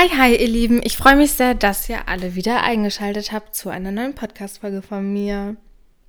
Hi, 0.00 0.08
hi, 0.10 0.36
ihr 0.36 0.46
Lieben. 0.46 0.80
Ich 0.84 0.96
freue 0.96 1.16
mich 1.16 1.32
sehr, 1.32 1.54
dass 1.54 1.88
ihr 1.88 2.06
alle 2.06 2.36
wieder 2.36 2.62
eingeschaltet 2.62 3.32
habt 3.32 3.56
zu 3.56 3.68
einer 3.68 3.90
neuen 3.90 4.14
Podcast-Folge 4.14 4.80
von 4.80 5.12
mir. 5.12 5.56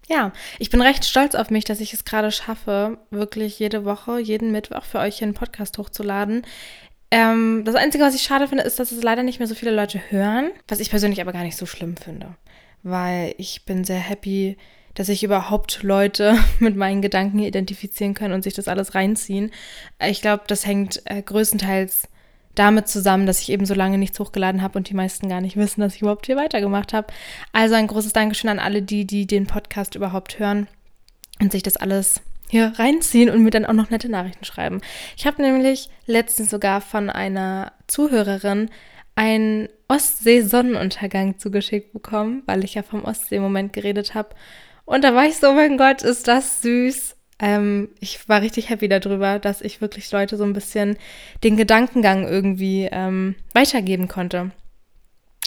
Ja, 0.08 0.32
ich 0.60 0.70
bin 0.70 0.80
recht 0.80 1.06
stolz 1.06 1.34
auf 1.34 1.50
mich, 1.50 1.64
dass 1.64 1.80
ich 1.80 1.92
es 1.92 2.06
gerade 2.06 2.32
schaffe, 2.32 3.00
wirklich 3.10 3.58
jede 3.58 3.86
Woche, 3.86 4.20
jeden 4.20 4.52
Mittwoch 4.52 4.84
für 4.84 5.00
euch 5.00 5.18
hier 5.18 5.26
einen 5.26 5.34
Podcast 5.34 5.80
hochzuladen. 5.80 6.44
Ähm, 7.10 7.64
das 7.66 7.74
Einzige, 7.74 8.04
was 8.04 8.14
ich 8.14 8.22
schade 8.22 8.48
finde, 8.48 8.64
ist, 8.64 8.78
dass 8.78 8.92
es 8.92 9.02
leider 9.02 9.24
nicht 9.24 9.40
mehr 9.40 9.48
so 9.48 9.56
viele 9.56 9.72
Leute 9.72 10.00
hören, 10.10 10.52
was 10.68 10.80
ich 10.80 10.92
persönlich 10.92 11.20
aber 11.20 11.34
gar 11.34 11.44
nicht 11.44 11.58
so 11.58 11.66
schlimm 11.66 11.98
finde, 11.98 12.36
weil 12.84 13.34
ich 13.40 13.66
bin 13.66 13.86
sehr 13.86 13.98
happy, 13.98 14.56
dass 14.94 15.08
sich 15.08 15.24
überhaupt 15.24 15.82
Leute 15.82 16.38
mit 16.60 16.76
meinen 16.76 17.02
Gedanken 17.02 17.40
identifizieren 17.40 18.14
können 18.14 18.36
und 18.36 18.44
sich 18.44 18.54
das 18.54 18.68
alles 18.68 18.94
reinziehen. 18.94 19.50
Ich 20.00 20.22
glaube, 20.22 20.44
das 20.46 20.68
hängt 20.68 21.02
äh, 21.06 21.24
größtenteils 21.24 22.08
damit 22.56 22.88
zusammen, 22.88 23.26
dass 23.26 23.42
ich 23.42 23.52
eben 23.52 23.66
so 23.66 23.74
lange 23.74 23.98
nichts 23.98 24.20
hochgeladen 24.20 24.62
habe 24.62 24.78
und 24.78 24.90
die 24.90 24.94
meisten 24.94 25.30
gar 25.30 25.42
nicht 25.42 25.56
wissen, 25.56 25.82
dass 25.82 25.96
ich 25.96 26.02
überhaupt 26.02 26.26
hier 26.26 26.36
weitergemacht 26.36 26.94
habe. 26.94 27.08
Also 27.54 27.76
ein 27.76 27.88
großes 27.88 28.14
Dankeschön 28.14 28.50
an 28.50 28.60
alle 28.60 28.82
die, 28.82 29.06
die 29.06 29.28
den 29.28 29.48
Podcast 29.48 29.96
überhaupt 29.96 30.40
hören 30.40 30.68
und 31.40 31.52
sich 31.52 31.64
das 31.64 31.78
alles 31.78 32.22
hier 32.50 32.74
reinziehen 32.78 33.30
und 33.30 33.44
mir 33.44 33.52
dann 33.52 33.66
auch 33.66 33.74
noch 33.74 33.92
nette 33.92 34.10
Nachrichten 34.10 34.44
schreiben. 34.44 34.82
Ich 35.16 35.26
habe 35.28 35.42
nämlich 35.42 35.90
letztens 36.06 36.50
sogar 36.50 36.82
von 36.82 37.10
einer 37.10 37.72
Zuhörerin 37.88 38.70
einen 39.16 39.70
Ostsee-Sonnenuntergang 39.88 41.38
zugeschickt 41.38 41.94
bekommen, 41.94 42.44
weil 42.46 42.64
ich 42.64 42.76
ja 42.76 42.84
vom 42.84 43.04
Ostsee-Moment 43.04 43.74
geredet 43.74 44.16
habe. 44.16 44.30
Und 44.86 45.04
da 45.04 45.14
war 45.14 45.26
ich 45.26 45.38
so, 45.38 45.54
mein 45.54 45.78
Gott, 45.78 46.02
ist 46.02 46.28
das 46.28 46.62
süß. 46.62 47.16
Ähm, 47.40 47.90
ich 48.00 48.28
war 48.28 48.42
richtig 48.42 48.70
happy 48.70 48.90
darüber, 48.90 49.40
dass 49.40 49.62
ich 49.62 49.82
wirklich 49.82 50.12
Leute 50.12 50.38
so 50.38 50.44
ein 50.44 50.54
bisschen 50.54 50.98
den 51.44 51.58
Gedankengang 51.58 52.28
irgendwie 52.28 52.90
ähm, 52.92 53.36
weitergeben 53.54 54.08
konnte. 54.08 54.52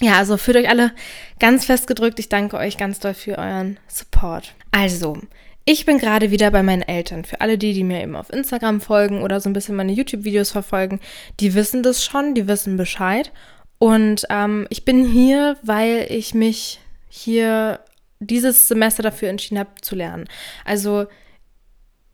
Ja, 0.00 0.19
also 0.19 0.36
fühlt 0.36 0.56
euch 0.56 0.69
alle 0.69 0.92
ganz 1.38 1.66
fest 1.66 1.86
gedrückt. 1.86 2.19
Ich 2.19 2.28
danke 2.28 2.56
euch 2.56 2.77
ganz 2.77 2.98
doll 2.98 3.14
für 3.14 3.39
euren 3.39 3.78
Support. 3.86 4.55
Also, 4.70 5.19
ich 5.64 5.86
bin 5.86 5.98
gerade 5.98 6.31
wieder 6.31 6.50
bei 6.50 6.62
meinen 6.62 6.83
Eltern. 6.83 7.25
Für 7.25 7.41
alle 7.41 7.56
die, 7.56 7.72
die 7.72 7.84
mir 7.84 8.03
eben 8.03 8.16
auf 8.16 8.31
Instagram 8.31 8.81
folgen 8.81 9.22
oder 9.22 9.41
so 9.41 9.48
ein 9.48 9.53
bisschen 9.53 9.77
meine 9.77 9.92
YouTube-Videos 9.92 10.50
verfolgen, 10.50 10.98
die 11.38 11.55
wissen 11.55 11.83
das 11.83 12.05
schon, 12.05 12.34
die 12.34 12.48
wissen 12.48 12.77
Bescheid. 12.77 13.31
Und 13.78 14.27
ähm, 14.31 14.66
ich 14.70 14.84
bin 14.84 15.06
hier, 15.06 15.56
weil 15.62 16.06
ich 16.09 16.34
mich 16.34 16.81
hier 17.09 17.81
dieses 18.19 18.69
Semester 18.69 19.03
dafür 19.03 19.28
entschieden 19.28 19.59
habe 19.59 19.70
zu 19.83 19.94
lernen. 19.94 20.28
Also 20.64 21.06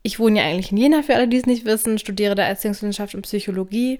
ich 0.03 0.19
wohne 0.19 0.39
ja 0.39 0.45
eigentlich 0.45 0.71
in 0.71 0.77
Jena, 0.77 1.01
für 1.01 1.15
alle, 1.15 1.27
die 1.27 1.37
es 1.37 1.45
nicht 1.45 1.65
wissen, 1.65 1.97
studiere 1.97 2.35
da 2.35 2.43
Erziehungswissenschaft 2.43 3.15
und 3.15 3.23
Psychologie 3.23 3.99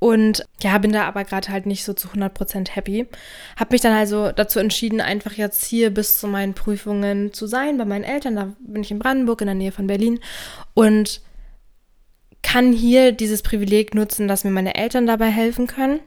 und 0.00 0.44
ja, 0.62 0.78
bin 0.78 0.92
da 0.92 1.04
aber 1.04 1.24
gerade 1.24 1.50
halt 1.50 1.66
nicht 1.66 1.84
so 1.84 1.92
zu 1.92 2.08
100% 2.08 2.70
happy. 2.70 3.06
Habe 3.56 3.72
mich 3.74 3.82
dann 3.82 3.92
also 3.92 4.32
dazu 4.32 4.58
entschieden, 4.58 5.02
einfach 5.02 5.34
jetzt 5.34 5.64
hier 5.66 5.90
bis 5.90 6.18
zu 6.18 6.26
meinen 6.26 6.54
Prüfungen 6.54 7.34
zu 7.34 7.46
sein, 7.46 7.76
bei 7.76 7.84
meinen 7.84 8.04
Eltern. 8.04 8.34
Da 8.34 8.54
bin 8.60 8.82
ich 8.82 8.90
in 8.90 8.98
Brandenburg, 8.98 9.42
in 9.42 9.46
der 9.46 9.54
Nähe 9.54 9.72
von 9.72 9.86
Berlin. 9.86 10.18
Und 10.72 11.20
kann 12.42 12.72
hier 12.72 13.12
dieses 13.12 13.42
Privileg 13.42 13.94
nutzen, 13.94 14.26
dass 14.26 14.42
mir 14.44 14.50
meine 14.50 14.74
Eltern 14.74 15.06
dabei 15.06 15.28
helfen 15.28 15.66
können. 15.66 16.00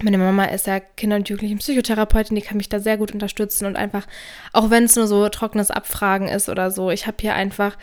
Meine 0.00 0.18
Mama 0.18 0.44
ist 0.44 0.68
ja 0.68 0.78
Kinder- 0.78 1.16
und 1.16 1.28
Jugendlichen 1.28 1.58
Psychotherapeutin, 1.58 2.36
die 2.36 2.42
kann 2.42 2.58
mich 2.58 2.68
da 2.68 2.78
sehr 2.78 2.96
gut 2.96 3.12
unterstützen 3.12 3.66
und 3.66 3.76
einfach, 3.76 4.06
auch 4.52 4.70
wenn 4.70 4.84
es 4.84 4.94
nur 4.94 5.06
so 5.06 5.28
trockenes 5.30 5.70
Abfragen 5.70 6.28
ist 6.28 6.48
oder 6.48 6.70
so, 6.70 6.90
ich 6.90 7.06
habe 7.06 7.16
hier 7.20 7.34
einfach 7.34 7.76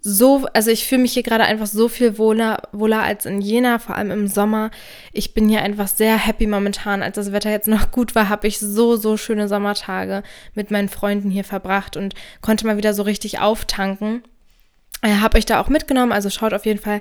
so, 0.00 0.46
also 0.52 0.70
ich 0.70 0.86
fühle 0.86 1.02
mich 1.02 1.12
hier 1.12 1.22
gerade 1.22 1.44
einfach 1.44 1.66
so 1.66 1.88
viel 1.88 2.18
wohler, 2.18 2.62
wohler 2.72 3.02
als 3.02 3.26
in 3.26 3.40
Jena, 3.40 3.78
vor 3.78 3.96
allem 3.96 4.10
im 4.10 4.28
Sommer. 4.28 4.70
Ich 5.12 5.34
bin 5.34 5.48
hier 5.48 5.62
einfach 5.62 5.88
sehr 5.88 6.16
happy 6.16 6.46
momentan. 6.46 7.02
Als 7.02 7.16
das 7.16 7.32
Wetter 7.32 7.50
jetzt 7.50 7.68
noch 7.68 7.90
gut 7.90 8.14
war, 8.14 8.28
habe 8.28 8.46
ich 8.46 8.58
so, 8.58 8.96
so 8.96 9.16
schöne 9.16 9.48
Sommertage 9.48 10.22
mit 10.54 10.70
meinen 10.70 10.88
Freunden 10.88 11.30
hier 11.30 11.44
verbracht 11.44 11.96
und 11.96 12.14
konnte 12.40 12.66
mal 12.66 12.76
wieder 12.76 12.94
so 12.94 13.02
richtig 13.02 13.40
auftanken. 13.40 14.22
Äh, 15.02 15.16
habe 15.16 15.38
ich 15.38 15.46
da 15.46 15.60
auch 15.60 15.68
mitgenommen, 15.68 16.12
also 16.12 16.30
schaut 16.30 16.54
auf 16.54 16.66
jeden 16.66 16.80
Fall 16.80 17.00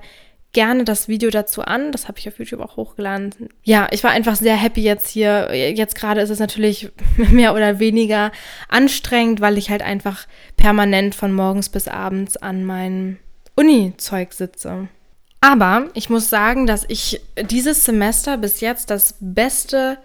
gerne 0.53 0.83
das 0.83 1.07
Video 1.07 1.29
dazu 1.31 1.63
an. 1.63 1.91
Das 1.91 2.07
habe 2.07 2.19
ich 2.19 2.27
auf 2.27 2.39
YouTube 2.39 2.61
auch 2.61 2.77
hochgeladen. 2.77 3.49
Ja, 3.63 3.87
ich 3.91 4.03
war 4.03 4.11
einfach 4.11 4.35
sehr 4.35 4.55
happy 4.55 4.81
jetzt 4.81 5.09
hier. 5.09 5.53
Jetzt 5.53 5.95
gerade 5.95 6.21
ist 6.21 6.29
es 6.29 6.39
natürlich 6.39 6.91
mehr 7.17 7.53
oder 7.53 7.79
weniger 7.79 8.31
anstrengend, 8.69 9.41
weil 9.41 9.57
ich 9.57 9.69
halt 9.69 9.81
einfach 9.81 10.27
permanent 10.55 11.15
von 11.15 11.33
morgens 11.33 11.69
bis 11.69 11.87
abends 11.87 12.37
an 12.37 12.63
meinem 12.63 13.17
Uni-Zeug 13.55 14.33
sitze. 14.33 14.87
Aber 15.41 15.89
ich 15.93 16.09
muss 16.09 16.29
sagen, 16.29 16.67
dass 16.67 16.85
ich 16.87 17.19
dieses 17.41 17.83
Semester 17.83 18.37
bis 18.37 18.61
jetzt 18.61 18.89
das 18.89 19.15
beste, 19.19 19.97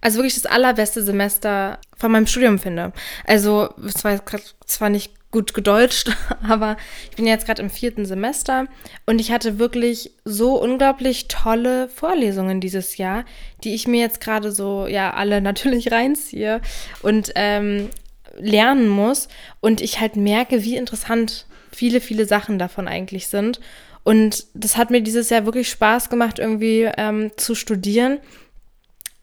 also 0.00 0.18
wirklich 0.18 0.36
das 0.36 0.46
allerbeste 0.46 1.02
Semester 1.02 1.78
von 1.96 2.10
meinem 2.10 2.26
Studium 2.26 2.58
finde. 2.58 2.92
Also, 3.26 3.68
es 3.84 4.02
war 4.04 4.18
zwar 4.64 4.88
nicht 4.88 5.12
gut 5.34 5.52
gedeutscht, 5.52 6.12
aber 6.48 6.76
ich 7.10 7.16
bin 7.16 7.26
jetzt 7.26 7.44
gerade 7.44 7.60
im 7.60 7.68
vierten 7.68 8.06
Semester 8.06 8.66
und 9.04 9.20
ich 9.20 9.32
hatte 9.32 9.58
wirklich 9.58 10.12
so 10.24 10.54
unglaublich 10.54 11.26
tolle 11.26 11.88
Vorlesungen 11.88 12.60
dieses 12.60 12.96
Jahr, 12.96 13.24
die 13.64 13.74
ich 13.74 13.88
mir 13.88 14.00
jetzt 14.00 14.20
gerade 14.20 14.52
so, 14.52 14.86
ja, 14.86 15.12
alle 15.12 15.40
natürlich 15.42 15.90
reinziehe 15.90 16.60
und 17.02 17.32
ähm, 17.34 17.90
lernen 18.38 18.88
muss 18.88 19.28
und 19.60 19.80
ich 19.80 20.00
halt 20.00 20.14
merke, 20.14 20.62
wie 20.62 20.76
interessant 20.76 21.46
viele, 21.72 22.00
viele 22.00 22.26
Sachen 22.26 22.58
davon 22.58 22.86
eigentlich 22.86 23.26
sind. 23.26 23.60
Und 24.04 24.44
das 24.54 24.76
hat 24.76 24.90
mir 24.90 25.00
dieses 25.00 25.30
Jahr 25.30 25.46
wirklich 25.46 25.68
Spaß 25.68 26.10
gemacht, 26.10 26.38
irgendwie 26.38 26.88
ähm, 26.96 27.32
zu 27.36 27.54
studieren 27.54 28.20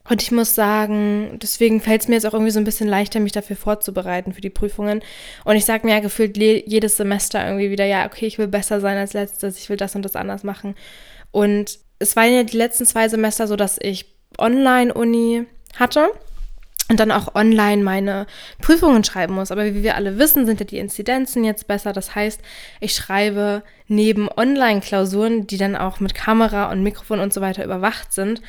und 0.10 0.22
ich 0.22 0.32
muss 0.32 0.56
sagen, 0.56 1.38
deswegen 1.42 1.80
fällt 1.80 2.02
es 2.02 2.08
mir 2.08 2.16
jetzt 2.16 2.26
auch 2.26 2.34
irgendwie 2.34 2.52
so 2.52 2.60
ein 2.60 2.66
bisschen 2.66 2.88
leichter, 2.88 3.20
mich 3.20 3.32
dafür 3.32 3.56
vorzubereiten 3.56 4.34
für 4.34 4.42
die 4.42 4.50
Prüfungen. 4.50 5.02
Und 5.46 5.56
ich 5.56 5.66
sage 5.66 5.86
mir 5.86 5.94
ja 5.94 6.00
gefühlt 6.00 6.38
jedes 6.38 6.98
Semester 6.98 7.46
irgendwie 7.46 7.70
wieder, 7.70 7.86
ja, 7.86 8.06
okay, 8.06 8.26
ich 8.26 8.38
will 8.38 8.48
besser 8.48 8.82
sein 8.82 8.98
als 8.98 9.14
letztes, 9.14 9.58
ich 9.58 9.70
will 9.70 9.78
das 9.78 9.96
und 9.96 10.04
das 10.04 10.16
anders 10.16 10.44
machen. 10.44 10.76
Und 11.30 11.80
es 12.00 12.16
waren 12.16 12.34
ja 12.34 12.44
die 12.44 12.58
letzten 12.58 12.86
zwei 12.86 13.08
Semester 13.10 13.48
so, 13.48 13.56
dass 13.56 13.78
ich 13.80 14.06
Online-Uni 14.40 15.46
hatte 15.78 16.10
und 16.90 17.00
dann 17.00 17.12
auch 17.12 17.36
online 17.36 17.84
meine 17.84 18.26
Prüfungen 18.60 19.04
schreiben 19.04 19.36
muss. 19.36 19.52
Aber 19.52 19.66
wie 19.66 19.84
wir 19.84 19.96
alle 19.96 20.18
wissen, 20.18 20.46
sind 20.46 20.60
ja 20.60 20.66
die 20.66 20.80
Inzidenzen 20.80 21.44
jetzt 21.44 21.68
besser. 21.68 21.94
Das 21.94 22.16
heißt, 22.16 22.42
ich 22.80 22.94
schreibe 22.94 23.64
neben 23.88 24.30
Online-Klausuren, 24.30 25.48
die 25.48 25.58
dann 25.58 25.76
auch 25.76 26.00
mit 26.00 26.16
Kamera 26.16 26.72
und 26.72 26.84
Mikrofon 26.84 27.20
und 27.20 27.34
so 27.34 27.40
weiter 27.40 27.64
überwacht 27.64 28.12
sind, 28.12 28.42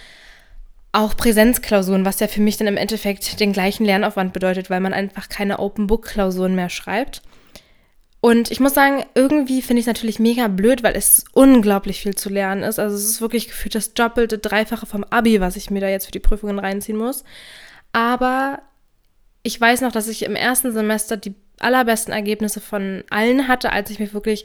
auch 0.92 1.16
Präsenzklausuren, 1.16 2.04
was 2.04 2.20
ja 2.20 2.28
für 2.28 2.42
mich 2.42 2.58
dann 2.58 2.66
im 2.66 2.76
Endeffekt 2.76 3.40
den 3.40 3.52
gleichen 3.52 3.84
Lernaufwand 3.84 4.32
bedeutet, 4.34 4.68
weil 4.68 4.80
man 4.80 4.92
einfach 4.92 5.28
keine 5.28 5.58
Open-Book-Klausuren 5.58 6.54
mehr 6.54 6.68
schreibt. 6.68 7.22
Und 8.20 8.52
ich 8.52 8.60
muss 8.60 8.74
sagen, 8.74 9.04
irgendwie 9.16 9.62
finde 9.62 9.80
ich 9.80 9.84
es 9.84 9.88
natürlich 9.88 10.20
mega 10.20 10.46
blöd, 10.46 10.84
weil 10.84 10.94
es 10.94 11.24
unglaublich 11.32 12.00
viel 12.00 12.14
zu 12.14 12.28
lernen 12.28 12.62
ist. 12.62 12.78
Also 12.78 12.94
es 12.94 13.04
ist 13.04 13.20
wirklich 13.20 13.48
gefühlt 13.48 13.74
das 13.74 13.94
doppelte, 13.94 14.38
dreifache 14.38 14.86
vom 14.86 15.02
Abi, 15.02 15.40
was 15.40 15.56
ich 15.56 15.70
mir 15.70 15.80
da 15.80 15.88
jetzt 15.88 16.06
für 16.06 16.12
die 16.12 16.20
Prüfungen 16.20 16.60
reinziehen 16.60 16.96
muss. 16.96 17.24
Aber 17.92 18.60
ich 19.42 19.60
weiß 19.60 19.80
noch, 19.80 19.90
dass 19.90 20.06
ich 20.06 20.24
im 20.24 20.36
ersten 20.36 20.72
Semester 20.72 21.16
die 21.16 21.34
allerbesten 21.58 22.12
Ergebnisse 22.12 22.60
von 22.60 23.02
allen 23.10 23.48
hatte, 23.48 23.72
als 23.72 23.90
ich 23.90 23.98
mich 23.98 24.14
wirklich 24.14 24.44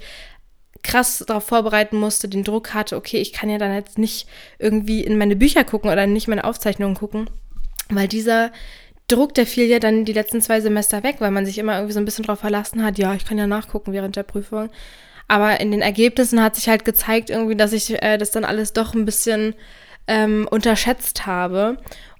krass 0.83 1.23
darauf 1.27 1.45
vorbereiten 1.45 1.97
musste, 1.97 2.27
den 2.27 2.43
Druck 2.43 2.73
hatte, 2.73 2.95
okay, 2.95 3.17
ich 3.17 3.33
kann 3.33 3.49
ja 3.49 3.57
dann 3.57 3.73
jetzt 3.73 3.97
nicht 3.97 4.27
irgendwie 4.59 5.01
in 5.03 5.17
meine 5.17 5.35
Bücher 5.35 5.63
gucken 5.63 5.89
oder 5.89 6.07
nicht 6.07 6.27
meine 6.27 6.43
Aufzeichnungen 6.43 6.95
gucken, 6.95 7.29
weil 7.89 8.07
dieser 8.07 8.51
Druck, 9.07 9.33
der 9.33 9.45
fiel 9.45 9.65
ja 9.65 9.79
dann 9.79 10.05
die 10.05 10.13
letzten 10.13 10.41
zwei 10.41 10.59
Semester 10.59 11.03
weg, 11.03 11.17
weil 11.19 11.31
man 11.31 11.45
sich 11.45 11.57
immer 11.57 11.75
irgendwie 11.75 11.93
so 11.93 11.99
ein 11.99 12.05
bisschen 12.05 12.25
darauf 12.25 12.39
verlassen 12.39 12.83
hat, 12.83 12.97
ja, 12.97 13.13
ich 13.13 13.25
kann 13.25 13.37
ja 13.37 13.47
nachgucken 13.47 13.93
während 13.93 14.15
der 14.15 14.23
Prüfung. 14.23 14.69
Aber 15.29 15.59
in 15.59 15.71
den 15.71 15.81
Ergebnissen 15.81 16.41
hat 16.41 16.55
sich 16.55 16.69
halt 16.69 16.85
gezeigt 16.85 17.29
irgendwie, 17.29 17.55
dass 17.55 17.73
ich 17.73 18.01
äh, 18.01 18.17
das 18.17 18.31
dann 18.31 18.45
alles 18.45 18.73
doch 18.73 18.93
ein 18.93 19.05
bisschen 19.05 19.55
ähm, 20.07 20.47
unterschätzt 20.49 21.25
habe. 21.25 21.77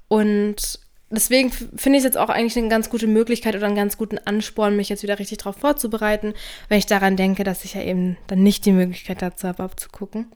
Und 0.09 0.79
deswegen 1.09 1.51
finde 1.51 1.97
ich 1.97 1.97
es 1.97 2.03
jetzt 2.03 2.17
auch 2.17 2.29
eigentlich 2.29 2.57
eine 2.57 2.69
ganz 2.69 2.89
gute 2.89 3.07
Möglichkeit 3.07 3.55
oder 3.55 3.65
einen 3.65 3.75
ganz 3.75 3.97
guten 3.97 4.17
Ansporn, 4.17 4.75
mich 4.75 4.89
jetzt 4.89 5.03
wieder 5.03 5.19
richtig 5.19 5.39
darauf 5.39 5.57
vorzubereiten, 5.57 6.33
wenn 6.69 6.79
ich 6.79 6.85
daran 6.85 7.15
denke, 7.15 7.43
dass 7.43 7.63
ich 7.63 7.75
ja 7.75 7.81
eben 7.81 8.17
dann 8.27 8.43
nicht 8.43 8.65
die 8.65 8.71
Möglichkeit 8.71 9.21
dazu 9.21 9.47
habe, 9.47 9.63
abzugucken. 9.63 10.27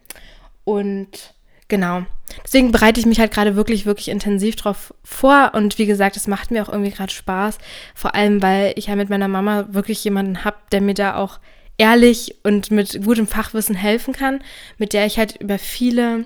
Und 0.64 1.34
genau. 1.68 2.04
Deswegen 2.46 2.72
bereite 2.72 3.00
ich 3.00 3.06
mich 3.06 3.20
halt 3.20 3.34
gerade 3.34 3.56
wirklich, 3.56 3.86
wirklich 3.86 4.08
intensiv 4.08 4.56
drauf 4.56 4.94
vor. 5.04 5.52
Und 5.54 5.78
wie 5.78 5.86
gesagt, 5.86 6.16
es 6.16 6.28
macht 6.28 6.52
mir 6.52 6.64
auch 6.64 6.70
irgendwie 6.70 6.92
gerade 6.92 7.12
Spaß. 7.12 7.58
Vor 7.94 8.16
allem, 8.16 8.42
weil 8.42 8.74
ich 8.78 8.88
ja 8.88 8.96
mit 8.96 9.10
meiner 9.10 9.28
Mama 9.28 9.68
wirklich 9.72 10.04
jemanden 10.04 10.46
habe, 10.46 10.58
der 10.72 10.82
mir 10.82 10.94
da 10.94 11.16
auch 11.16 11.40
ehrlich 11.78 12.36
und 12.44 12.72
mit 12.72 13.04
gutem 13.04 13.28
Fachwissen 13.28 13.76
helfen 13.76 14.14
kann, 14.14 14.44
mit 14.78 14.94
der 14.94 15.06
ich 15.06 15.18
halt 15.18 15.38
über 15.42 15.58
viele 15.58 16.26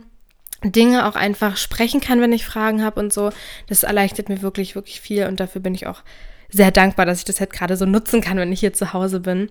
Dinge 0.63 1.07
auch 1.07 1.15
einfach 1.15 1.57
sprechen 1.57 2.01
kann, 2.01 2.21
wenn 2.21 2.33
ich 2.33 2.45
Fragen 2.45 2.83
habe 2.83 2.99
und 2.99 3.13
so. 3.13 3.31
Das 3.67 3.83
erleichtert 3.83 4.29
mir 4.29 4.41
wirklich, 4.41 4.75
wirklich 4.75 5.01
viel 5.01 5.25
und 5.25 5.39
dafür 5.39 5.61
bin 5.61 5.75
ich 5.75 5.87
auch 5.87 6.01
sehr 6.49 6.71
dankbar, 6.71 7.05
dass 7.05 7.19
ich 7.19 7.25
das 7.25 7.39
halt 7.39 7.51
gerade 7.51 7.77
so 7.77 7.85
nutzen 7.85 8.21
kann, 8.21 8.37
wenn 8.37 8.51
ich 8.51 8.59
hier 8.59 8.73
zu 8.73 8.93
Hause 8.93 9.19
bin. 9.19 9.49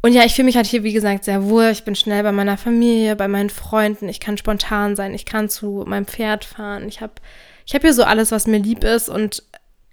Und 0.00 0.12
ja, 0.12 0.24
ich 0.24 0.34
fühle 0.34 0.46
mich 0.46 0.56
halt 0.56 0.66
hier, 0.66 0.84
wie 0.84 0.92
gesagt, 0.92 1.24
sehr 1.24 1.44
wohl. 1.44 1.70
Ich 1.72 1.84
bin 1.84 1.96
schnell 1.96 2.22
bei 2.22 2.30
meiner 2.30 2.56
Familie, 2.56 3.16
bei 3.16 3.26
meinen 3.26 3.50
Freunden. 3.50 4.08
Ich 4.08 4.20
kann 4.20 4.38
spontan 4.38 4.94
sein. 4.94 5.12
Ich 5.12 5.24
kann 5.24 5.48
zu 5.48 5.84
meinem 5.86 6.06
Pferd 6.06 6.44
fahren. 6.44 6.86
Ich 6.86 7.00
habe 7.00 7.14
ich 7.66 7.74
hab 7.74 7.82
hier 7.82 7.92
so 7.92 8.04
alles, 8.04 8.30
was 8.30 8.46
mir 8.46 8.58
lieb 8.58 8.84
ist. 8.84 9.08
Und 9.08 9.42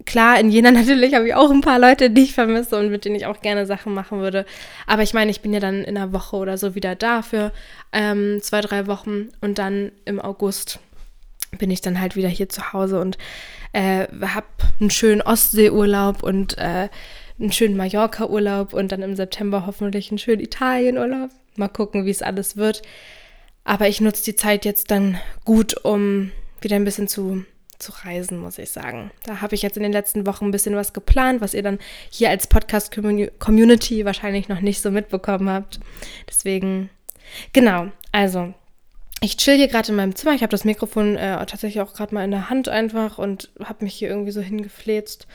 klar, 0.06 0.40
in 0.40 0.50
Jena 0.50 0.72
natürlich 0.72 1.14
habe 1.14 1.28
ich 1.28 1.36
auch 1.36 1.52
ein 1.52 1.62
paar 1.62 1.80
Leute, 1.80 2.10
die 2.10 2.24
ich 2.24 2.34
vermisse 2.34 2.78
und 2.78 2.90
mit 2.90 3.06
denen 3.06 3.16
ich 3.16 3.26
auch 3.26 3.42
gerne 3.42 3.66
Sachen 3.66 3.94
machen 3.94 4.20
würde. 4.20 4.46
Aber 4.88 5.04
ich 5.04 5.14
meine, 5.14 5.32
ich 5.32 5.42
bin 5.42 5.54
ja 5.54 5.60
dann 5.60 5.84
in 5.84 5.98
einer 5.98 6.14
Woche 6.14 6.36
oder 6.36 6.58
so 6.58 6.76
wieder 6.76 6.96
da 6.96 7.22
für 7.22 7.52
ähm, 7.92 8.40
zwei, 8.42 8.62
drei 8.62 8.88
Wochen. 8.88 9.30
Und 9.42 9.58
dann 9.58 9.92
im 10.06 10.20
August 10.20 10.80
bin 11.58 11.72
ich 11.72 11.82
dann 11.82 12.00
halt 12.00 12.16
wieder 12.16 12.30
hier 12.30 12.50
zu 12.50 12.74
Hause 12.74 13.00
und 13.00 13.18
äh, 13.74 14.08
habe 14.22 14.48
einen 14.80 14.90
schönen 14.90 15.22
Ostseeurlaub 15.22 16.24
und 16.24 16.58
äh, 16.58 16.90
einen 17.40 17.52
schönen 17.52 17.78
Mallorca-Urlaub 17.78 18.74
und 18.74 18.92
dann 18.92 19.02
im 19.02 19.16
September 19.16 19.66
hoffentlich 19.66 20.10
einen 20.10 20.18
schönen 20.18 20.42
Italien-Urlaub. 20.42 21.30
Mal 21.58 21.68
gucken, 21.68 22.06
wie 22.06 22.12
es 22.12 22.22
alles 22.22 22.58
wird. 22.58 22.82
Aber 23.64 23.88
ich 23.88 24.00
nutze 24.00 24.24
die 24.24 24.36
Zeit 24.36 24.64
jetzt 24.64 24.92
dann 24.92 25.20
gut, 25.44 25.74
um 25.84 26.32
wieder 26.62 26.76
ein 26.76 26.86
bisschen 26.86 27.08
zu, 27.08 27.44
zu 27.80 27.92
reisen, 28.04 28.40
muss 28.40 28.58
ich 28.58 28.70
sagen. 28.70 29.12
Da 29.24 29.42
habe 29.42 29.56
ich 29.56 29.62
jetzt 29.62 29.78
in 29.78 29.84
den 29.84 29.92
letzten 29.92 30.26
Wochen 30.26 30.46
ein 30.46 30.52
bisschen 30.52 30.76
was 30.76 30.94
geplant, 30.94 31.42
was 31.42 31.54
ihr 31.54 31.64
dann 31.64 31.80
hier 32.10 32.30
als 32.30 32.48
Podcast-Community 32.48 34.06
wahrscheinlich 34.06 34.50
noch 34.50 34.62
nicht 34.62 34.82
so 34.82 34.92
mitbekommen 34.92 35.50
habt. 35.50 35.80
Deswegen, 36.28 36.90
genau, 37.54 37.88
also 38.12 38.54
ich 39.22 39.38
chill 39.38 39.58
hier 39.58 39.68
gerade 39.68 39.90
in 39.90 39.96
meinem 39.96 40.16
Zimmer. 40.16 40.36
Ich 40.36 40.42
habe 40.42 40.52
das 40.52 40.66
Mikrofon 40.66 41.16
äh, 41.16 41.38
tatsächlich 41.46 41.82
auch 41.82 41.94
gerade 41.94 42.14
mal 42.14 42.24
in 42.24 42.32
der 42.32 42.50
Hand 42.50 42.70
einfach 42.70 43.18
und 43.18 43.52
habe 43.64 43.84
mich 43.86 43.96
hier 43.96 44.10
irgendwie 44.10 44.32
so 44.32 44.42
hingefläzt 44.42 45.28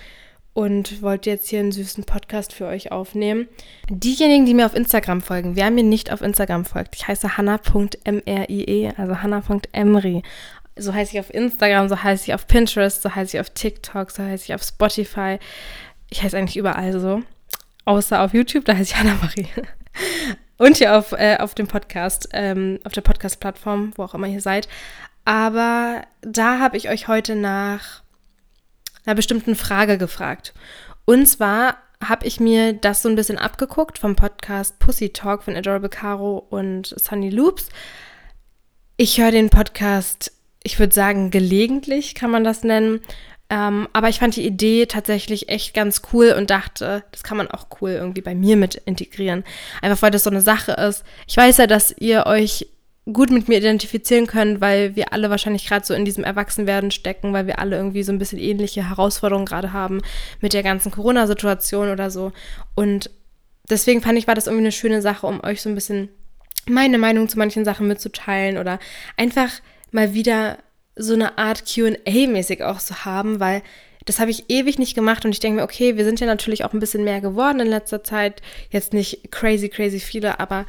und 0.52 1.00
wollte 1.02 1.30
jetzt 1.30 1.48
hier 1.48 1.60
einen 1.60 1.72
süßen 1.72 2.04
Podcast 2.04 2.52
für 2.52 2.66
euch 2.66 2.92
aufnehmen. 2.92 3.48
Diejenigen, 3.88 4.46
die 4.46 4.54
mir 4.54 4.66
auf 4.66 4.74
Instagram 4.74 5.20
folgen, 5.20 5.56
wer 5.56 5.70
mir 5.70 5.84
nicht 5.84 6.12
auf 6.12 6.22
Instagram 6.22 6.64
folgt, 6.64 6.96
ich 6.96 7.06
heiße 7.06 7.36
hanna.mrie, 7.36 8.90
also 8.96 9.22
hanna.emri. 9.22 10.22
So 10.80 10.94
heiße 10.94 11.12
ich 11.12 11.20
auf 11.20 11.32
Instagram, 11.32 11.88
so 11.88 12.02
heiße 12.02 12.24
ich 12.24 12.34
auf 12.34 12.46
Pinterest, 12.46 13.02
so 13.02 13.14
heiße 13.14 13.36
ich 13.36 13.40
auf 13.40 13.50
TikTok, 13.50 14.10
so 14.10 14.22
heiße 14.22 14.44
ich 14.44 14.54
auf 14.54 14.62
Spotify. 14.62 15.38
Ich 16.08 16.22
heiße 16.22 16.36
eigentlich 16.36 16.56
überall 16.56 16.98
so. 16.98 17.22
Außer 17.84 18.22
auf 18.22 18.34
YouTube, 18.34 18.64
da 18.64 18.72
heiße 18.72 18.92
ich 18.92 18.96
Hanna 18.96 19.14
Marie. 19.20 19.48
Und 20.58 20.76
hier 20.76 20.96
auf, 20.96 21.12
äh, 21.12 21.38
auf 21.38 21.54
dem 21.54 21.66
Podcast, 21.66 22.28
ähm, 22.32 22.80
auf 22.84 22.92
der 22.92 23.00
Podcast-Plattform, 23.00 23.92
wo 23.96 24.04
auch 24.04 24.14
immer 24.14 24.26
ihr 24.26 24.40
seid. 24.40 24.68
Aber 25.24 26.02
da 26.22 26.58
habe 26.58 26.76
ich 26.76 26.88
euch 26.88 27.08
heute 27.08 27.34
nach 27.34 28.02
einer 29.06 29.14
bestimmten 29.14 29.54
Frage 29.54 29.98
gefragt. 29.98 30.54
Und 31.04 31.26
zwar 31.26 31.76
habe 32.02 32.26
ich 32.26 32.40
mir 32.40 32.72
das 32.72 33.02
so 33.02 33.08
ein 33.08 33.16
bisschen 33.16 33.38
abgeguckt 33.38 33.98
vom 33.98 34.16
Podcast 34.16 34.78
Pussy 34.78 35.10
Talk 35.10 35.42
von 35.42 35.56
Adorable 35.56 35.88
Caro 35.90 36.38
und 36.38 36.94
Sunny 36.98 37.30
Loops. 37.30 37.68
Ich 38.96 39.20
höre 39.20 39.30
den 39.30 39.50
Podcast, 39.50 40.32
ich 40.62 40.78
würde 40.78 40.94
sagen, 40.94 41.30
gelegentlich 41.30 42.14
kann 42.14 42.30
man 42.30 42.44
das 42.44 42.64
nennen. 42.64 43.00
Ähm, 43.48 43.88
aber 43.92 44.08
ich 44.08 44.20
fand 44.20 44.36
die 44.36 44.46
Idee 44.46 44.86
tatsächlich 44.86 45.48
echt 45.48 45.74
ganz 45.74 46.02
cool 46.12 46.34
und 46.36 46.50
dachte, 46.50 47.02
das 47.10 47.24
kann 47.24 47.36
man 47.36 47.50
auch 47.50 47.66
cool 47.80 47.90
irgendwie 47.90 48.20
bei 48.20 48.34
mir 48.34 48.56
mit 48.56 48.76
integrieren. 48.76 49.44
Einfach 49.82 50.02
weil 50.02 50.12
das 50.12 50.24
so 50.24 50.30
eine 50.30 50.40
Sache 50.40 50.72
ist. 50.72 51.02
Ich 51.26 51.36
weiß 51.36 51.58
ja, 51.58 51.66
dass 51.66 51.94
ihr 51.98 52.26
euch 52.26 52.68
gut 53.12 53.30
mit 53.30 53.48
mir 53.48 53.58
identifizieren 53.58 54.26
können, 54.26 54.60
weil 54.60 54.94
wir 54.94 55.12
alle 55.12 55.30
wahrscheinlich 55.30 55.66
gerade 55.66 55.84
so 55.84 55.94
in 55.94 56.04
diesem 56.04 56.22
Erwachsenwerden 56.22 56.92
stecken, 56.92 57.32
weil 57.32 57.46
wir 57.48 57.58
alle 57.58 57.76
irgendwie 57.76 58.04
so 58.04 58.12
ein 58.12 58.18
bisschen 58.18 58.38
ähnliche 58.38 58.88
Herausforderungen 58.88 59.46
gerade 59.46 59.72
haben 59.72 60.00
mit 60.40 60.52
der 60.52 60.62
ganzen 60.62 60.92
Corona-Situation 60.92 61.90
oder 61.90 62.10
so. 62.10 62.30
Und 62.76 63.10
deswegen 63.68 64.02
fand 64.02 64.18
ich, 64.18 64.28
war 64.28 64.36
das 64.36 64.46
irgendwie 64.46 64.64
eine 64.64 64.72
schöne 64.72 65.02
Sache, 65.02 65.26
um 65.26 65.42
euch 65.42 65.62
so 65.62 65.68
ein 65.68 65.74
bisschen 65.74 66.08
meine 66.66 66.98
Meinung 66.98 67.28
zu 67.28 67.38
manchen 67.38 67.64
Sachen 67.64 67.88
mitzuteilen 67.88 68.58
oder 68.58 68.78
einfach 69.16 69.50
mal 69.92 70.14
wieder 70.14 70.58
so 70.96 71.14
eine 71.14 71.38
Art 71.38 71.64
QA-mäßig 71.64 72.62
auch 72.62 72.78
zu 72.78 73.04
haben, 73.04 73.40
weil 73.40 73.62
das 74.04 74.18
habe 74.18 74.30
ich 74.30 74.44
ewig 74.48 74.78
nicht 74.78 74.94
gemacht 74.94 75.24
und 75.24 75.32
ich 75.32 75.40
denke 75.40 75.60
mir, 75.60 75.64
okay, 75.64 75.96
wir 75.96 76.04
sind 76.04 76.20
ja 76.20 76.26
natürlich 76.26 76.64
auch 76.64 76.72
ein 76.72 76.80
bisschen 76.80 77.04
mehr 77.04 77.20
geworden 77.20 77.60
in 77.60 77.68
letzter 77.68 78.02
Zeit. 78.02 78.42
Jetzt 78.70 78.92
nicht 78.92 79.30
crazy, 79.30 79.68
crazy 79.68 80.00
viele, 80.00 80.40
aber 80.40 80.66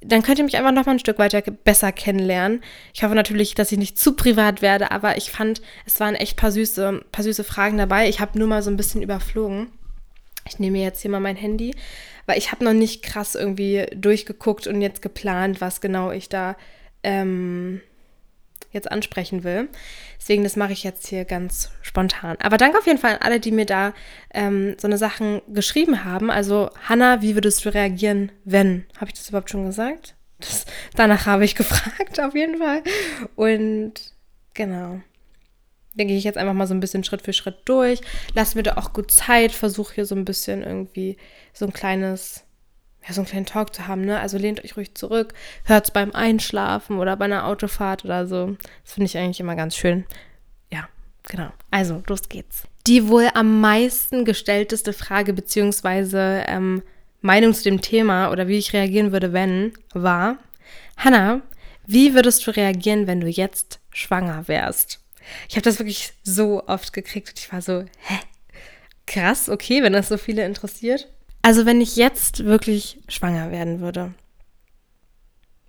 dann 0.00 0.22
könnt 0.22 0.38
ihr 0.38 0.44
mich 0.44 0.56
einfach 0.56 0.72
noch 0.72 0.86
mal 0.86 0.92
ein 0.92 0.98
Stück 0.98 1.18
weiter 1.18 1.40
besser 1.40 1.90
kennenlernen. 1.92 2.62
Ich 2.94 3.02
hoffe 3.02 3.14
natürlich, 3.14 3.54
dass 3.54 3.72
ich 3.72 3.78
nicht 3.78 3.98
zu 3.98 4.12
privat 4.12 4.62
werde, 4.62 4.90
aber 4.90 5.16
ich 5.16 5.30
fand, 5.30 5.60
es 5.86 5.98
waren 5.98 6.14
echt 6.14 6.36
paar 6.36 6.52
süße, 6.52 7.02
paar 7.10 7.24
süße 7.24 7.42
Fragen 7.42 7.78
dabei. 7.78 8.08
Ich 8.08 8.20
habe 8.20 8.38
nur 8.38 8.46
mal 8.46 8.62
so 8.62 8.70
ein 8.70 8.76
bisschen 8.76 9.02
überflogen. 9.02 9.68
Ich 10.46 10.58
nehme 10.58 10.78
jetzt 10.78 11.02
hier 11.02 11.10
mal 11.10 11.20
mein 11.20 11.36
Handy, 11.36 11.74
weil 12.26 12.38
ich 12.38 12.52
habe 12.52 12.64
noch 12.64 12.72
nicht 12.72 13.02
krass 13.02 13.34
irgendwie 13.34 13.86
durchgeguckt 13.94 14.66
und 14.66 14.80
jetzt 14.80 15.02
geplant, 15.02 15.60
was 15.60 15.80
genau 15.80 16.12
ich 16.12 16.28
da 16.28 16.56
ähm, 17.02 17.80
jetzt 18.70 18.90
ansprechen 18.90 19.44
will. 19.44 19.68
Deswegen, 20.18 20.44
das 20.44 20.56
mache 20.56 20.72
ich 20.72 20.84
jetzt 20.84 21.06
hier 21.06 21.24
ganz 21.24 21.70
spontan. 21.82 22.36
Aber 22.40 22.56
danke 22.56 22.78
auf 22.78 22.86
jeden 22.86 22.98
Fall 22.98 23.12
an 23.12 23.22
alle, 23.22 23.40
die 23.40 23.52
mir 23.52 23.66
da 23.66 23.94
ähm, 24.32 24.76
so 24.78 24.86
eine 24.86 24.98
Sachen 24.98 25.40
geschrieben 25.48 26.04
haben. 26.04 26.30
Also, 26.30 26.70
Hanna, 26.88 27.22
wie 27.22 27.34
würdest 27.34 27.64
du 27.64 27.72
reagieren, 27.72 28.32
wenn? 28.44 28.84
Habe 28.96 29.06
ich 29.06 29.14
das 29.14 29.28
überhaupt 29.28 29.50
schon 29.50 29.66
gesagt? 29.66 30.16
Das, 30.40 30.66
danach 30.94 31.26
habe 31.26 31.44
ich 31.44 31.54
gefragt, 31.56 32.20
auf 32.20 32.34
jeden 32.34 32.58
Fall. 32.58 32.82
Und 33.36 33.94
genau. 34.54 35.00
Dann 35.96 36.06
gehe 36.06 36.16
ich 36.16 36.24
jetzt 36.24 36.38
einfach 36.38 36.54
mal 36.54 36.66
so 36.66 36.74
ein 36.74 36.80
bisschen 36.80 37.02
Schritt 37.02 37.22
für 37.22 37.32
Schritt 37.32 37.58
durch. 37.64 38.00
Lass 38.34 38.54
mir 38.54 38.62
da 38.62 38.76
auch 38.76 38.92
gut 38.92 39.10
Zeit. 39.10 39.50
Versuche 39.50 39.94
hier 39.96 40.06
so 40.06 40.14
ein 40.14 40.24
bisschen 40.24 40.62
irgendwie 40.62 41.16
so 41.52 41.66
ein 41.66 41.72
kleines 41.72 42.44
ja, 43.08 43.14
so 43.14 43.22
einen 43.22 43.28
kleinen 43.28 43.46
Talk 43.46 43.74
zu 43.74 43.86
haben, 43.86 44.02
ne? 44.02 44.20
Also 44.20 44.36
lehnt 44.36 44.62
euch 44.62 44.76
ruhig 44.76 44.94
zurück, 44.94 45.32
hört 45.64 45.86
es 45.86 45.90
beim 45.90 46.12
Einschlafen 46.12 46.98
oder 46.98 47.16
bei 47.16 47.24
einer 47.24 47.46
Autofahrt 47.46 48.04
oder 48.04 48.26
so. 48.26 48.56
Das 48.84 48.92
finde 48.92 49.06
ich 49.06 49.16
eigentlich 49.16 49.40
immer 49.40 49.56
ganz 49.56 49.74
schön. 49.74 50.04
Ja, 50.70 50.88
genau. 51.26 51.50
Also, 51.70 52.02
los 52.06 52.28
geht's. 52.28 52.64
Die 52.86 53.08
wohl 53.08 53.28
am 53.34 53.60
meisten 53.60 54.24
gestellteste 54.24 54.92
Frage 54.92 55.32
beziehungsweise 55.32 56.44
ähm, 56.46 56.82
Meinung 57.20 57.54
zu 57.54 57.64
dem 57.64 57.80
Thema 57.80 58.30
oder 58.30 58.46
wie 58.46 58.58
ich 58.58 58.72
reagieren 58.72 59.12
würde, 59.12 59.32
wenn, 59.32 59.72
war, 59.94 60.36
Hannah, 60.96 61.40
wie 61.86 62.14
würdest 62.14 62.46
du 62.46 62.50
reagieren, 62.50 63.06
wenn 63.06 63.20
du 63.20 63.28
jetzt 63.28 63.80
schwanger 63.90 64.48
wärst? 64.48 65.00
Ich 65.48 65.56
habe 65.56 65.64
das 65.64 65.78
wirklich 65.78 66.12
so 66.22 66.66
oft 66.66 66.92
gekriegt 66.92 67.30
und 67.30 67.38
ich 67.38 67.52
war 67.52 67.62
so, 67.62 67.84
hä? 68.00 68.18
Krass, 69.06 69.48
okay, 69.48 69.82
wenn 69.82 69.94
das 69.94 70.08
so 70.08 70.18
viele 70.18 70.44
interessiert. 70.44 71.08
Also 71.42 71.66
wenn 71.66 71.80
ich 71.80 71.96
jetzt 71.96 72.44
wirklich 72.44 73.00
schwanger 73.08 73.50
werden 73.50 73.80
würde. 73.80 74.12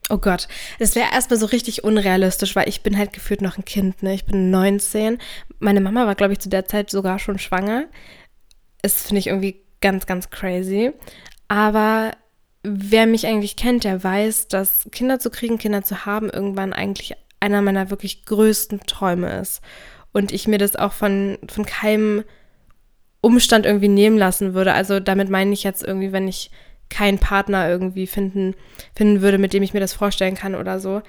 Oh 0.10 0.18
Gott, 0.18 0.48
das 0.80 0.96
wäre 0.96 1.12
erstmal 1.14 1.38
so 1.38 1.46
richtig 1.46 1.84
unrealistisch, 1.84 2.56
weil 2.56 2.68
ich 2.68 2.82
bin 2.82 2.98
halt 2.98 3.14
gefühlt 3.14 3.42
noch 3.42 3.58
ein 3.58 3.66
Kind, 3.66 4.02
ne? 4.02 4.16
Ich 4.16 4.26
bin 4.26 4.50
19. 4.50 5.20
Meine 5.60 5.82
Mama 5.82 6.08
war, 6.08 6.16
glaube 6.16 6.34
ich, 6.34 6.40
zu 6.40 6.50
der 6.50 6.66
Zeit 6.66 6.90
sogar 6.90 7.20
schon 7.20 7.38
schwanger. 7.38 7.86
Das 8.82 9.04
finde 9.04 9.20
ich 9.20 9.28
irgendwie 9.28 9.62
ganz, 9.82 10.08
ganz 10.08 10.32
crazy. 10.32 10.94
Aber 11.48 12.14
wer 12.64 13.06
mich 13.06 13.28
eigentlich 13.28 13.56
kennt, 13.56 13.84
der 13.84 14.04
weiß, 14.04 14.48
dass 14.48 14.88
Kinder 14.92 15.20
zu 15.20 15.30
kriegen, 15.30 15.60
Kinder 15.60 15.84
zu 15.84 16.06
haben, 16.06 16.30
irgendwann 16.30 16.74
eigentlich 16.74 17.14
einer 17.40 17.62
meiner 17.62 17.92
wirklich 17.92 18.26
größten 18.26 18.82
Träume 18.88 19.40
ist. 19.40 19.62
Und 20.12 20.32
ich 20.32 20.48
mir 20.48 20.58
das 20.58 20.76
auch 20.76 20.94
von, 20.94 21.38
von 21.48 21.66
keinem 21.66 22.24
Umstand 23.22 23.66
irgendwie 23.66 23.88
nehmen 23.88 24.18
lassen 24.18 24.54
würde. 24.54 24.74
Also 24.74 25.00
damit 25.00 25.30
meine 25.30 25.54
ich 25.54 25.64
jetzt 25.64 25.84
irgendwie, 25.84 26.12
wenn 26.12 26.28
ich 26.28 26.52
keinen 26.90 27.20
Partner 27.20 27.70
irgendwie 27.70 28.08
finden, 28.08 28.56
finden 28.96 29.22
würde, 29.22 29.38
mit 29.38 29.54
dem 29.54 29.64
ich 29.64 29.74
mir 29.74 29.80
das 29.80 29.94
vorstellen 29.94 30.36
kann 30.36 30.56
oder 30.56 30.80
so, 30.80 31.02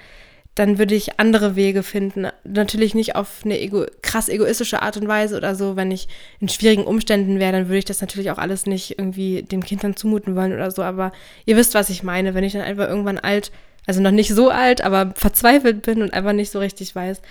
dann 0.55 0.77
würde 0.77 0.95
ich 0.95 1.19
andere 1.19 1.55
Wege 1.55 1.81
finden. 1.81 2.27
Natürlich 2.43 2.93
nicht 2.93 3.15
auf 3.15 3.41
eine 3.45 3.59
ego 3.59 3.85
krass 4.01 4.27
egoistische 4.27 4.81
Art 4.81 4.97
und 4.97 5.07
Weise 5.07 5.37
oder 5.37 5.55
so. 5.55 5.77
Wenn 5.77 5.91
ich 5.91 6.09
in 6.39 6.49
schwierigen 6.49 6.83
Umständen 6.83 7.39
wäre, 7.39 7.53
dann 7.53 7.67
würde 7.67 7.77
ich 7.77 7.85
das 7.85 8.01
natürlich 8.01 8.31
auch 8.31 8.37
alles 8.37 8.65
nicht 8.65 8.99
irgendwie 8.99 9.43
dem 9.43 9.63
Kind 9.63 9.83
dann 9.83 9.95
zumuten 9.95 10.35
wollen 10.35 10.53
oder 10.53 10.69
so. 10.69 10.83
Aber 10.83 11.13
ihr 11.45 11.55
wisst, 11.55 11.73
was 11.73 11.89
ich 11.89 12.03
meine. 12.03 12.33
Wenn 12.33 12.43
ich 12.43 12.53
dann 12.53 12.63
einfach 12.63 12.89
irgendwann 12.89 13.17
alt, 13.17 13.51
also 13.87 14.01
noch 14.01 14.11
nicht 14.11 14.33
so 14.33 14.49
alt, 14.49 14.81
aber 14.81 15.13
verzweifelt 15.15 15.83
bin 15.83 16.01
und 16.01 16.13
einfach 16.13 16.33
nicht 16.33 16.51
so 16.51 16.59
richtig 16.59 16.93
weiß, 16.93 17.21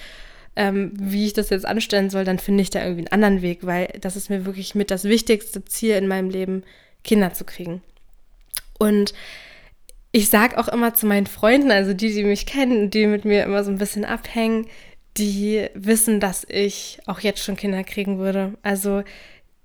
ähm, 0.61 0.93
wie 0.95 1.25
ich 1.25 1.33
das 1.33 1.49
jetzt 1.49 1.65
anstellen 1.65 2.11
soll, 2.11 2.25
dann 2.25 2.39
finde 2.39 2.61
ich 2.61 2.69
da 2.69 2.81
irgendwie 2.81 3.01
einen 3.11 3.25
anderen 3.25 3.41
Weg, 3.41 3.65
weil 3.65 3.89
das 3.99 4.15
ist 4.15 4.29
mir 4.29 4.45
wirklich 4.45 4.75
mit 4.75 4.91
das 4.91 5.05
wichtigste 5.05 5.65
Ziel 5.65 5.95
in 5.95 6.07
meinem 6.07 6.29
Leben, 6.29 6.65
Kinder 7.03 7.33
zu 7.33 7.45
kriegen. 7.45 7.81
Und 8.79 9.15
ich 10.13 10.29
sage 10.29 10.59
auch 10.59 10.69
immer 10.69 10.93
zu 10.93 11.07
meinen 11.07 11.27
Freunden, 11.27 11.71
also 11.71 11.95
die, 11.95 12.13
die 12.13 12.25
mich 12.25 12.45
kennen, 12.45 12.91
die 12.91 13.07
mit 13.07 13.25
mir 13.25 13.45
immer 13.45 13.65
so 13.65 13.71
ein 13.71 13.79
bisschen 13.79 14.05
abhängen, 14.05 14.67
die 15.17 15.67
wissen, 15.73 16.21
dass 16.21 16.47
ich 16.47 16.99
auch 17.07 17.21
jetzt 17.21 17.43
schon 17.43 17.57
Kinder 17.57 17.83
kriegen 17.83 18.19
würde. 18.19 18.53
Also 18.61 19.03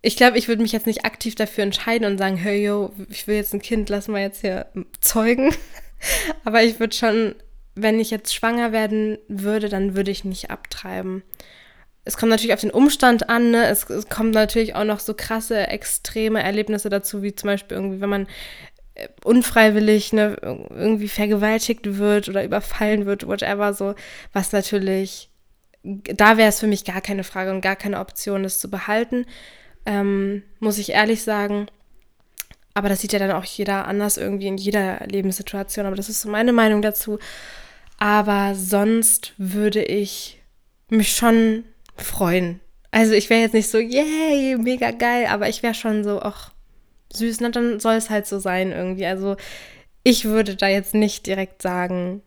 ich 0.02 0.16
glaube, 0.16 0.38
ich 0.38 0.48
würde 0.48 0.62
mich 0.62 0.72
jetzt 0.72 0.88
nicht 0.88 1.04
aktiv 1.04 1.36
dafür 1.36 1.66
entscheiden 1.66 2.10
und 2.10 2.18
sagen, 2.18 2.38
hey 2.38 2.64
yo, 2.64 2.94
ich 3.10 3.28
will 3.28 3.36
jetzt 3.36 3.54
ein 3.54 3.62
Kind, 3.62 3.90
lass 3.90 4.08
mal 4.08 4.22
jetzt 4.22 4.40
hier 4.40 4.68
zeugen. 5.02 5.54
Aber 6.46 6.64
ich 6.64 6.80
würde 6.80 6.96
schon 6.96 7.36
wenn 7.76 8.00
ich 8.00 8.10
jetzt 8.10 8.34
schwanger 8.34 8.72
werden 8.72 9.18
würde, 9.28 9.70
dann 9.70 9.96
würde 9.96 10.12
ich 10.12 10.24
nicht 10.24 10.50
abtreiben. 10.50 11.24
Es 12.06 12.18
kommt 12.18 12.30
natürlich 12.30 12.54
auf 12.54 12.62
den 12.62 12.72
Umstand 12.72 13.30
an, 13.30 13.52
ne? 13.52 13.66
es, 13.66 13.90
es 13.90 14.08
kommt 14.08 14.34
natürlich 14.34 14.76
auch 14.76 14.84
noch 14.84 15.00
so 15.00 15.14
krasse, 15.14 15.68
extreme 15.68 16.42
Erlebnisse 16.42 16.90
dazu, 16.90 17.22
wie 17.22 17.36
zum 17.36 17.48
Beispiel 17.48 17.76
irgendwie, 17.76 18.00
wenn 18.00 18.10
man 18.10 18.28
äh, 18.94 19.08
unfreiwillig 19.24 20.14
ne, 20.14 20.38
irgendwie 20.42 21.08
vergewaltigt 21.08 21.98
wird 21.98 22.30
oder 22.30 22.44
überfallen 22.44 23.06
wird, 23.06 23.28
whatever, 23.28 23.74
so, 23.74 23.96
was 24.34 24.52
natürlich, 24.52 25.30
da 25.84 26.38
wäre 26.38 26.50
es 26.50 26.60
für 26.60 26.68
mich 26.68 26.86
gar 26.86 27.02
keine 27.02 27.24
Frage 27.24 27.52
und 27.52 27.62
gar 27.62 27.76
keine 27.76 28.00
Option, 28.00 28.44
das 28.44 28.60
zu 28.60 28.70
behalten, 28.70 29.26
ähm, 29.86 30.44
muss 30.60 30.78
ich 30.78 30.92
ehrlich 30.92 31.24
sagen. 31.24 31.68
Aber 32.76 32.90
das 32.90 33.00
sieht 33.00 33.14
ja 33.14 33.20
dann 33.20 33.32
auch 33.32 33.46
jeder 33.46 33.88
anders 33.88 34.18
irgendwie 34.18 34.48
in 34.48 34.58
jeder 34.58 35.00
Lebenssituation. 35.08 35.86
Aber 35.86 35.96
das 35.96 36.10
ist 36.10 36.22
so 36.22 36.30
meine 36.30 36.52
Meinung 36.52 36.82
dazu. 36.82 37.20
Aber 37.98 38.56
sonst 38.56 39.34
würde 39.38 39.84
ich 39.84 40.42
mich 40.90 41.16
schon 41.16 41.64
freuen. 41.96 42.60
Also 42.92 43.14
ich 43.14 43.30
wäre 43.30 43.42
jetzt 43.42 43.54
nicht 43.54 43.70
so, 43.70 43.78
yay, 43.78 44.58
mega 44.58 44.92
geil, 44.92 45.28
aber 45.28 45.50
ich 45.50 45.64
wäre 45.64 45.74
schon 45.74 46.04
so, 46.04 46.22
ach, 46.22 46.52
süß, 47.14 47.42
na, 47.42 47.50
dann 47.50 47.80
soll 47.80 47.96
es 47.96 48.10
halt 48.10 48.28
so 48.28 48.40
sein 48.40 48.72
irgendwie. 48.72 49.06
Also 49.06 49.36
ich 50.04 50.26
würde 50.26 50.56
da 50.56 50.68
jetzt 50.68 50.94
nicht 50.94 51.26
direkt 51.26 51.62
sagen, 51.62 52.22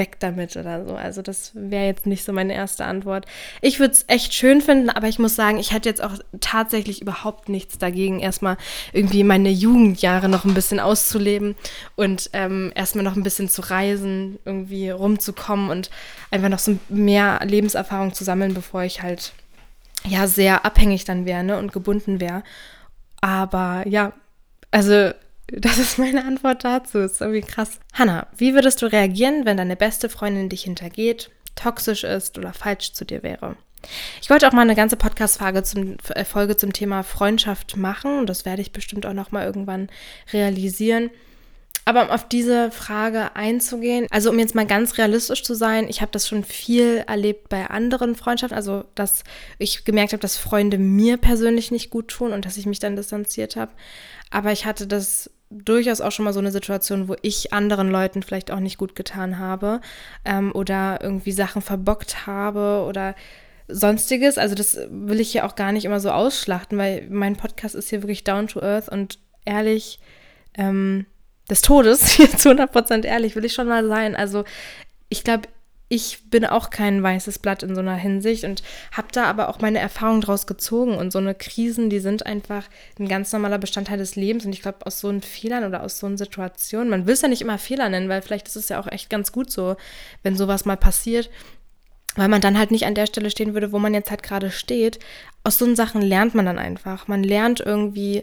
weg 0.00 0.18
damit 0.18 0.56
oder 0.56 0.84
so. 0.86 0.96
Also 0.96 1.20
das 1.20 1.52
wäre 1.54 1.84
jetzt 1.84 2.06
nicht 2.06 2.24
so 2.24 2.32
meine 2.32 2.54
erste 2.54 2.86
Antwort. 2.86 3.26
Ich 3.60 3.78
würde 3.78 3.92
es 3.92 4.04
echt 4.08 4.32
schön 4.32 4.62
finden, 4.62 4.88
aber 4.88 5.08
ich 5.08 5.18
muss 5.18 5.36
sagen, 5.36 5.58
ich 5.58 5.72
hätte 5.72 5.90
jetzt 5.90 6.02
auch 6.02 6.14
tatsächlich 6.40 7.02
überhaupt 7.02 7.50
nichts 7.50 7.76
dagegen, 7.76 8.18
erstmal 8.18 8.56
irgendwie 8.94 9.22
meine 9.22 9.50
Jugendjahre 9.50 10.30
noch 10.30 10.46
ein 10.46 10.54
bisschen 10.54 10.80
auszuleben 10.80 11.54
und 11.96 12.30
ähm, 12.32 12.72
erstmal 12.74 13.04
noch 13.04 13.14
ein 13.14 13.22
bisschen 13.22 13.50
zu 13.50 13.60
reisen, 13.60 14.38
irgendwie 14.46 14.88
rumzukommen 14.88 15.70
und 15.70 15.90
einfach 16.30 16.48
noch 16.48 16.58
so 16.58 16.78
mehr 16.88 17.40
Lebenserfahrung 17.44 18.14
zu 18.14 18.24
sammeln, 18.24 18.54
bevor 18.54 18.82
ich 18.82 19.02
halt 19.02 19.32
ja 20.08 20.26
sehr 20.26 20.64
abhängig 20.64 21.04
dann 21.04 21.26
wäre 21.26 21.44
ne, 21.44 21.58
und 21.58 21.72
gebunden 21.72 22.20
wäre. 22.20 22.42
Aber 23.20 23.86
ja, 23.86 24.14
also 24.70 25.10
das 25.52 25.78
ist 25.78 25.98
meine 25.98 26.24
Antwort 26.24 26.64
dazu. 26.64 26.98
Ist 26.98 27.20
irgendwie 27.20 27.40
krass. 27.40 27.78
Hanna, 27.92 28.26
wie 28.36 28.54
würdest 28.54 28.82
du 28.82 28.86
reagieren, 28.86 29.44
wenn 29.44 29.56
deine 29.56 29.76
beste 29.76 30.08
Freundin 30.08 30.48
dich 30.48 30.62
hintergeht, 30.62 31.30
toxisch 31.54 32.04
ist 32.04 32.38
oder 32.38 32.52
falsch 32.52 32.92
zu 32.92 33.04
dir 33.04 33.22
wäre? 33.22 33.56
Ich 34.20 34.28
wollte 34.28 34.46
auch 34.46 34.52
mal 34.52 34.62
eine 34.62 34.74
ganze 34.74 34.96
Podcast-Folge 34.96 35.62
zum, 35.62 35.96
äh, 36.14 36.24
Folge 36.24 36.56
zum 36.56 36.72
Thema 36.72 37.02
Freundschaft 37.02 37.76
machen. 37.76 38.26
Das 38.26 38.44
werde 38.44 38.62
ich 38.62 38.72
bestimmt 38.72 39.06
auch 39.06 39.14
noch 39.14 39.32
mal 39.32 39.46
irgendwann 39.46 39.88
realisieren. 40.32 41.10
Aber 41.86 42.02
um 42.02 42.10
auf 42.10 42.28
diese 42.28 42.70
Frage 42.70 43.34
einzugehen, 43.34 44.06
also 44.10 44.30
um 44.30 44.38
jetzt 44.38 44.54
mal 44.54 44.66
ganz 44.66 44.98
realistisch 44.98 45.42
zu 45.42 45.54
sein, 45.54 45.88
ich 45.88 46.02
habe 46.02 46.12
das 46.12 46.28
schon 46.28 46.44
viel 46.44 47.02
erlebt 47.06 47.48
bei 47.48 47.66
anderen 47.68 48.14
Freundschaften, 48.14 48.56
also 48.56 48.84
dass 48.94 49.24
ich 49.58 49.84
gemerkt 49.84 50.12
habe, 50.12 50.20
dass 50.20 50.36
Freunde 50.36 50.76
mir 50.76 51.16
persönlich 51.16 51.70
nicht 51.70 51.90
gut 51.90 52.08
tun 52.08 52.32
und 52.32 52.44
dass 52.44 52.58
ich 52.58 52.66
mich 52.66 52.80
dann 52.80 52.96
distanziert 52.96 53.56
habe. 53.56 53.72
Aber 54.30 54.52
ich 54.52 54.66
hatte 54.66 54.86
das 54.86 55.30
durchaus 55.50 56.00
auch 56.00 56.12
schon 56.12 56.24
mal 56.24 56.32
so 56.32 56.38
eine 56.38 56.52
Situation, 56.52 57.08
wo 57.08 57.16
ich 57.22 57.52
anderen 57.52 57.90
Leuten 57.90 58.22
vielleicht 58.22 58.50
auch 58.50 58.60
nicht 58.60 58.78
gut 58.78 58.94
getan 58.94 59.38
habe 59.38 59.80
ähm, 60.24 60.52
oder 60.54 61.00
irgendwie 61.02 61.32
Sachen 61.32 61.60
verbockt 61.60 62.26
habe 62.26 62.84
oder 62.88 63.16
sonstiges. 63.66 64.38
Also 64.38 64.54
das 64.54 64.78
will 64.90 65.20
ich 65.20 65.32
hier 65.32 65.44
auch 65.44 65.56
gar 65.56 65.72
nicht 65.72 65.84
immer 65.84 66.00
so 66.00 66.10
ausschlachten, 66.10 66.78
weil 66.78 67.06
mein 67.10 67.36
Podcast 67.36 67.74
ist 67.74 67.90
hier 67.90 68.02
wirklich 68.02 68.24
down 68.24 68.46
to 68.46 68.60
earth 68.60 68.88
und 68.88 69.18
ehrlich 69.44 69.98
ähm, 70.54 71.06
des 71.48 71.62
Todes, 71.62 72.06
hier 72.16 72.30
zu 72.30 72.50
100% 72.50 73.04
ehrlich, 73.04 73.34
will 73.34 73.44
ich 73.44 73.52
schon 73.52 73.68
mal 73.68 73.86
sein. 73.86 74.14
Also 74.14 74.44
ich 75.08 75.24
glaube, 75.24 75.48
ich 75.92 76.30
bin 76.30 76.46
auch 76.46 76.70
kein 76.70 77.02
weißes 77.02 77.40
Blatt 77.40 77.64
in 77.64 77.74
so 77.74 77.80
einer 77.80 77.96
Hinsicht 77.96 78.44
und 78.44 78.62
habe 78.92 79.08
da 79.10 79.24
aber 79.24 79.48
auch 79.48 79.58
meine 79.58 79.80
Erfahrungen 79.80 80.20
draus 80.20 80.46
gezogen. 80.46 80.96
Und 80.96 81.10
so 81.12 81.18
eine 81.18 81.34
Krisen, 81.34 81.90
die 81.90 81.98
sind 81.98 82.24
einfach 82.24 82.68
ein 83.00 83.08
ganz 83.08 83.32
normaler 83.32 83.58
Bestandteil 83.58 83.98
des 83.98 84.14
Lebens. 84.14 84.46
Und 84.46 84.52
ich 84.52 84.62
glaube, 84.62 84.86
aus 84.86 85.00
so 85.00 85.08
einen 85.08 85.20
Fehlern 85.20 85.64
oder 85.64 85.82
aus 85.82 85.98
so 85.98 86.06
einer 86.06 86.16
Situation, 86.16 86.90
man 86.90 87.06
will 87.06 87.14
es 87.14 87.22
ja 87.22 87.28
nicht 87.28 87.42
immer 87.42 87.58
Fehler 87.58 87.88
nennen, 87.88 88.08
weil 88.08 88.22
vielleicht 88.22 88.46
ist 88.46 88.54
es 88.54 88.68
ja 88.68 88.80
auch 88.80 88.86
echt 88.86 89.10
ganz 89.10 89.32
gut 89.32 89.50
so, 89.50 89.74
wenn 90.22 90.36
sowas 90.36 90.64
mal 90.64 90.76
passiert, 90.76 91.28
weil 92.14 92.28
man 92.28 92.40
dann 92.40 92.56
halt 92.56 92.70
nicht 92.70 92.86
an 92.86 92.94
der 92.94 93.06
Stelle 93.06 93.28
stehen 93.28 93.54
würde, 93.54 93.72
wo 93.72 93.80
man 93.80 93.92
jetzt 93.92 94.10
halt 94.10 94.22
gerade 94.22 94.52
steht. 94.52 95.00
Aus 95.42 95.58
so 95.58 95.74
Sachen 95.74 96.02
lernt 96.02 96.36
man 96.36 96.46
dann 96.46 96.58
einfach. 96.60 97.08
Man 97.08 97.24
lernt 97.24 97.58
irgendwie, 97.58 98.22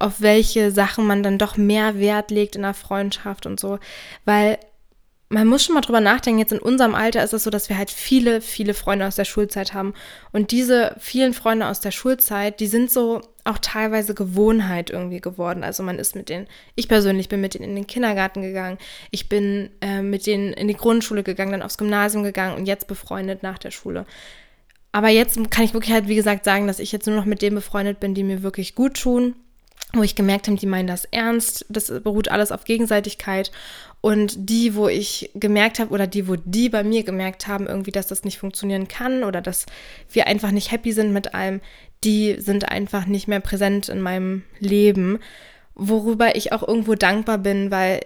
auf 0.00 0.20
welche 0.20 0.72
Sachen 0.72 1.06
man 1.06 1.22
dann 1.22 1.38
doch 1.38 1.56
mehr 1.56 2.00
Wert 2.00 2.32
legt 2.32 2.56
in 2.56 2.62
der 2.62 2.74
Freundschaft 2.74 3.46
und 3.46 3.60
so. 3.60 3.78
Weil 4.24 4.58
man 5.34 5.48
muss 5.48 5.64
schon 5.64 5.74
mal 5.74 5.80
drüber 5.80 6.00
nachdenken, 6.00 6.38
jetzt 6.38 6.52
in 6.52 6.60
unserem 6.60 6.94
Alter 6.94 7.24
ist 7.24 7.32
es 7.32 7.42
so, 7.42 7.50
dass 7.50 7.68
wir 7.68 7.76
halt 7.76 7.90
viele, 7.90 8.40
viele 8.40 8.72
Freunde 8.72 9.04
aus 9.04 9.16
der 9.16 9.24
Schulzeit 9.24 9.74
haben. 9.74 9.92
Und 10.30 10.52
diese 10.52 10.94
vielen 11.00 11.34
Freunde 11.34 11.66
aus 11.66 11.80
der 11.80 11.90
Schulzeit, 11.90 12.60
die 12.60 12.68
sind 12.68 12.88
so 12.88 13.20
auch 13.42 13.58
teilweise 13.58 14.14
Gewohnheit 14.14 14.90
irgendwie 14.90 15.20
geworden. 15.20 15.64
Also 15.64 15.82
man 15.82 15.98
ist 15.98 16.14
mit 16.14 16.28
denen, 16.28 16.46
ich 16.76 16.86
persönlich 16.88 17.28
bin 17.28 17.40
mit 17.40 17.54
denen 17.54 17.64
in 17.64 17.74
den 17.74 17.88
Kindergarten 17.88 18.42
gegangen, 18.42 18.78
ich 19.10 19.28
bin 19.28 19.70
äh, 19.80 20.02
mit 20.02 20.24
denen 20.26 20.52
in 20.52 20.68
die 20.68 20.76
Grundschule 20.76 21.24
gegangen, 21.24 21.50
dann 21.50 21.62
aufs 21.62 21.78
Gymnasium 21.78 22.22
gegangen 22.22 22.56
und 22.56 22.66
jetzt 22.66 22.86
befreundet 22.86 23.42
nach 23.42 23.58
der 23.58 23.72
Schule. 23.72 24.06
Aber 24.92 25.08
jetzt 25.08 25.36
kann 25.50 25.64
ich 25.64 25.74
wirklich 25.74 25.92
halt, 25.92 26.06
wie 26.06 26.14
gesagt, 26.14 26.44
sagen, 26.44 26.68
dass 26.68 26.78
ich 26.78 26.92
jetzt 26.92 27.08
nur 27.08 27.16
noch 27.16 27.24
mit 27.24 27.42
denen 27.42 27.56
befreundet 27.56 27.98
bin, 27.98 28.14
die 28.14 28.22
mir 28.22 28.44
wirklich 28.44 28.76
gut 28.76 28.94
tun 28.94 29.34
wo 29.96 30.02
ich 30.02 30.14
gemerkt 30.14 30.48
habe, 30.48 30.58
die 30.58 30.66
meinen 30.66 30.88
das 30.88 31.04
ernst. 31.06 31.66
Das 31.68 31.86
beruht 32.02 32.28
alles 32.28 32.52
auf 32.52 32.64
Gegenseitigkeit. 32.64 33.52
Und 34.04 34.50
die, 34.50 34.74
wo 34.74 34.86
ich 34.86 35.30
gemerkt 35.34 35.78
habe, 35.78 35.90
oder 35.90 36.06
die, 36.06 36.28
wo 36.28 36.36
die 36.36 36.68
bei 36.68 36.84
mir 36.84 37.04
gemerkt 37.04 37.46
haben, 37.46 37.66
irgendwie, 37.66 37.90
dass 37.90 38.06
das 38.06 38.22
nicht 38.22 38.36
funktionieren 38.36 38.86
kann 38.86 39.24
oder 39.24 39.40
dass 39.40 39.64
wir 40.12 40.26
einfach 40.26 40.50
nicht 40.50 40.70
happy 40.70 40.92
sind 40.92 41.14
mit 41.14 41.34
allem, 41.34 41.62
die 42.04 42.36
sind 42.38 42.68
einfach 42.68 43.06
nicht 43.06 43.28
mehr 43.28 43.40
präsent 43.40 43.88
in 43.88 44.02
meinem 44.02 44.42
Leben. 44.58 45.20
Worüber 45.74 46.36
ich 46.36 46.52
auch 46.52 46.68
irgendwo 46.68 46.96
dankbar 46.96 47.38
bin, 47.38 47.70
weil 47.70 48.00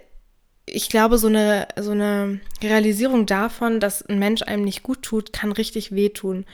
ich 0.66 0.88
glaube, 0.88 1.18
so 1.18 1.26
eine, 1.26 1.66
so 1.76 1.90
eine 1.90 2.38
Realisierung 2.62 3.26
davon, 3.26 3.80
dass 3.80 4.00
ein 4.02 4.20
Mensch 4.20 4.42
einem 4.42 4.62
nicht 4.62 4.84
gut 4.84 5.02
tut, 5.02 5.32
kann 5.32 5.50
richtig 5.50 5.90
wehtun. 5.90 6.44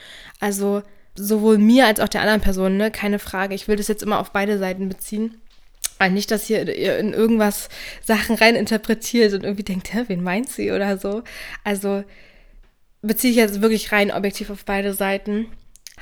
Also 0.41 0.83
sowohl 1.17 1.59
mir 1.59 1.85
als 1.85 2.01
auch 2.01 2.09
der 2.09 2.23
anderen 2.23 2.41
Person, 2.41 2.79
ne? 2.79 2.91
keine 2.91 3.19
Frage. 3.19 3.55
Ich 3.55 3.69
will 3.69 3.77
das 3.77 3.89
jetzt 3.89 4.03
immer 4.03 4.21
auf 4.21 4.31
beide 4.31 4.57
Seiten 4.57 4.89
beziehen. 4.89 5.37
Nicht, 6.11 6.31
dass 6.31 6.51
ihr 6.51 6.99
in 6.99 7.15
irgendwas 7.15 7.69
Sachen 8.05 8.37
rein 8.37 8.57
interpretiert 8.57 9.33
und 9.33 9.43
irgendwie 9.43 9.63
denkt, 9.63 9.95
hä, 9.95 10.05
wen 10.09 10.23
meint 10.23 10.51
sie 10.51 10.71
oder 10.71 10.99
so. 10.99 11.23
Also 11.63 12.05
beziehe 13.01 13.31
ich 13.31 13.37
jetzt 13.39 13.63
wirklich 13.63 13.93
rein 13.93 14.11
objektiv 14.11 14.51
auf 14.51 14.65
beide 14.65 14.93
Seiten. 14.93 15.47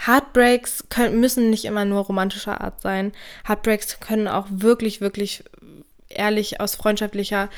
Heartbreaks 0.07 0.85
können, 0.89 1.21
müssen 1.21 1.51
nicht 1.51 1.65
immer 1.65 1.85
nur 1.85 2.03
romantischer 2.03 2.61
Art 2.61 2.81
sein. 2.81 3.13
Heartbreaks 3.47 4.01
können 4.01 4.27
auch 4.27 4.47
wirklich, 4.51 5.01
wirklich 5.01 5.45
ehrlich 6.09 6.61
aus 6.61 6.75
freundschaftlicher 6.75 7.51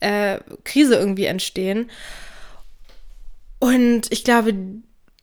äh, 0.00 0.38
Krise 0.64 0.94
irgendwie 0.96 1.24
entstehen. 1.24 1.90
Und 3.58 4.02
ich 4.10 4.22
glaube, 4.22 4.54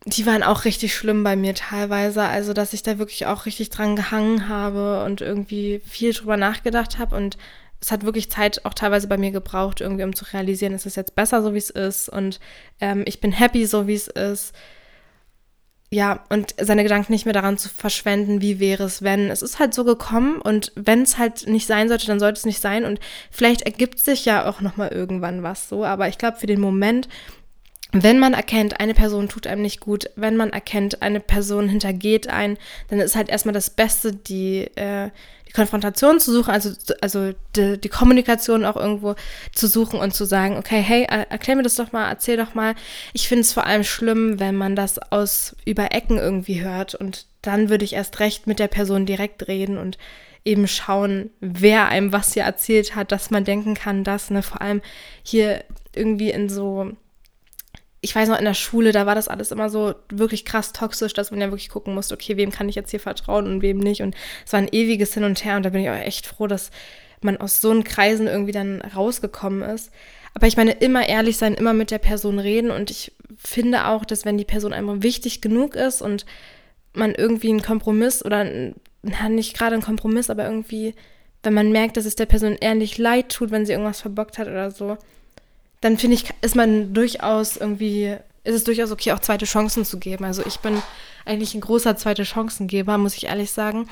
die 0.05 0.25
waren 0.27 0.43
auch 0.43 0.65
richtig 0.65 0.95
schlimm 0.95 1.23
bei 1.23 1.35
mir 1.35 1.55
teilweise. 1.55 2.23
Also, 2.23 2.53
dass 2.53 2.73
ich 2.73 2.83
da 2.83 2.99
wirklich 2.99 3.25
auch 3.25 3.45
richtig 3.47 3.71
dran 3.71 3.95
gehangen 3.95 4.47
habe 4.47 5.03
und 5.03 5.21
irgendwie 5.21 5.81
viel 5.83 6.13
drüber 6.13 6.37
nachgedacht 6.37 6.99
habe. 6.99 7.15
Und 7.15 7.37
es 7.81 7.91
hat 7.91 8.03
wirklich 8.03 8.29
Zeit 8.29 8.65
auch 8.65 8.75
teilweise 8.75 9.07
bei 9.07 9.17
mir 9.17 9.31
gebraucht, 9.31 9.81
irgendwie, 9.81 10.03
um 10.03 10.15
zu 10.15 10.25
realisieren, 10.25 10.73
es 10.73 10.85
ist 10.85 10.95
jetzt 10.95 11.15
besser, 11.15 11.41
so 11.41 11.53
wie 11.53 11.59
es 11.59 11.71
ist. 11.71 12.07
Und 12.09 12.39
ähm, 12.79 13.03
ich 13.07 13.19
bin 13.19 13.31
happy, 13.31 13.65
so 13.65 13.87
wie 13.87 13.95
es 13.95 14.07
ist. 14.07 14.53
Ja, 15.91 16.23
und 16.29 16.53
seine 16.59 16.83
Gedanken 16.83 17.11
nicht 17.11 17.25
mehr 17.25 17.33
daran 17.33 17.57
zu 17.57 17.69
verschwenden, 17.69 18.41
wie 18.41 18.59
wäre 18.59 18.83
es, 18.83 19.01
wenn. 19.01 19.31
Es 19.31 19.41
ist 19.41 19.59
halt 19.59 19.73
so 19.73 19.83
gekommen 19.83 20.41
und 20.41 20.71
wenn 20.75 21.03
es 21.03 21.17
halt 21.17 21.47
nicht 21.47 21.67
sein 21.67 21.87
sollte, 21.87 22.07
dann 22.07 22.19
sollte 22.19 22.37
es 22.37 22.45
nicht 22.45 22.61
sein. 22.61 22.85
Und 22.85 22.99
vielleicht 23.31 23.63
ergibt 23.63 23.99
sich 23.99 24.25
ja 24.25 24.47
auch 24.47 24.61
nochmal 24.61 24.89
irgendwann 24.89 25.41
was 25.41 25.67
so. 25.69 25.83
Aber 25.83 26.07
ich 26.07 26.17
glaube, 26.19 26.37
für 26.37 26.47
den 26.47 26.59
Moment 26.59 27.07
wenn 28.03 28.19
man 28.19 28.33
erkennt, 28.33 28.79
eine 28.79 28.93
Person 28.93 29.29
tut 29.29 29.47
einem 29.47 29.61
nicht 29.61 29.79
gut, 29.79 30.09
wenn 30.15 30.37
man 30.37 30.51
erkennt, 30.51 31.01
eine 31.01 31.19
Person 31.19 31.69
hintergeht 31.69 32.27
ein, 32.27 32.57
dann 32.89 32.99
ist 32.99 33.15
halt 33.15 33.29
erstmal 33.29 33.53
das 33.53 33.69
Beste, 33.69 34.13
die, 34.13 34.61
äh, 34.75 35.09
die 35.47 35.51
Konfrontation 35.51 36.19
zu 36.19 36.31
suchen, 36.31 36.51
also, 36.51 36.71
also 37.01 37.31
die, 37.55 37.79
die, 37.79 37.89
Kommunikation 37.89 38.65
auch 38.65 38.75
irgendwo 38.75 39.15
zu 39.53 39.67
suchen 39.67 39.99
und 39.99 40.13
zu 40.13 40.25
sagen, 40.25 40.57
okay, 40.57 40.81
hey, 40.81 41.03
erklär 41.03 41.55
mir 41.55 41.63
das 41.63 41.75
doch 41.75 41.91
mal, 41.91 42.09
erzähl 42.09 42.37
doch 42.37 42.53
mal. 42.53 42.75
Ich 43.13 43.27
finde 43.27 43.41
es 43.41 43.53
vor 43.53 43.65
allem 43.65 43.83
schlimm, 43.83 44.39
wenn 44.39 44.55
man 44.55 44.75
das 44.75 44.99
aus 45.11 45.55
über 45.65 45.91
Ecken 45.91 46.17
irgendwie 46.17 46.63
hört 46.63 46.95
und 46.95 47.27
dann 47.41 47.69
würde 47.69 47.85
ich 47.85 47.93
erst 47.93 48.19
recht 48.19 48.47
mit 48.47 48.59
der 48.59 48.67
Person 48.67 49.05
direkt 49.05 49.47
reden 49.47 49.77
und 49.77 49.97
eben 50.43 50.67
schauen, 50.67 51.31
wer 51.39 51.87
einem 51.87 52.11
was 52.11 52.33
hier 52.33 52.43
erzählt 52.43 52.95
hat, 52.95 53.11
dass 53.11 53.31
man 53.31 53.43
denken 53.43 53.73
kann, 53.73 54.03
dass, 54.03 54.29
ne, 54.29 54.43
vor 54.43 54.61
allem 54.61 54.81
hier 55.23 55.63
irgendwie 55.93 56.29
in 56.29 56.49
so 56.49 56.91
ich 58.05 58.15
weiß 58.15 58.29
noch 58.29 58.37
in 58.37 58.45
der 58.45 58.53
Schule, 58.53 58.91
da 58.91 59.07
war 59.07 59.15
das 59.15 59.27
alles 59.27 59.51
immer 59.51 59.67
so 59.69 59.95
wirklich 60.09 60.45
krass 60.45 60.73
toxisch, 60.73 61.13
dass 61.13 61.31
man 61.31 61.41
ja 61.41 61.47
wirklich 61.47 61.69
gucken 61.69 61.95
musste, 61.95 62.13
okay, 62.13 62.37
wem 62.37 62.51
kann 62.51 62.69
ich 62.69 62.75
jetzt 62.75 62.91
hier 62.91 62.99
vertrauen 62.99 63.47
und 63.47 63.63
wem 63.63 63.79
nicht. 63.79 64.03
Und 64.03 64.15
es 64.45 64.53
war 64.53 64.59
ein 64.59 64.69
ewiges 64.71 65.15
Hin 65.15 65.23
und 65.23 65.43
Her 65.43 65.57
und 65.57 65.63
da 65.63 65.71
bin 65.71 65.81
ich 65.81 65.89
auch 65.89 65.95
echt 65.95 66.27
froh, 66.27 66.45
dass 66.45 66.69
man 67.21 67.37
aus 67.37 67.61
so 67.61 67.71
einen 67.71 67.83
Kreisen 67.83 68.27
irgendwie 68.27 68.51
dann 68.51 68.81
rausgekommen 68.81 69.63
ist. 69.63 69.91
Aber 70.35 70.45
ich 70.45 70.55
meine, 70.55 70.71
immer 70.73 71.09
ehrlich 71.09 71.37
sein, 71.37 71.55
immer 71.55 71.73
mit 71.73 71.89
der 71.89 71.97
Person 71.97 72.37
reden 72.37 72.69
und 72.69 72.91
ich 72.91 73.11
finde 73.37 73.87
auch, 73.87 74.05
dass 74.05 74.23
wenn 74.23 74.37
die 74.37 74.45
Person 74.45 74.71
einfach 74.71 74.97
wichtig 74.99 75.41
genug 75.41 75.73
ist 75.73 76.03
und 76.03 76.27
man 76.93 77.15
irgendwie 77.15 77.49
einen 77.49 77.63
Kompromiss 77.63 78.23
oder 78.23 78.45
na, 79.01 79.29
nicht 79.29 79.57
gerade 79.57 79.73
einen 79.73 79.83
Kompromiss, 79.83 80.29
aber 80.29 80.45
irgendwie 80.45 80.93
wenn 81.45 81.53
man 81.53 81.71
merkt, 81.71 81.95
dass 81.95 82.05
es 82.05 82.15
der 82.15 82.25
Person 82.25 82.57
ehrlich 82.59 82.97
leid 82.97 83.29
tut, 83.29 83.51
wenn 83.51 83.65
sie 83.65 83.73
irgendwas 83.73 84.01
verbockt 84.01 84.37
hat 84.37 84.47
oder 84.47 84.71
so, 84.71 84.97
dann 85.85 85.99
finde 85.99 86.15
ich, 86.15 86.25
ist 86.41 86.55
man 86.55 86.95
durchaus 86.95 87.57
irgendwie, 87.57 88.17
ist 88.43 88.55
es 88.55 88.63
durchaus 88.63 88.91
okay, 88.91 89.11
auch 89.11 89.19
zweite 89.19 89.45
Chancen 89.45 89.85
zu 89.85 89.99
geben. 89.99 90.25
Also 90.25 90.43
ich 90.43 90.59
bin 90.59 90.81
eigentlich 91.25 91.53
ein 91.53 91.61
großer 91.61 91.95
zweite 91.95 92.25
Chancengeber, 92.25 92.97
muss 92.97 93.15
ich 93.15 93.27
ehrlich 93.27 93.51
sagen. 93.51 93.87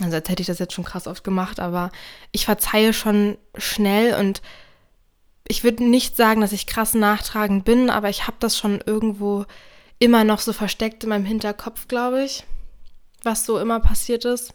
Also 0.00 0.14
als 0.14 0.28
hätte 0.28 0.40
ich 0.40 0.46
das 0.46 0.60
jetzt 0.60 0.72
schon 0.72 0.84
krass 0.84 1.08
oft 1.08 1.24
gemacht, 1.24 1.58
aber 1.58 1.90
ich 2.30 2.44
verzeihe 2.44 2.92
schon 2.92 3.38
schnell 3.56 4.14
und 4.20 4.40
ich 5.48 5.64
würde 5.64 5.82
nicht 5.82 6.14
sagen, 6.14 6.42
dass 6.42 6.52
ich 6.52 6.68
krass 6.68 6.94
nachtragend 6.94 7.64
bin, 7.64 7.90
aber 7.90 8.08
ich 8.08 8.28
habe 8.28 8.36
das 8.38 8.56
schon 8.56 8.80
irgendwo 8.86 9.46
immer 9.98 10.22
noch 10.22 10.38
so 10.38 10.52
versteckt 10.52 11.02
in 11.02 11.10
meinem 11.10 11.24
Hinterkopf, 11.24 11.88
glaube 11.88 12.22
ich, 12.22 12.44
was 13.24 13.44
so 13.44 13.58
immer 13.58 13.80
passiert 13.80 14.24
ist. 14.24 14.54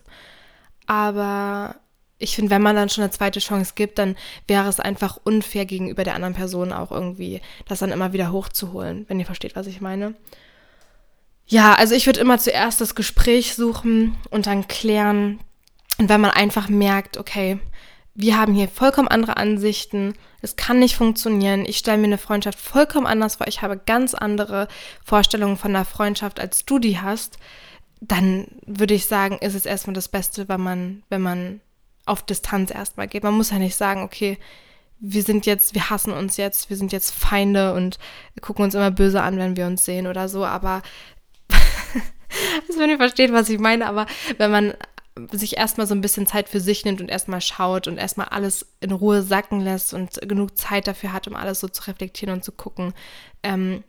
Aber 0.87 1.75
ich 2.17 2.35
finde, 2.35 2.51
wenn 2.51 2.61
man 2.61 2.75
dann 2.75 2.89
schon 2.89 3.03
eine 3.03 3.11
zweite 3.11 3.39
Chance 3.39 3.73
gibt, 3.75 3.97
dann 3.97 4.15
wäre 4.47 4.69
es 4.69 4.79
einfach 4.79 5.19
unfair 5.23 5.65
gegenüber 5.65 6.03
der 6.03 6.15
anderen 6.15 6.33
Person 6.33 6.71
auch 6.71 6.91
irgendwie, 6.91 7.41
das 7.67 7.79
dann 7.79 7.91
immer 7.91 8.13
wieder 8.13 8.31
hochzuholen, 8.31 9.05
wenn 9.07 9.19
ihr 9.19 9.25
versteht, 9.25 9.55
was 9.55 9.67
ich 9.67 9.81
meine. 9.81 10.15
Ja, 11.47 11.73
also 11.73 11.93
ich 11.93 12.05
würde 12.05 12.21
immer 12.21 12.39
zuerst 12.39 12.81
das 12.81 12.95
Gespräch 12.95 13.55
suchen 13.55 14.17
und 14.29 14.47
dann 14.47 14.67
klären. 14.67 15.39
Und 15.97 16.09
wenn 16.09 16.21
man 16.21 16.31
einfach 16.31 16.69
merkt, 16.69 17.17
okay, 17.17 17.59
wir 18.15 18.37
haben 18.37 18.53
hier 18.53 18.69
vollkommen 18.69 19.09
andere 19.09 19.37
Ansichten, 19.37 20.13
es 20.41 20.55
kann 20.55 20.79
nicht 20.79 20.95
funktionieren, 20.95 21.65
ich 21.65 21.77
stelle 21.77 21.97
mir 21.97 22.05
eine 22.05 22.17
Freundschaft 22.17 22.59
vollkommen 22.59 23.07
anders 23.07 23.35
vor, 23.35 23.47
ich 23.47 23.61
habe 23.61 23.77
ganz 23.77 24.13
andere 24.13 24.67
Vorstellungen 25.03 25.57
von 25.57 25.75
einer 25.75 25.85
Freundschaft, 25.85 26.39
als 26.39 26.65
du 26.65 26.79
die 26.79 26.99
hast, 26.99 27.37
dann 27.99 28.47
würde 28.65 28.93
ich 28.93 29.05
sagen, 29.05 29.37
ist 29.39 29.55
es 29.55 29.65
erstmal 29.65 29.95
das 29.95 30.07
Beste, 30.07 30.47
wenn 30.47 30.61
man, 30.61 31.03
wenn 31.09 31.21
man 31.21 31.61
auf 32.05 32.23
Distanz 32.23 32.71
erstmal 32.71 33.07
geht. 33.07 33.23
Man 33.23 33.33
muss 33.33 33.51
ja 33.51 33.59
nicht 33.59 33.75
sagen, 33.75 34.03
okay, 34.03 34.37
wir 34.99 35.23
sind 35.23 35.45
jetzt, 35.45 35.73
wir 35.73 35.89
hassen 35.89 36.13
uns 36.13 36.37
jetzt, 36.37 36.69
wir 36.69 36.77
sind 36.77 36.91
jetzt 36.91 37.11
Feinde 37.11 37.73
und 37.73 37.97
gucken 38.41 38.63
uns 38.63 38.75
immer 38.75 38.91
böse 38.91 39.21
an, 39.21 39.37
wenn 39.37 39.57
wir 39.57 39.67
uns 39.67 39.85
sehen 39.85 40.07
oder 40.07 40.29
so, 40.29 40.45
aber 40.45 40.81
also 42.67 42.79
wenn 42.79 42.89
ihr 42.89 42.97
versteht, 42.97 43.31
was 43.33 43.49
ich 43.49 43.59
meine, 43.59 43.87
aber 43.87 44.05
wenn 44.37 44.51
man 44.51 44.73
sich 45.31 45.57
erstmal 45.57 45.87
so 45.87 45.95
ein 45.95 46.01
bisschen 46.01 46.27
Zeit 46.27 46.49
für 46.49 46.59
sich 46.59 46.83
nimmt 46.83 46.99
und 46.99 47.09
erstmal 47.09 47.41
schaut 47.41 47.87
und 47.87 47.97
erstmal 47.97 48.27
alles 48.27 48.65
in 48.81 48.91
Ruhe 48.91 49.21
sacken 49.21 49.61
lässt 49.61 49.93
und 49.93 50.19
genug 50.27 50.57
Zeit 50.57 50.87
dafür 50.87 51.13
hat, 51.13 51.27
um 51.27 51.35
alles 51.35 51.61
so 51.61 51.67
zu 51.67 51.83
reflektieren 51.87 52.35
und 52.35 52.43
zu 52.43 52.51
gucken, 52.51 52.93
ähm, 53.43 53.83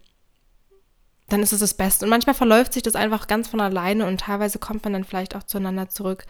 dann 1.29 1.43
ist 1.43 1.53
es 1.53 1.59
das 1.59 1.75
Beste. 1.75 2.05
Und 2.05 2.11
manchmal 2.11 2.35
verläuft 2.35 2.73
sich 2.73 2.85
das 2.85 2.95
einfach 2.95 3.27
ganz 3.27 3.49
von 3.49 3.61
alleine 3.61 4.07
und 4.07 4.21
teilweise 4.21 4.61
kommt 4.61 4.85
man 4.85 4.93
dann 4.93 5.05
vielleicht 5.05 5.35
auch 5.35 5.43
zueinander 5.43 5.89
zurück. 5.89 6.25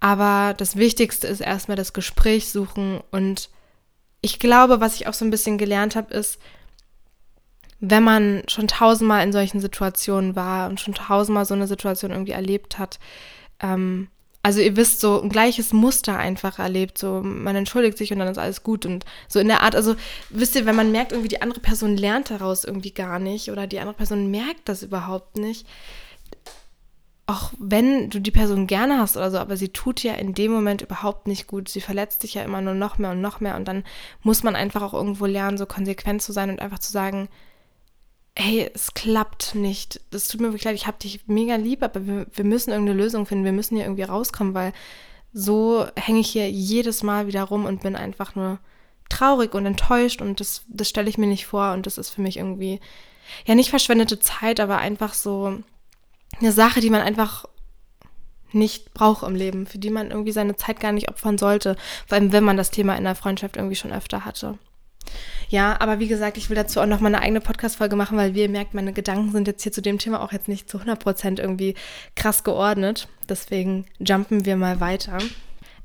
Aber 0.00 0.54
das 0.54 0.76
Wichtigste 0.76 1.26
ist 1.26 1.40
erstmal 1.40 1.76
das 1.76 1.92
Gespräch 1.92 2.50
suchen. 2.50 3.00
Und 3.10 3.50
ich 4.20 4.38
glaube, 4.38 4.80
was 4.80 4.96
ich 4.96 5.06
auch 5.06 5.14
so 5.14 5.24
ein 5.24 5.30
bisschen 5.30 5.58
gelernt 5.58 5.96
habe, 5.96 6.12
ist, 6.12 6.38
wenn 7.80 8.02
man 8.02 8.42
schon 8.48 8.68
tausendmal 8.68 9.22
in 9.22 9.32
solchen 9.32 9.60
Situationen 9.60 10.34
war 10.34 10.68
und 10.68 10.80
schon 10.80 10.94
tausendmal 10.94 11.44
so 11.44 11.54
eine 11.54 11.66
Situation 11.66 12.10
irgendwie 12.10 12.32
erlebt 12.32 12.78
hat, 12.78 12.98
ähm, 13.60 14.08
also 14.46 14.60
ihr 14.60 14.76
wisst, 14.76 15.00
so 15.00 15.20
ein 15.20 15.28
gleiches 15.28 15.72
Muster 15.72 16.16
einfach 16.16 16.60
erlebt, 16.60 16.98
so 16.98 17.20
man 17.20 17.56
entschuldigt 17.56 17.98
sich 17.98 18.12
und 18.12 18.20
dann 18.20 18.28
ist 18.28 18.38
alles 18.38 18.62
gut. 18.62 18.86
Und 18.86 19.04
so 19.26 19.40
in 19.40 19.48
der 19.48 19.62
Art, 19.62 19.74
also 19.74 19.96
wisst 20.30 20.54
ihr, 20.54 20.66
wenn 20.66 20.76
man 20.76 20.92
merkt, 20.92 21.10
irgendwie 21.10 21.28
die 21.28 21.42
andere 21.42 21.58
Person 21.58 21.96
lernt 21.96 22.30
daraus 22.30 22.62
irgendwie 22.62 22.92
gar 22.92 23.18
nicht 23.18 23.50
oder 23.50 23.66
die 23.66 23.80
andere 23.80 23.96
Person 23.96 24.30
merkt 24.30 24.68
das 24.68 24.84
überhaupt 24.84 25.36
nicht, 25.36 25.66
auch 27.26 27.52
wenn 27.58 28.08
du 28.08 28.20
die 28.20 28.30
Person 28.30 28.68
gerne 28.68 28.98
hast 28.98 29.16
oder 29.16 29.30
so, 29.32 29.38
aber 29.38 29.56
sie 29.56 29.70
tut 29.70 30.02
ja 30.02 30.14
in 30.14 30.32
dem 30.32 30.52
Moment 30.52 30.82
überhaupt 30.82 31.26
nicht 31.26 31.48
gut. 31.48 31.68
Sie 31.68 31.80
verletzt 31.80 32.22
dich 32.22 32.34
ja 32.34 32.44
immer 32.44 32.60
nur 32.60 32.74
noch 32.74 32.98
mehr 32.98 33.10
und 33.10 33.20
noch 33.20 33.40
mehr 33.40 33.56
und 33.56 33.66
dann 33.66 33.82
muss 34.22 34.44
man 34.44 34.54
einfach 34.54 34.82
auch 34.82 34.94
irgendwo 34.94 35.26
lernen, 35.26 35.58
so 35.58 35.66
konsequent 35.66 36.22
zu 36.22 36.32
sein 36.32 36.50
und 36.50 36.60
einfach 36.60 36.78
zu 36.78 36.92
sagen, 36.92 37.28
hey, 38.36 38.70
es 38.74 38.94
klappt 38.94 39.54
nicht. 39.54 40.00
Das 40.10 40.28
tut 40.28 40.40
mir 40.40 40.48
wirklich 40.48 40.64
leid, 40.64 40.74
ich 40.74 40.86
habe 40.86 40.98
dich 40.98 41.26
mega 41.26 41.56
lieb, 41.56 41.82
aber 41.82 42.06
wir, 42.06 42.26
wir 42.32 42.44
müssen 42.44 42.70
irgendeine 42.70 42.98
Lösung 42.98 43.26
finden. 43.26 43.44
Wir 43.44 43.52
müssen 43.52 43.76
hier 43.76 43.86
irgendwie 43.86 44.02
rauskommen, 44.02 44.54
weil 44.54 44.72
so 45.32 45.86
hänge 45.96 46.20
ich 46.20 46.28
hier 46.28 46.50
jedes 46.50 47.02
Mal 47.02 47.26
wieder 47.26 47.44
rum 47.44 47.64
und 47.64 47.82
bin 47.82 47.96
einfach 47.96 48.34
nur 48.34 48.58
traurig 49.08 49.54
und 49.54 49.66
enttäuscht 49.66 50.20
und 50.20 50.40
das, 50.40 50.64
das 50.68 50.88
stelle 50.88 51.08
ich 51.08 51.18
mir 51.18 51.26
nicht 51.26 51.46
vor 51.46 51.72
und 51.72 51.86
das 51.86 51.98
ist 51.98 52.10
für 52.10 52.22
mich 52.22 52.36
irgendwie, 52.36 52.80
ja, 53.46 53.54
nicht 53.54 53.70
verschwendete 53.70 54.18
Zeit, 54.18 54.60
aber 54.60 54.78
einfach 54.78 55.14
so 55.14 55.58
eine 56.40 56.52
Sache, 56.52 56.80
die 56.80 56.90
man 56.90 57.02
einfach 57.02 57.46
nicht 58.52 58.94
braucht 58.94 59.22
im 59.22 59.34
Leben, 59.34 59.66
für 59.66 59.78
die 59.78 59.90
man 59.90 60.10
irgendwie 60.10 60.32
seine 60.32 60.56
Zeit 60.56 60.80
gar 60.80 60.92
nicht 60.92 61.08
opfern 61.08 61.38
sollte, 61.38 61.76
vor 62.06 62.16
allem 62.16 62.32
wenn 62.32 62.44
man 62.44 62.56
das 62.56 62.70
Thema 62.70 62.96
in 62.96 63.04
der 63.04 63.14
Freundschaft 63.14 63.56
irgendwie 63.56 63.76
schon 63.76 63.92
öfter 63.92 64.24
hatte. 64.24 64.58
Ja, 65.48 65.76
aber 65.80 66.00
wie 66.00 66.08
gesagt, 66.08 66.36
ich 66.36 66.50
will 66.50 66.56
dazu 66.56 66.80
auch 66.80 66.86
noch 66.86 67.00
mal 67.00 67.08
eine 67.08 67.20
eigene 67.20 67.40
Podcast-Folge 67.40 67.94
machen, 67.94 68.18
weil 68.18 68.34
wie 68.34 68.42
ihr 68.42 68.48
merkt, 68.48 68.74
meine 68.74 68.92
Gedanken 68.92 69.30
sind 69.30 69.46
jetzt 69.46 69.62
hier 69.62 69.72
zu 69.72 69.82
dem 69.82 69.98
Thema 69.98 70.20
auch 70.22 70.32
jetzt 70.32 70.48
nicht 70.48 70.68
zu 70.68 70.78
100% 70.78 71.40
irgendwie 71.40 71.74
krass 72.16 72.42
geordnet. 72.42 73.08
Deswegen 73.28 73.86
jumpen 74.00 74.44
wir 74.44 74.56
mal 74.56 74.80
weiter. 74.80 75.18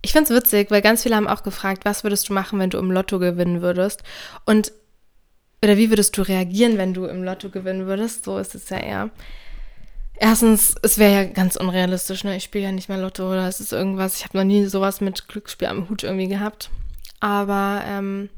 Ich 0.02 0.14
finde 0.14 0.34
es 0.34 0.44
witzig, 0.44 0.72
weil 0.72 0.82
ganz 0.82 1.04
viele 1.04 1.16
haben 1.16 1.28
auch 1.28 1.44
gefragt, 1.44 1.86
was 1.86 2.04
würdest 2.04 2.28
du 2.28 2.34
machen, 2.34 2.58
wenn 2.58 2.72
du 2.72 2.80
im 2.80 2.92
Lotto 2.92 3.20
gewinnen 3.20 3.62
würdest? 3.62 4.02
Und, 4.46 4.72
oder 5.64 5.78
wie 5.78 5.92
würdest 5.92 6.18
du 6.18 6.24
reagieren, 6.24 6.80
wenn 6.80 6.96
du 6.96 7.06
im 7.06 7.24
Lotto 7.24 7.50
gewinnen 7.50 7.86
würdest? 7.86 8.24
So 8.24 8.40
ist 8.40 8.56
es 8.56 8.70
ja 8.70 8.78
eher. 8.78 9.10
Erstens, 10.18 10.76
es 10.84 10.98
wäre 10.98 11.14
ja 11.14 11.24
ganz 11.26 11.56
unrealistisch, 11.56 12.24
ne? 12.24 12.38
Ich 12.38 12.44
spiele 12.44 12.66
ja 12.66 12.72
nicht 12.72 12.90
mehr 12.90 13.00
Lotto 13.00 13.28
oder 13.28 13.48
es 13.48 13.60
ist 13.60 13.74
irgendwas. 13.74 14.18
Ich 14.18 14.24
habe 14.24 14.38
noch 14.38 14.44
nie 14.44 14.66
sowas 14.66 15.02
mit 15.02 15.28
Glücksspiel 15.28 15.68
am 15.68 15.90
Hut 15.90 16.04
irgendwie 16.04 16.28
gehabt. 16.28 16.70
Aber 17.20 17.84
ähm, 17.88 18.30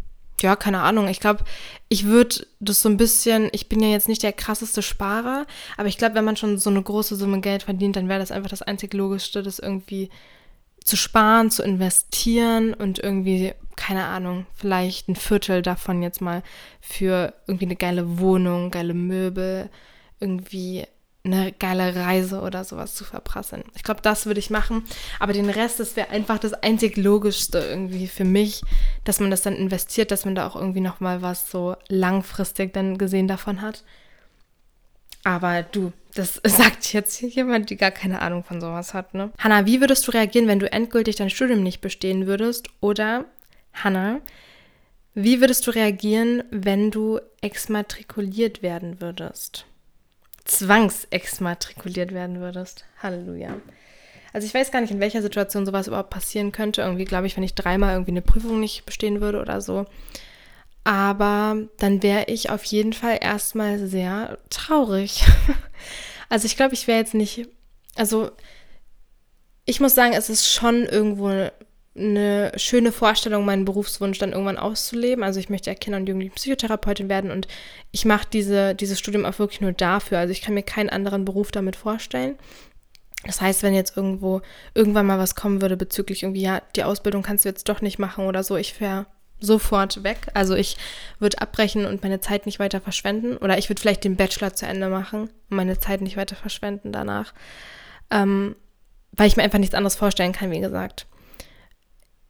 ja, 0.41 0.55
keine 0.55 0.81
Ahnung. 0.81 1.07
Ich 1.07 1.19
glaube, 1.19 1.43
ich 1.89 2.05
würde 2.05 2.45
das 2.59 2.81
so 2.81 2.89
ein 2.89 2.97
bisschen, 2.97 3.49
ich 3.51 3.69
bin 3.69 3.81
ja 3.81 3.89
jetzt 3.89 4.07
nicht 4.07 4.23
der 4.23 4.33
krasseste 4.33 4.81
Sparer, 4.81 5.45
aber 5.77 5.88
ich 5.88 5.97
glaube, 5.97 6.15
wenn 6.15 6.25
man 6.25 6.38
schon 6.38 6.57
so 6.57 6.69
eine 6.69 6.83
große 6.83 7.15
Summe 7.15 7.41
Geld 7.41 7.63
verdient, 7.63 7.95
dann 7.95 8.09
wäre 8.09 8.19
das 8.19 8.31
einfach 8.31 8.49
das 8.49 8.62
einzig 8.62 8.93
Logischste, 8.93 9.41
das 9.41 9.59
irgendwie 9.59 10.09
zu 10.83 10.97
sparen, 10.97 11.49
zu 11.49 11.63
investieren 11.63 12.73
und 12.73 12.99
irgendwie, 12.99 13.53
keine 13.75 14.05
Ahnung, 14.05 14.45
vielleicht 14.53 15.07
ein 15.07 15.15
Viertel 15.15 15.62
davon 15.62 16.03
jetzt 16.03 16.21
mal 16.21 16.43
für 16.81 17.33
irgendwie 17.47 17.65
eine 17.65 17.77
geile 17.77 18.19
Wohnung, 18.19 18.69
geile 18.69 18.93
Möbel, 18.93 19.69
irgendwie 20.19 20.86
eine 21.25 21.53
geile 21.53 21.95
Reise 21.95 22.41
oder 22.41 22.65
sowas 22.65 22.95
zu 22.95 23.05
verprasseln. 23.05 23.63
Ich 23.75 23.83
glaube, 23.83 24.01
das 24.01 24.25
würde 24.25 24.39
ich 24.39 24.49
machen. 24.49 24.83
Aber 25.19 25.31
den 25.31 25.49
Rest, 25.49 25.79
das 25.79 25.95
wäre 25.95 26.09
einfach 26.09 26.38
das 26.38 26.53
einzig 26.53 26.97
Logischste 26.97 27.59
irgendwie 27.59 28.07
für 28.07 28.25
mich, 28.25 28.62
dass 29.05 29.21
man 29.21 29.31
das 29.31 29.41
dann 29.41 29.55
investiert, 29.55 30.12
dass 30.12 30.25
man 30.25 30.36
da 30.36 30.45
auch 30.45 30.57
irgendwie 30.57 30.81
nochmal 30.81 31.21
was 31.21 31.49
so 31.49 31.77
langfristig 31.88 32.73
dann 32.73 32.97
gesehen 32.97 33.29
davon 33.29 33.62
hat. 33.62 33.86
Aber 35.23 35.63
du, 35.63 35.93
das 36.13 36.41
sagt 36.45 36.91
jetzt 36.91 37.21
jemand, 37.21 37.69
die 37.69 37.77
gar 37.77 37.91
keine 37.91 38.21
Ahnung 38.21 38.43
von 38.43 38.59
sowas 38.59 38.93
hat, 38.93 39.13
ne? 39.13 39.31
Hanna, 39.38 39.65
wie 39.65 39.79
würdest 39.79 40.05
du 40.05 40.12
reagieren, 40.12 40.47
wenn 40.47 40.59
du 40.59 40.69
endgültig 40.69 41.15
dein 41.15 41.29
Studium 41.29 41.63
nicht 41.63 41.79
bestehen 41.79 42.27
würdest? 42.27 42.67
Oder, 42.81 43.23
Hanna, 43.71 44.19
wie 45.13 45.39
würdest 45.39 45.65
du 45.67 45.71
reagieren, 45.71 46.43
wenn 46.51 46.91
du 46.91 47.21
exmatrikuliert 47.39 48.62
werden 48.62 48.99
würdest? 48.99 49.67
Zwangsexmatrikuliert 50.45 52.13
werden 52.13 52.39
würdest. 52.39 52.86
Halleluja. 53.01 53.56
Also 54.34 54.47
ich 54.47 54.53
weiß 54.53 54.71
gar 54.71 54.82
nicht, 54.82 54.91
in 54.91 54.99
welcher 54.99 55.21
Situation 55.21 55.65
sowas 55.65 55.88
überhaupt 55.88 56.10
passieren 56.10 56.51
könnte. 56.51 56.82
Irgendwie 56.82 57.06
glaube 57.06 57.27
ich, 57.27 57.38
wenn 57.38 57.43
ich 57.43 57.53
dreimal 57.56 57.93
irgendwie 57.93 58.12
eine 58.12 58.21
Prüfung 58.21 58.60
nicht 58.60 58.86
bestehen 58.86 59.21
würde 59.21 59.39
oder 59.39 59.62
so. 59.62 59.86
Aber 60.84 61.56
dann 61.77 62.03
wäre 62.03 62.25
ich 62.25 62.49
auf 62.49 62.63
jeden 62.65 62.93
Fall 62.93 63.19
erstmal 63.21 63.79
sehr 63.79 64.38
traurig. 64.49 65.23
also 66.29 66.45
ich 66.45 66.58
glaube, 66.58 66.73
ich 66.73 66.88
wäre 66.88 66.99
jetzt 66.99 67.13
nicht. 67.13 67.47
Also 67.95 68.32
ich 69.65 69.79
muss 69.79 69.95
sagen, 69.95 70.13
es 70.13 70.29
ist 70.29 70.51
schon 70.51 70.86
irgendwo 70.86 71.49
eine 71.95 72.51
schöne 72.56 72.91
Vorstellung, 72.91 73.45
meinen 73.45 73.65
Berufswunsch 73.65 74.17
dann 74.17 74.32
irgendwann 74.32 74.58
auszuleben. 74.58 75.23
Also 75.23 75.39
ich 75.39 75.49
möchte 75.49 75.69
ja 75.69 75.75
Kinder- 75.75 75.99
und 75.99 76.08
Jugendliche 76.08 76.34
Psychotherapeutin 76.34 77.08
werden 77.08 77.29
und 77.29 77.47
ich 77.91 78.06
mache 78.06 78.27
diese, 78.32 78.73
dieses 78.73 78.97
Studium 78.97 79.25
auch 79.25 79.38
wirklich 79.38 79.62
nur 79.62 79.73
dafür. 79.73 80.17
Also 80.17 80.32
ich 80.32 80.41
kann 80.41 80.56
mir 80.56 80.63
keinen 80.63 80.89
anderen 80.89 81.23
Beruf 81.23 81.51
damit 81.51 81.75
vorstellen. 81.75 82.36
Das 83.25 83.41
heißt, 83.41 83.63
wenn 83.63 83.75
jetzt 83.75 83.95
irgendwo 83.95 84.41
irgendwann 84.73 85.06
mal 85.06 85.19
was 85.19 85.36
kommen 85.36 85.62
würde 85.62 85.77
bezüglich 85.77 86.23
irgendwie, 86.23 86.41
ja, 86.41 86.62
die 86.75 86.84
Ausbildung 86.84 87.21
kannst 87.21 87.45
du 87.45 87.49
jetzt 87.49 87.69
doch 87.69 87.82
nicht 87.82 87.99
machen 87.99 88.25
oder 88.25 88.43
so, 88.43 88.58
ich 88.58 88.82
wäre 88.82 89.06
sofort 89.39 90.03
weg. 90.03 90.27
Also 90.34 90.56
ich 90.56 90.77
würde 91.19 91.41
abbrechen 91.41 91.86
und 91.86 92.01
meine 92.01 92.21
Zeit 92.21 92.45
nicht 92.45 92.60
weiter 92.60 92.82
verschwenden. 92.82 93.38
Oder 93.38 93.58
ich 93.58 93.69
würde 93.69 93.82
vielleicht 93.82 94.03
den 94.03 94.15
Bachelor 94.15 94.53
zu 94.53 94.65
Ende 94.65 94.89
machen 94.89 95.23
und 95.49 95.56
meine 95.56 95.79
Zeit 95.79 96.01
nicht 96.01 96.17
weiter 96.17 96.36
verschwenden 96.36 96.91
danach. 96.91 97.34
Ähm, 98.10 98.56
weil 99.12 99.27
ich 99.27 99.38
mir 99.38 99.43
einfach 99.43 99.60
nichts 99.60 99.75
anderes 99.75 99.95
vorstellen 99.95 100.32
kann, 100.32 100.49
wie 100.49 100.60
gesagt 100.60 101.06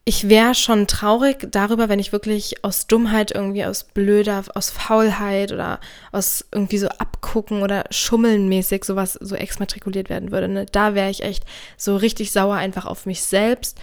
ich 0.05 0.27
wäre 0.27 0.53
schon 0.53 0.85
traurig 0.87 1.47
darüber, 1.49 1.87
wenn 1.87 1.99
ich 1.99 2.11
wirklich 2.11 2.63
aus 2.65 2.87
Dummheit 2.87 3.31
irgendwie, 3.31 3.63
aus 3.63 3.85
Blöder, 3.85 4.43
aus 4.53 4.69
Faulheit 4.69 5.53
oder 5.53 5.79
aus 6.11 6.45
irgendwie 6.51 6.77
so 6.77 6.89
Abgucken 6.89 7.61
oder 7.61 7.85
Schummeln 7.89 8.49
mäßig 8.49 8.83
sowas 8.83 9.13
so 9.13 9.35
exmatrikuliert 9.35 10.09
werden 10.09 10.31
würde. 10.31 10.49
Ne? 10.49 10.65
Da 10.69 10.93
wäre 10.93 11.09
ich 11.09 11.23
echt 11.23 11.45
so 11.77 11.95
richtig 11.95 12.33
sauer 12.33 12.55
einfach 12.55 12.85
auf 12.85 13.05
mich 13.05 13.23
selbst. 13.23 13.79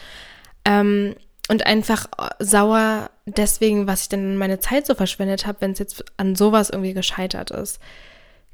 Ähm, 0.67 1.15
und 1.49 1.67
einfach 1.67 2.07
sauer 2.39 3.11
deswegen, 3.27 3.89
was 3.89 4.03
ich 4.03 4.09
denn 4.11 4.37
meine 4.37 4.61
Zeit 4.61 4.87
so 4.87 4.95
verschwendet 4.95 5.47
habe, 5.47 5.61
wenn 5.61 5.73
es 5.73 5.81
jetzt 5.81 6.05
an 6.17 6.37
sowas 6.37 6.71
irgendwie 6.71 6.93
gescheitert 6.93 7.51
ist. 7.51 7.81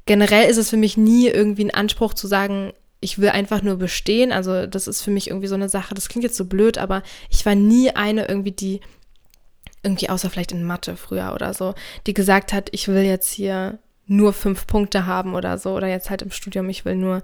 Generell 0.07 0.49
ist 0.49 0.57
es 0.57 0.71
für 0.71 0.77
mich 0.77 0.97
nie 0.97 1.27
irgendwie 1.27 1.65
ein 1.65 1.73
Anspruch 1.73 2.15
zu 2.15 2.27
sagen, 2.27 2.73
ich 2.99 3.19
will 3.19 3.29
einfach 3.29 3.61
nur 3.61 3.77
bestehen. 3.77 4.31
Also 4.31 4.65
das 4.65 4.87
ist 4.87 5.01
für 5.01 5.11
mich 5.11 5.29
irgendwie 5.29 5.47
so 5.47 5.55
eine 5.55 5.69
Sache, 5.69 5.93
das 5.93 6.09
klingt 6.09 6.23
jetzt 6.23 6.37
so 6.37 6.45
blöd, 6.45 6.77
aber 6.77 7.03
ich 7.29 7.45
war 7.45 7.55
nie 7.55 7.91
eine 7.91 8.27
irgendwie, 8.27 8.51
die 8.51 8.81
irgendwie 9.83 10.09
außer 10.09 10.29
vielleicht 10.29 10.51
in 10.51 10.63
Mathe 10.63 10.97
früher 10.97 11.33
oder 11.33 11.53
so, 11.53 11.75
die 12.07 12.13
gesagt 12.13 12.53
hat, 12.53 12.69
ich 12.71 12.87
will 12.87 13.03
jetzt 13.03 13.31
hier 13.31 13.79
nur 14.07 14.33
fünf 14.33 14.67
Punkte 14.67 15.05
haben 15.05 15.35
oder 15.35 15.57
so, 15.57 15.75
oder 15.75 15.87
jetzt 15.87 16.09
halt 16.09 16.21
im 16.21 16.31
Studium, 16.31 16.69
ich 16.69 16.85
will 16.85 16.95
nur 16.95 17.21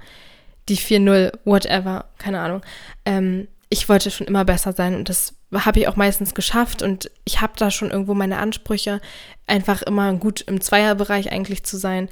die 0.70 0.78
4-0, 0.78 1.32
whatever, 1.46 2.06
keine 2.18 2.40
Ahnung. 2.40 2.62
Ähm, 3.06 3.48
ich 3.70 3.90
wollte 3.90 4.12
schon 4.12 4.28
immer 4.28 4.46
besser 4.46 4.72
sein 4.72 4.96
und 4.96 5.10
das 5.10 5.34
habe 5.54 5.80
ich 5.80 5.88
auch 5.88 5.96
meistens 5.96 6.36
geschafft 6.36 6.82
und 6.82 7.10
ich 7.26 7.42
habe 7.42 7.54
da 7.58 7.72
schon 7.72 7.92
irgendwo 7.92 8.14
meine 8.14 8.38
Ansprüche, 8.38 9.02
einfach 9.48 9.82
immer 9.82 10.14
gut 10.14 10.42
im 10.42 10.62
Zweierbereich 10.62 11.32
eigentlich 11.32 11.64
zu 11.64 11.78
sein. 11.78 12.10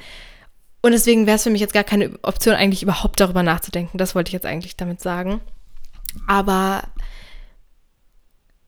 Und 0.82 0.94
deswegen 0.94 1.28
wäre 1.28 1.36
es 1.36 1.44
für 1.44 1.50
mich 1.50 1.62
jetzt 1.62 1.74
gar 1.74 1.84
keine 1.84 2.12
Option, 2.24 2.56
eigentlich 2.56 2.84
überhaupt 2.84 3.20
darüber 3.20 3.44
nachzudenken. 3.44 3.98
Das 3.98 4.16
wollte 4.16 4.30
ich 4.30 4.34
jetzt 4.34 4.46
eigentlich 4.46 4.76
damit 4.76 5.00
sagen. 5.00 5.42
Aber 6.28 6.84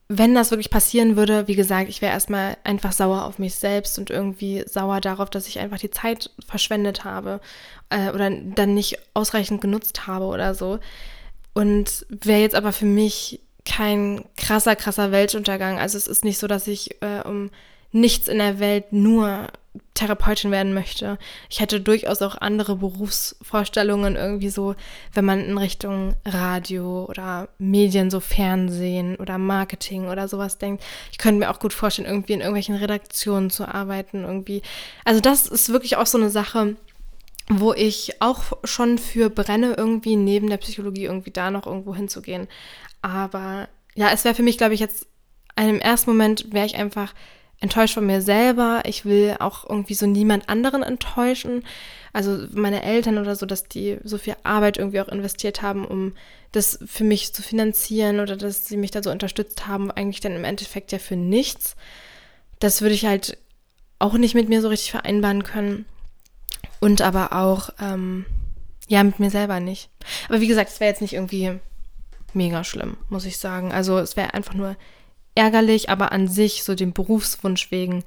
wenn 0.10 0.36
das 0.36 0.52
wirklich 0.52 0.70
passieren 0.70 1.16
würde, 1.16 1.48
wie 1.48 1.56
gesagt, 1.56 1.90
ich 1.90 2.02
wäre 2.02 2.14
erstmal 2.14 2.58
einfach 2.64 2.92
sauer 2.92 3.26
auf 3.26 3.40
mich 3.40 3.56
selbst 3.56 3.98
und 3.98 4.10
irgendwie 4.10 4.64
sauer 4.68 5.02
darauf, 5.02 5.30
dass 5.30 5.48
ich 5.48 5.60
einfach 5.60 5.80
die 5.80 5.90
Zeit 5.90 6.30
verschwendet 6.46 7.04
habe 7.04 7.42
äh, 7.90 8.10
oder 8.12 8.30
dann 8.30 8.76
nicht 8.76 9.00
ausreichend 9.14 9.62
genutzt 9.62 10.06
habe 10.06 10.26
oder 10.26 10.54
so. 10.54 10.80
Und 11.54 12.06
wäre 12.10 12.42
jetzt 12.42 12.56
aber 12.56 12.74
für 12.74 12.86
mich 12.86 13.40
kein 13.66 14.26
krasser, 14.38 14.76
krasser 14.76 15.12
Weltuntergang. 15.12 15.80
Also 15.80 15.98
es 15.98 16.08
ist 16.08 16.26
nicht 16.26 16.38
so, 16.38 16.48
dass 16.48 16.68
ich 16.68 17.02
äh, 17.02 17.22
um 17.26 17.50
nichts 17.92 18.28
in 18.28 18.40
der 18.40 18.60
Welt 18.60 18.92
nur 18.92 19.48
Therapeutin 19.94 20.52
werden 20.52 20.74
möchte. 20.74 21.18
Ich 21.50 21.60
hätte 21.60 21.80
durchaus 21.80 22.22
auch 22.22 22.36
andere 22.40 22.76
Berufsvorstellungen, 22.76 24.16
irgendwie 24.16 24.50
so, 24.50 24.76
wenn 25.14 25.26
man 25.26 25.40
in 25.40 25.58
Richtung 25.58 26.16
Radio 26.26 27.06
oder 27.06 27.50
Medien, 27.58 28.12
so 28.12 28.20
Fernsehen 28.20 29.16
oder 29.16 29.38
Marketing 29.38 30.08
oder 30.10 30.28
sowas 30.28 30.58
denkt. 30.58 30.84
Ich 31.12 31.18
könnte 31.18 31.40
mir 31.40 31.50
auch 31.50 31.60
gut 31.60 31.74
vorstellen, 31.74 32.08
irgendwie 32.08 32.34
in 32.34 32.42
irgendwelchen 32.42 32.76
Redaktionen 32.76 33.50
zu 33.50 33.68
arbeiten, 33.68 34.24
irgendwie. 34.24 34.62
Also 35.06 35.22
das 35.22 35.48
ist 35.48 35.70
wirklich 35.70 35.98
auch 35.98 36.08
so 36.08 36.18
eine 36.18 36.30
Sache, 36.30 36.76
wo 37.50 37.74
ich 37.74 38.22
auch 38.22 38.44
schon 38.64 38.98
für 38.98 39.30
brenne, 39.30 39.74
irgendwie 39.78 40.16
neben 40.16 40.50
der 40.50 40.58
Psychologie 40.58 41.06
irgendwie 41.06 41.32
da 41.32 41.52
noch 41.52 41.68
irgendwo 41.68 41.96
hinzugehen. 41.96 42.48
Aber 43.02 43.68
ja, 43.96 44.10
es 44.12 44.24
wäre 44.24 44.36
für 44.36 44.44
mich, 44.44 44.58
glaube 44.58 44.74
ich, 44.74 44.80
jetzt 44.80 45.08
im 45.56 45.80
ersten 45.80 46.10
Moment 46.10 46.52
wäre 46.54 46.66
ich 46.66 46.76
einfach 46.76 47.14
enttäuscht 47.64 47.94
von 47.94 48.06
mir 48.06 48.22
selber. 48.22 48.82
Ich 48.86 49.06
will 49.06 49.38
auch 49.40 49.68
irgendwie 49.68 49.94
so 49.94 50.06
niemand 50.06 50.50
anderen 50.50 50.84
enttäuschen. 50.84 51.64
Also 52.12 52.46
meine 52.52 52.84
Eltern 52.84 53.18
oder 53.18 53.38
so, 53.38 53.46
dass 53.46 53.64
die 53.64 53.98
so 54.04 54.18
viel 54.18 54.36
Arbeit 54.44 54.78
irgendwie 54.78 55.00
auch 55.00 55.08
investiert 55.08 55.62
haben, 55.62 55.86
um 55.86 56.14
das 56.52 56.78
für 56.86 57.06
mich 57.06 57.34
zu 57.34 57.42
finanzieren 57.42 58.20
oder 58.20 58.36
dass 58.36 58.68
sie 58.68 58.76
mich 58.76 58.92
da 58.92 59.02
so 59.02 59.10
unterstützt 59.10 59.66
haben, 59.66 59.92
eigentlich 59.92 60.20
dann 60.20 60.36
im 60.36 60.44
Endeffekt 60.44 60.92
ja 60.92 61.00
für 61.00 61.16
nichts. 61.16 61.78
Das 62.60 62.82
würde 62.82 62.96
ich 62.96 63.06
halt 63.06 63.38
auch 63.98 64.14
nicht 64.16 64.36
mit 64.36 64.50
mir 64.50 64.62
so 64.62 64.68
richtig 64.68 64.92
vereinbaren 64.92 65.44
können. 65.44 65.86
Und 66.82 67.02
aber 67.02 67.32
auch, 67.32 67.70
ähm, 67.80 68.26
ja, 68.90 69.02
mit 69.04 69.20
mir 69.20 69.32
selber 69.32 69.62
nicht. 69.62 69.90
Aber 70.28 70.42
wie 70.42 70.48
gesagt, 70.48 70.70
es 70.70 70.82
wäre 70.82 70.92
jetzt 70.92 71.02
nicht 71.02 71.14
irgendwie 71.14 71.60
mega 72.34 72.66
schlimm, 72.66 72.98
muss 73.08 73.26
ich 73.26 73.38
sagen. 73.38 73.72
Also 73.72 73.98
es 74.00 74.18
wäre 74.18 74.34
einfach 74.34 74.54
nur 74.54 74.76
ärgerlich, 75.36 75.90
aber 75.90 76.12
an 76.12 76.28
sich, 76.28 76.64
so 76.64 76.76
dem 76.76 76.94
Berufswunsch 76.94 77.72
wegen, 77.72 78.04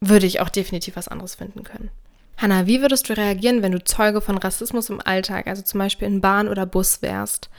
würde 0.00 0.26
ich 0.26 0.40
auch 0.40 0.48
definitiv 0.48 0.96
was 0.96 1.08
anderes 1.08 1.34
finden 1.34 1.62
können. 1.64 1.90
Hanna, 2.36 2.66
wie 2.66 2.80
würdest 2.80 3.08
du 3.08 3.16
reagieren, 3.16 3.62
wenn 3.62 3.72
du 3.72 3.84
Zeuge 3.84 4.22
von 4.22 4.38
Rassismus 4.38 4.88
im 4.88 5.00
Alltag, 5.04 5.46
also 5.46 5.62
zum 5.62 5.78
Beispiel 5.78 6.08
in 6.08 6.22
Bahn 6.22 6.48
oder 6.48 6.64
Bus 6.64 7.02
wärst? 7.02 7.50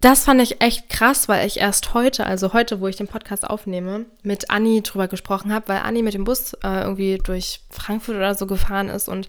Das 0.00 0.24
fand 0.24 0.42
ich 0.42 0.60
echt 0.60 0.88
krass, 0.88 1.28
weil 1.28 1.46
ich 1.46 1.58
erst 1.58 1.94
heute, 1.94 2.26
also 2.26 2.52
heute, 2.52 2.80
wo 2.80 2.88
ich 2.88 2.96
den 2.96 3.06
Podcast 3.06 3.48
aufnehme, 3.48 4.06
mit 4.22 4.50
Anni 4.50 4.82
drüber 4.82 5.08
gesprochen 5.08 5.52
habe, 5.52 5.68
weil 5.68 5.78
Anni 5.78 6.02
mit 6.02 6.14
dem 6.14 6.24
Bus 6.24 6.54
äh, 6.54 6.82
irgendwie 6.82 7.18
durch 7.18 7.60
Frankfurt 7.70 8.16
oder 8.16 8.34
so 8.34 8.46
gefahren 8.46 8.88
ist 8.88 9.08
und 9.08 9.28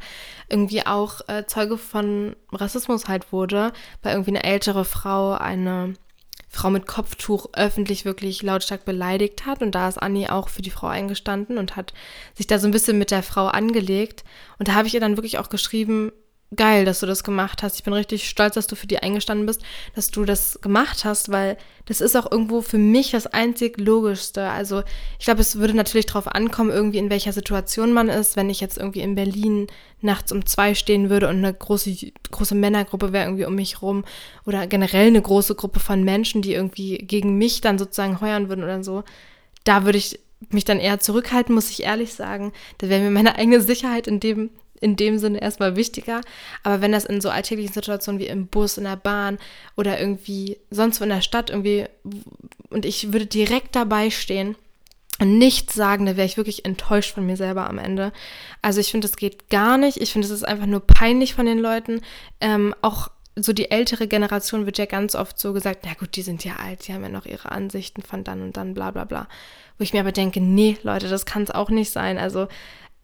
irgendwie 0.50 0.86
auch 0.86 1.22
äh, 1.28 1.46
Zeuge 1.46 1.78
von 1.78 2.36
Rassismus 2.52 3.08
halt 3.08 3.32
wurde, 3.32 3.72
weil 4.02 4.14
irgendwie 4.14 4.32
eine 4.32 4.44
ältere 4.44 4.84
Frau 4.84 5.34
eine 5.34 5.94
Frau 6.58 6.72
mit 6.72 6.88
Kopftuch 6.88 7.50
öffentlich 7.54 8.04
wirklich 8.04 8.42
lautstark 8.42 8.84
beleidigt 8.84 9.46
hat. 9.46 9.62
Und 9.62 9.76
da 9.76 9.88
ist 9.88 9.98
Anni 9.98 10.28
auch 10.28 10.50
für 10.50 10.64
die 10.64 10.72
Frau 10.72 10.88
eingestanden 10.88 11.58
und 11.58 11.76
hat 11.76 11.94
sich 12.34 12.48
da 12.48 12.58
so 12.58 12.68
ein 12.68 12.72
bisschen 12.72 12.98
mit 12.98 13.12
der 13.12 13.24
Frau 13.24 13.46
angelegt. 13.46 14.24
Und 14.58 14.68
da 14.68 14.74
habe 14.74 14.88
ich 14.88 14.94
ihr 14.94 15.00
dann 15.00 15.18
wirklich 15.18 15.38
auch 15.38 15.50
geschrieben, 15.50 16.12
geil, 16.56 16.86
dass 16.86 17.02
du 17.02 17.06
das 17.06 17.24
gemacht 17.24 17.62
hast. 17.62 17.76
Ich 17.76 17.84
bin 17.84 17.94
richtig 17.94 18.30
stolz, 18.30 18.56
dass 18.56 18.68
du 18.68 18.76
für 18.76 18.88
die 18.88 19.00
eingestanden 19.00 19.46
bist, 19.46 19.62
dass 19.96 20.12
du 20.12 20.24
das 20.24 20.60
gemacht 20.62 21.04
hast, 21.04 21.30
weil 21.30 21.58
das 21.86 22.00
ist 22.00 22.16
auch 22.16 22.32
irgendwo 22.32 22.62
für 22.62 22.78
mich 22.78 23.12
das 23.12 23.28
einzig 23.28 23.78
Logischste. 23.80 24.50
Also 24.50 24.84
ich 25.20 25.26
glaube, 25.26 25.42
es 25.42 25.58
würde 25.58 25.74
natürlich 25.74 26.06
darauf 26.06 26.28
ankommen, 26.28 26.70
irgendwie 26.70 27.00
in 27.00 27.10
welcher 27.10 27.34
Situation 27.34 27.92
man 27.92 28.08
ist. 28.08 28.38
Wenn 28.38 28.50
ich 28.50 28.62
jetzt 28.62 28.78
irgendwie 28.78 29.02
in 29.02 29.16
Berlin 29.16 29.68
nachts 30.00 30.32
um 30.32 30.46
zwei 30.46 30.74
stehen 30.74 31.10
würde 31.10 31.28
und 31.28 31.38
eine 31.38 31.54
große, 31.54 32.12
große 32.32 32.56
Männergruppe 32.56 33.12
wäre 33.12 33.26
irgendwie 33.26 33.46
um 33.46 33.56
mich 33.56 33.82
rum 33.82 34.06
oder 34.46 34.68
generell 34.68 35.08
eine 35.08 35.22
große 35.22 35.56
Gruppe 35.56 35.82
von 35.82 36.04
Menschen, 36.04 36.42
die 36.42 36.54
irgendwie 36.54 36.98
gegen 36.98 37.38
mich 37.38 37.60
dann 37.60 37.78
sozusagen 37.78 38.22
heuern 38.22 38.48
würden 38.48 38.64
oder 38.64 38.84
so, 38.84 39.04
da 39.66 39.84
würde 39.84 39.98
ich 39.98 40.20
mich 40.50 40.66
dann 40.66 40.80
eher 40.80 41.00
zurückhalten, 41.00 41.54
muss 41.54 41.72
ich 41.72 41.84
ehrlich 41.84 42.14
sagen. 42.14 42.54
Da 42.78 42.90
wäre 42.90 43.02
mir 43.02 43.12
meine 43.12 43.36
eigene 43.38 43.60
Sicherheit 43.60 44.08
in 44.08 44.20
dem 44.20 44.52
in 44.80 44.96
dem 44.96 45.18
Sinne 45.18 45.42
erstmal 45.42 45.76
wichtiger. 45.76 46.22
Aber 46.64 46.82
wenn 46.82 46.92
das 46.92 47.06
in 47.06 47.22
so 47.22 47.30
alltäglichen 47.30 47.74
Situationen 47.74 48.20
wie 48.20 48.28
im 48.28 48.48
Bus, 48.48 48.78
in 48.78 48.84
der 48.84 48.96
Bahn 48.96 49.38
oder 49.76 50.00
irgendwie 50.00 50.58
sonst 50.70 51.00
wo 51.00 51.04
in 51.04 51.10
der 51.10 51.22
Stadt 51.22 51.50
irgendwie 51.50 51.86
und 52.70 52.86
ich 52.86 53.14
würde 53.14 53.26
direkt 53.26 53.76
dabei 53.76 54.10
stehen 54.10 54.56
und 55.20 55.38
nichts 55.38 55.74
sagen, 55.74 56.06
da 56.06 56.16
wäre 56.16 56.28
ich 56.28 56.38
wirklich 56.38 56.66
enttäuscht 56.66 57.14
von 57.14 57.26
mir 57.26 57.38
selber 57.38 57.68
am 57.70 57.80
Ende. 57.80 58.12
Also 58.62 58.80
ich 58.80 58.92
finde, 58.92 59.08
das 59.08 59.18
geht 59.18 59.50
gar 59.50 59.78
nicht. 59.78 59.98
Ich 59.98 60.12
finde, 60.12 60.28
es 60.28 60.32
ist 60.32 60.48
einfach 60.48 60.68
nur 60.68 60.82
peinlich 60.82 61.34
von 61.34 61.46
den 61.46 61.60
Leuten. 61.60 62.02
Ähm, 62.40 62.76
auch 62.82 63.10
so 63.36 63.54
die 63.54 63.70
ältere 63.72 64.08
Generation 64.08 64.66
wird 64.66 64.78
ja 64.78 64.86
ganz 64.86 65.16
oft 65.16 65.40
so 65.40 65.54
gesagt, 65.54 65.82
na 65.86 65.94
gut, 65.94 66.16
die 66.16 66.24
sind 66.24 66.44
ja 66.44 66.56
alt, 66.56 66.88
die 66.88 66.94
haben 66.94 67.04
ja 67.04 67.10
noch 67.10 67.26
ihre 67.26 67.52
Ansichten 67.52 68.02
von 68.02 68.24
dann 68.24 68.42
und 68.42 68.58
dann, 68.58 68.74
bla 68.74 68.92
bla 68.92 69.06
bla. 69.06 69.28
Wo 69.78 69.84
ich 69.84 69.94
mir 69.94 70.00
aber 70.00 70.12
denke, 70.12 70.42
nee, 70.42 70.78
Leute, 70.82 71.08
das 71.08 71.26
kann 71.26 71.44
es 71.44 71.52
auch 71.52 71.70
nicht 71.70 71.92
sein. 71.92 72.18
Also 72.18 72.48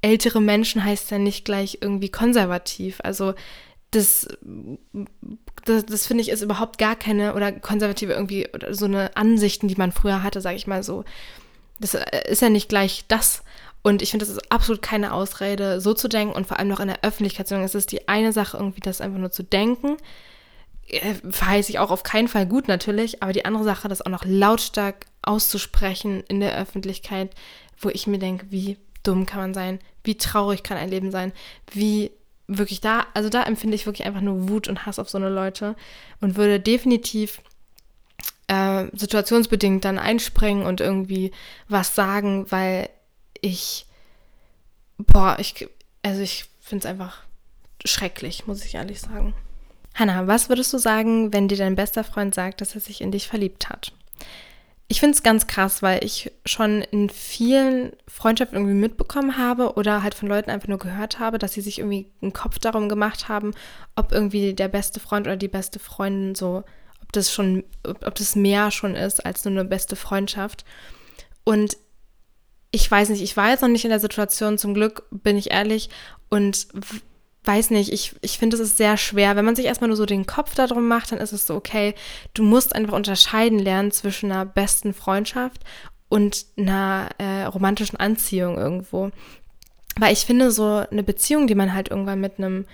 ältere 0.03 0.41
Menschen 0.41 0.83
heißt 0.83 1.09
ja 1.11 1.17
nicht 1.17 1.45
gleich 1.45 1.79
irgendwie 1.81 2.09
konservativ. 2.09 2.99
Also 3.03 3.33
das, 3.91 4.27
das, 5.65 5.85
das 5.85 6.07
finde 6.07 6.21
ich 6.21 6.29
ist 6.29 6.41
überhaupt 6.41 6.77
gar 6.77 6.95
keine 6.95 7.33
oder 7.35 7.51
konservative 7.51 8.13
irgendwie 8.13 8.47
oder 8.53 8.73
so 8.73 8.85
eine 8.85 9.15
Ansichten, 9.15 9.67
die 9.67 9.75
man 9.75 9.91
früher 9.91 10.21
hatte, 10.21 10.41
sage 10.41 10.57
ich 10.57 10.67
mal 10.67 10.83
so. 10.83 11.05
Das 11.79 11.93
äh, 11.93 12.29
ist 12.29 12.41
ja 12.41 12.49
nicht 12.49 12.69
gleich 12.69 13.05
das. 13.07 13.43
Und 13.81 14.01
ich 14.01 14.11
finde, 14.11 14.25
das 14.25 14.35
ist 14.35 14.51
absolut 14.51 14.81
keine 14.81 15.13
Ausrede, 15.13 15.81
so 15.81 15.93
zu 15.93 16.07
denken 16.07 16.33
und 16.33 16.47
vor 16.47 16.57
allem 16.57 16.69
noch 16.69 16.79
in 16.79 16.87
der 16.87 17.03
Öffentlichkeit 17.03 17.47
zu 17.47 17.53
denken. 17.53 17.65
Es 17.65 17.75
ist 17.75 17.91
die 17.91 18.07
eine 18.07 18.31
Sache, 18.31 18.57
irgendwie 18.57 18.79
das 18.81 19.01
einfach 19.01 19.19
nur 19.19 19.31
zu 19.31 19.43
denken. 19.43 19.97
Äh, 20.87 21.15
verheiße 21.29 21.69
ich 21.69 21.79
auch 21.79 21.91
auf 21.91 22.03
keinen 22.03 22.27
Fall 22.27 22.45
gut 22.45 22.67
natürlich, 22.67 23.23
aber 23.23 23.31
die 23.31 23.45
andere 23.45 23.63
Sache, 23.63 23.87
das 23.87 24.01
auch 24.01 24.11
noch 24.11 24.25
lautstark 24.25 25.05
auszusprechen 25.21 26.23
in 26.27 26.41
der 26.41 26.57
Öffentlichkeit, 26.57 27.33
wo 27.79 27.89
ich 27.89 28.07
mir 28.07 28.19
denke, 28.19 28.47
wie 28.49 28.77
dumm 29.03 29.25
kann 29.25 29.39
man 29.39 29.53
sein, 29.53 29.79
wie 30.03 30.17
traurig 30.17 30.63
kann 30.63 30.77
ein 30.77 30.89
Leben 30.89 31.11
sein, 31.11 31.33
wie 31.71 32.11
wirklich 32.47 32.81
da, 32.81 33.05
also 33.13 33.29
da 33.29 33.43
empfinde 33.43 33.75
ich 33.75 33.85
wirklich 33.85 34.05
einfach 34.05 34.21
nur 34.21 34.49
Wut 34.49 34.67
und 34.67 34.85
Hass 34.85 34.99
auf 34.99 35.09
so 35.09 35.17
eine 35.17 35.29
Leute 35.29 35.75
und 36.19 36.35
würde 36.35 36.59
definitiv 36.59 37.41
äh, 38.47 38.85
situationsbedingt 38.93 39.85
dann 39.85 39.97
einspringen 39.97 40.65
und 40.65 40.81
irgendwie 40.81 41.31
was 41.67 41.95
sagen, 41.95 42.45
weil 42.51 42.89
ich, 43.41 43.85
boah, 44.97 45.37
ich, 45.39 45.67
also 46.01 46.21
ich 46.21 46.45
finde 46.59 46.85
es 46.85 46.91
einfach 46.91 47.23
schrecklich, 47.85 48.47
muss 48.47 48.63
ich 48.65 48.75
ehrlich 48.75 49.01
sagen. 49.01 49.33
Hanna, 49.95 50.27
was 50.27 50.49
würdest 50.49 50.73
du 50.73 50.77
sagen, 50.77 51.33
wenn 51.33 51.47
dir 51.47 51.57
dein 51.57 51.75
bester 51.75 52.03
Freund 52.03 52.33
sagt, 52.33 52.61
dass 52.61 52.75
er 52.75 52.81
sich 52.81 53.01
in 53.01 53.11
dich 53.11 53.27
verliebt 53.27 53.69
hat? 53.69 53.93
Ich 54.93 54.99
finde 54.99 55.15
es 55.15 55.23
ganz 55.23 55.47
krass, 55.47 55.81
weil 55.81 56.05
ich 56.05 56.31
schon 56.45 56.83
in 56.83 57.09
vielen 57.09 57.93
Freundschaften 58.07 58.59
irgendwie 58.59 58.75
mitbekommen 58.75 59.39
habe 59.39 59.73
oder 59.73 60.03
halt 60.03 60.13
von 60.13 60.29
Leuten 60.29 60.51
einfach 60.51 60.67
nur 60.67 60.77
gehört 60.77 61.17
habe, 61.17 61.39
dass 61.39 61.53
sie 61.53 61.61
sich 61.61 61.79
irgendwie 61.79 62.11
einen 62.21 62.31
Kopf 62.31 62.59
darum 62.59 62.89
gemacht 62.89 63.27
haben, 63.27 63.55
ob 63.95 64.11
irgendwie 64.11 64.53
der 64.53 64.67
beste 64.67 64.99
Freund 64.99 65.25
oder 65.25 65.35
die 65.35 65.47
beste 65.47 65.79
Freundin 65.79 66.35
so, 66.35 66.63
ob 67.01 67.11
das 67.11 67.33
schon, 67.33 67.63
ob 67.83 68.13
das 68.13 68.35
mehr 68.35 68.69
schon 68.69 68.93
ist 68.93 69.25
als 69.25 69.43
nur 69.43 69.53
eine 69.53 69.65
beste 69.65 69.95
Freundschaft. 69.95 70.63
Und 71.43 71.75
ich 72.69 72.89
weiß 72.91 73.09
nicht, 73.09 73.23
ich 73.23 73.35
war 73.35 73.49
jetzt 73.49 73.61
noch 73.61 73.69
nicht 73.69 73.85
in 73.85 73.89
der 73.89 73.99
Situation, 73.99 74.59
zum 74.59 74.75
Glück 74.75 75.07
bin 75.09 75.37
ich 75.37 75.49
ehrlich. 75.49 75.89
Und 76.29 76.67
weiß 77.45 77.71
nicht, 77.71 77.91
ich, 77.91 78.15
ich 78.21 78.37
finde, 78.37 78.55
es 78.55 78.61
ist 78.61 78.77
sehr 78.77 78.97
schwer. 78.97 79.35
Wenn 79.35 79.45
man 79.45 79.55
sich 79.55 79.65
erstmal 79.65 79.89
nur 79.89 79.97
so 79.97 80.05
den 80.05 80.25
Kopf 80.25 80.55
darum 80.55 80.87
macht, 80.87 81.11
dann 81.11 81.19
ist 81.19 81.33
es 81.33 81.45
so, 81.45 81.55
okay, 81.55 81.93
du 82.33 82.43
musst 82.43 82.75
einfach 82.75 82.93
unterscheiden 82.93 83.59
lernen 83.59 83.91
zwischen 83.91 84.31
einer 84.31 84.45
besten 84.45 84.93
Freundschaft 84.93 85.61
und 86.09 86.45
einer 86.57 87.09
äh, 87.17 87.43
romantischen 87.43 87.99
Anziehung 87.99 88.57
irgendwo. 88.57 89.11
Weil 89.97 90.13
ich 90.13 90.25
finde, 90.25 90.51
so 90.51 90.85
eine 90.89 91.03
Beziehung, 91.03 91.47
die 91.47 91.55
man 91.55 91.73
halt 91.73 91.89
irgendwann 91.89 92.21
mit 92.21 92.37
einem, 92.37 92.65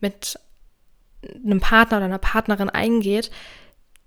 mit 0.00 0.38
einem 1.44 1.60
Partner 1.60 1.98
oder 1.98 2.06
einer 2.06 2.18
Partnerin 2.18 2.70
eingeht, 2.70 3.30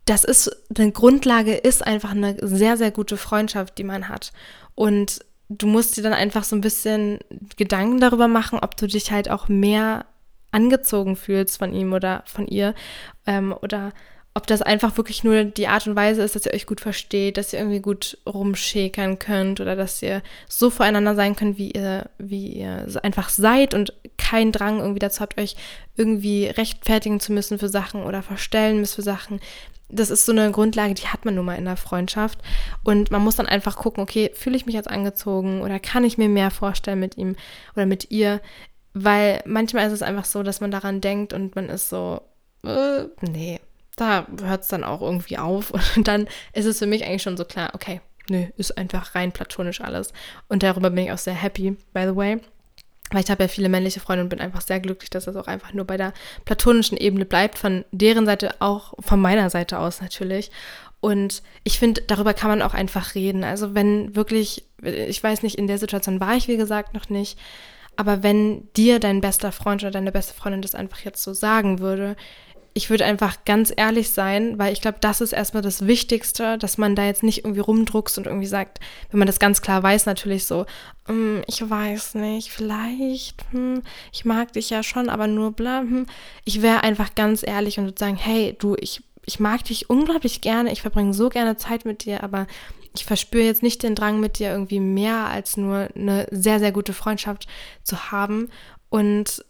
das 0.06 0.24
ist, 0.24 0.52
eine 0.78 0.92
Grundlage 0.92 1.56
ist 1.56 1.86
einfach 1.86 2.12
eine 2.12 2.36
sehr, 2.42 2.78
sehr 2.78 2.92
gute 2.92 3.18
Freundschaft, 3.18 3.78
die 3.78 3.84
man 3.84 4.08
hat. 4.08 4.34
Und 4.76 5.26
du 5.50 5.68
musst 5.68 5.98
dir 5.98 6.04
dann 6.04 6.14
einfach 6.14 6.44
so 6.44 6.56
ein 6.56 6.62
bisschen 6.62 7.20
Gedanken 7.58 8.00
darüber 8.00 8.28
machen, 8.28 8.60
ob 8.62 8.78
du 8.78 8.88
dich 8.88 9.12
halt 9.12 9.30
auch 9.30 9.48
mehr 9.48 10.06
angezogen 10.52 11.16
fühlst 11.16 11.58
von 11.58 11.74
ihm 11.74 11.94
oder 11.94 12.24
von 12.26 12.48
ihr 12.48 12.74
ähm, 13.28 13.54
oder 13.62 13.92
ob 14.34 14.48
das 14.48 14.62
einfach 14.62 14.98
wirklich 14.98 15.24
nur 15.24 15.46
die 15.46 15.68
Art 15.68 15.88
und 15.88 15.96
Weise 15.96 16.22
ist, 16.22 16.36
dass 16.36 16.46
ihr 16.46 16.54
euch 16.54 16.66
gut 16.66 16.82
versteht, 16.82 17.38
dass 17.38 17.54
ihr 17.54 17.60
irgendwie 17.60 17.80
gut 17.80 18.18
rumschäkern 18.26 19.18
könnt 19.18 19.62
oder 19.62 19.78
dass 19.78 20.02
ihr 20.02 20.22
so 20.50 20.70
voreinander 20.70 21.16
sein 21.16 21.38
könnt, 21.38 21.58
wie 21.58 21.72
ihr, 21.72 22.10
wie 22.18 22.48
ihr 22.48 22.86
einfach 23.02 23.30
seid 23.30 23.74
und 23.74 23.94
keinen 24.18 24.52
Drang 24.52 24.80
irgendwie 24.80 25.00
dazu 25.00 25.22
habt, 25.22 25.40
euch 25.40 25.56
irgendwie 25.96 26.46
rechtfertigen 26.48 27.20
zu 27.20 27.34
müssen 27.34 27.60
für 27.60 27.70
Sachen 27.70 28.04
oder 28.04 28.22
verstellen 28.22 28.80
müsst 28.80 28.96
für 28.96 29.02
Sachen 29.02 29.40
das 29.90 30.10
ist 30.10 30.26
so 30.26 30.32
eine 30.32 30.52
Grundlage, 30.52 30.94
die 30.94 31.08
hat 31.08 31.26
man 31.26 31.36
nun 31.36 31.46
mal 31.46 31.58
in 31.58 31.66
der 31.66 31.78
Freundschaft. 31.78 32.40
Und 32.84 33.12
man 33.12 33.24
muss 33.24 33.36
dann 33.36 33.46
einfach 33.46 33.78
gucken, 33.78 34.02
okay, 34.02 34.32
fühle 34.34 34.58
ich 34.58 34.66
mich 34.66 34.76
jetzt 34.76 34.90
angezogen 34.90 35.62
oder 35.62 35.80
kann 35.80 36.04
ich 36.04 36.18
mir 36.18 36.30
mehr 36.30 36.52
vorstellen 36.52 37.00
mit 37.00 37.18
ihm 37.18 37.36
oder 37.76 37.86
mit 37.86 38.12
ihr? 38.12 38.42
Weil 38.94 39.42
manchmal 39.46 39.88
ist 39.88 39.94
es 39.94 40.02
einfach 40.02 40.26
so, 40.26 40.42
dass 40.42 40.62
man 40.62 40.72
daran 40.72 41.02
denkt 41.02 41.34
und 41.34 41.56
man 41.56 41.70
ist 41.70 41.90
so, 41.90 42.22
äh, 42.64 43.04
nee, 43.22 43.60
da 43.96 44.26
hört 44.42 44.64
es 44.64 44.70
dann 44.70 44.84
auch 44.84 45.02
irgendwie 45.02 45.38
auf. 45.38 45.72
Und 45.96 46.08
dann 46.08 46.28
ist 46.54 46.66
es 46.66 46.80
für 46.80 46.86
mich 46.86 47.06
eigentlich 47.06 47.24
schon 47.24 47.38
so 47.38 47.46
klar, 47.46 47.72
okay, 47.74 48.02
nö, 48.30 48.46
ist 48.58 48.78
einfach 48.78 49.16
rein 49.16 49.32
platonisch 49.32 49.82
alles. 49.82 50.12
Und 50.50 50.64
darüber 50.64 50.90
bin 50.90 51.06
ich 51.06 51.12
auch 51.12 51.18
sehr 51.18 51.34
happy, 51.34 51.78
by 51.94 52.04
the 52.04 52.16
way. 52.16 52.40
Weil 53.12 53.24
ich 53.24 53.30
habe 53.30 53.44
ja 53.44 53.48
viele 53.48 53.70
männliche 53.70 54.00
Freunde 54.00 54.24
und 54.24 54.30
bin 54.30 54.42
einfach 54.42 54.62
sehr 54.62 54.80
glücklich, 54.80 55.10
dass 55.10 55.26
das 55.26 55.36
auch 55.36 55.48
einfach 55.48 55.74
nur 55.74 55.86
bei 55.86 55.96
der 55.96 56.14
platonischen 56.44 56.98
Ebene 56.98 57.26
bleibt, 57.26 57.58
von 57.58 57.86
deren 57.92 58.26
Seite 58.26 58.56
auch, 58.60 58.94
von 59.00 59.20
meiner 59.20 59.50
Seite 59.50 59.80
aus 59.80 60.02
natürlich. 60.02 60.50
Und 61.02 61.44
ich 61.64 61.78
finde, 61.78 62.02
darüber 62.02 62.34
kann 62.34 62.50
man 62.50 62.64
auch 62.64 62.74
einfach 62.74 63.14
reden. 63.14 63.44
Also 63.44 63.76
wenn 63.76 64.16
wirklich, 64.16 64.66
ich 64.82 65.22
weiß 65.22 65.44
nicht, 65.44 65.56
in 65.56 65.68
der 65.68 65.78
Situation 65.78 66.20
war 66.20 66.36
ich, 66.36 66.48
wie 66.48 66.58
gesagt, 66.58 66.96
noch 66.96 67.10
nicht, 67.10 67.38
aber 67.96 68.24
wenn 68.24 68.68
dir 68.74 69.00
dein 69.00 69.22
bester 69.22 69.52
Freund 69.52 69.84
oder 69.84 69.92
deine 69.92 70.12
beste 70.12 70.34
Freundin 70.34 70.62
das 70.62 70.76
einfach 70.76 71.00
jetzt 71.00 71.24
so 71.24 71.34
sagen 71.34 71.80
würde, 71.80 72.16
ich 72.78 72.90
würde 72.90 73.06
einfach 73.06 73.46
ganz 73.46 73.72
ehrlich 73.76 74.10
sein, 74.10 74.60
weil 74.60 74.74
ich 74.74 74.82
glaube, 74.82 74.98
das 75.00 75.22
ist 75.22 75.32
erstmal 75.32 75.64
das 75.64 75.88
Wichtigste, 75.88 76.58
dass 76.58 76.78
man 76.78 76.94
da 76.94 77.06
jetzt 77.06 77.24
nicht 77.24 77.46
irgendwie 77.46 77.62
rumdruckst 77.62 78.18
und 78.18 78.28
irgendwie 78.28 78.48
sagt, 78.48 78.82
wenn 79.10 79.18
man 79.18 79.28
das 79.28 79.40
ganz 79.40 79.62
klar 79.62 79.82
weiß, 79.82 80.06
natürlich 80.06 80.46
so, 80.46 80.66
hm, 81.08 81.42
ich 81.48 81.68
weiß 81.68 82.16
nicht, 82.16 82.52
vielleicht, 82.52 83.46
hm, 83.52 83.82
ich 84.12 84.26
mag 84.26 84.52
dich 84.52 84.70
ja 84.70 84.84
schon, 84.84 85.08
aber 85.08 85.28
nur 85.28 85.54
bla. 85.54 85.80
Hm. 85.80 86.06
Ich 86.44 86.62
wäre 86.62 86.84
einfach 86.84 87.16
ganz 87.16 87.48
ehrlich 87.48 87.80
und 87.80 87.86
würde 87.86 87.98
sagen, 87.98 88.18
hey, 88.18 88.58
du, 88.60 88.76
ich, 88.78 89.02
ich 89.26 89.40
mag 89.40 89.64
dich 89.64 89.90
unglaublich 89.90 90.42
gerne, 90.42 90.74
ich 90.74 90.82
verbringe 90.82 91.14
so 91.14 91.30
gerne 91.30 91.56
Zeit 91.56 91.86
mit 91.86 92.04
dir, 92.04 92.24
aber 92.24 92.46
ich 92.94 93.06
verspüre 93.06 93.46
jetzt 93.46 93.64
nicht 93.64 93.84
den 93.84 93.96
Drang 93.96 94.20
mit 94.20 94.38
dir 94.38 94.52
irgendwie 94.52 94.82
mehr 94.82 95.28
als 95.28 95.56
nur 95.56 95.88
eine 95.96 96.28
sehr, 96.30 96.60
sehr 96.60 96.74
gute 96.74 96.92
Freundschaft 96.92 97.48
zu 97.84 98.12
haben. 98.12 98.50
Und 98.90 99.46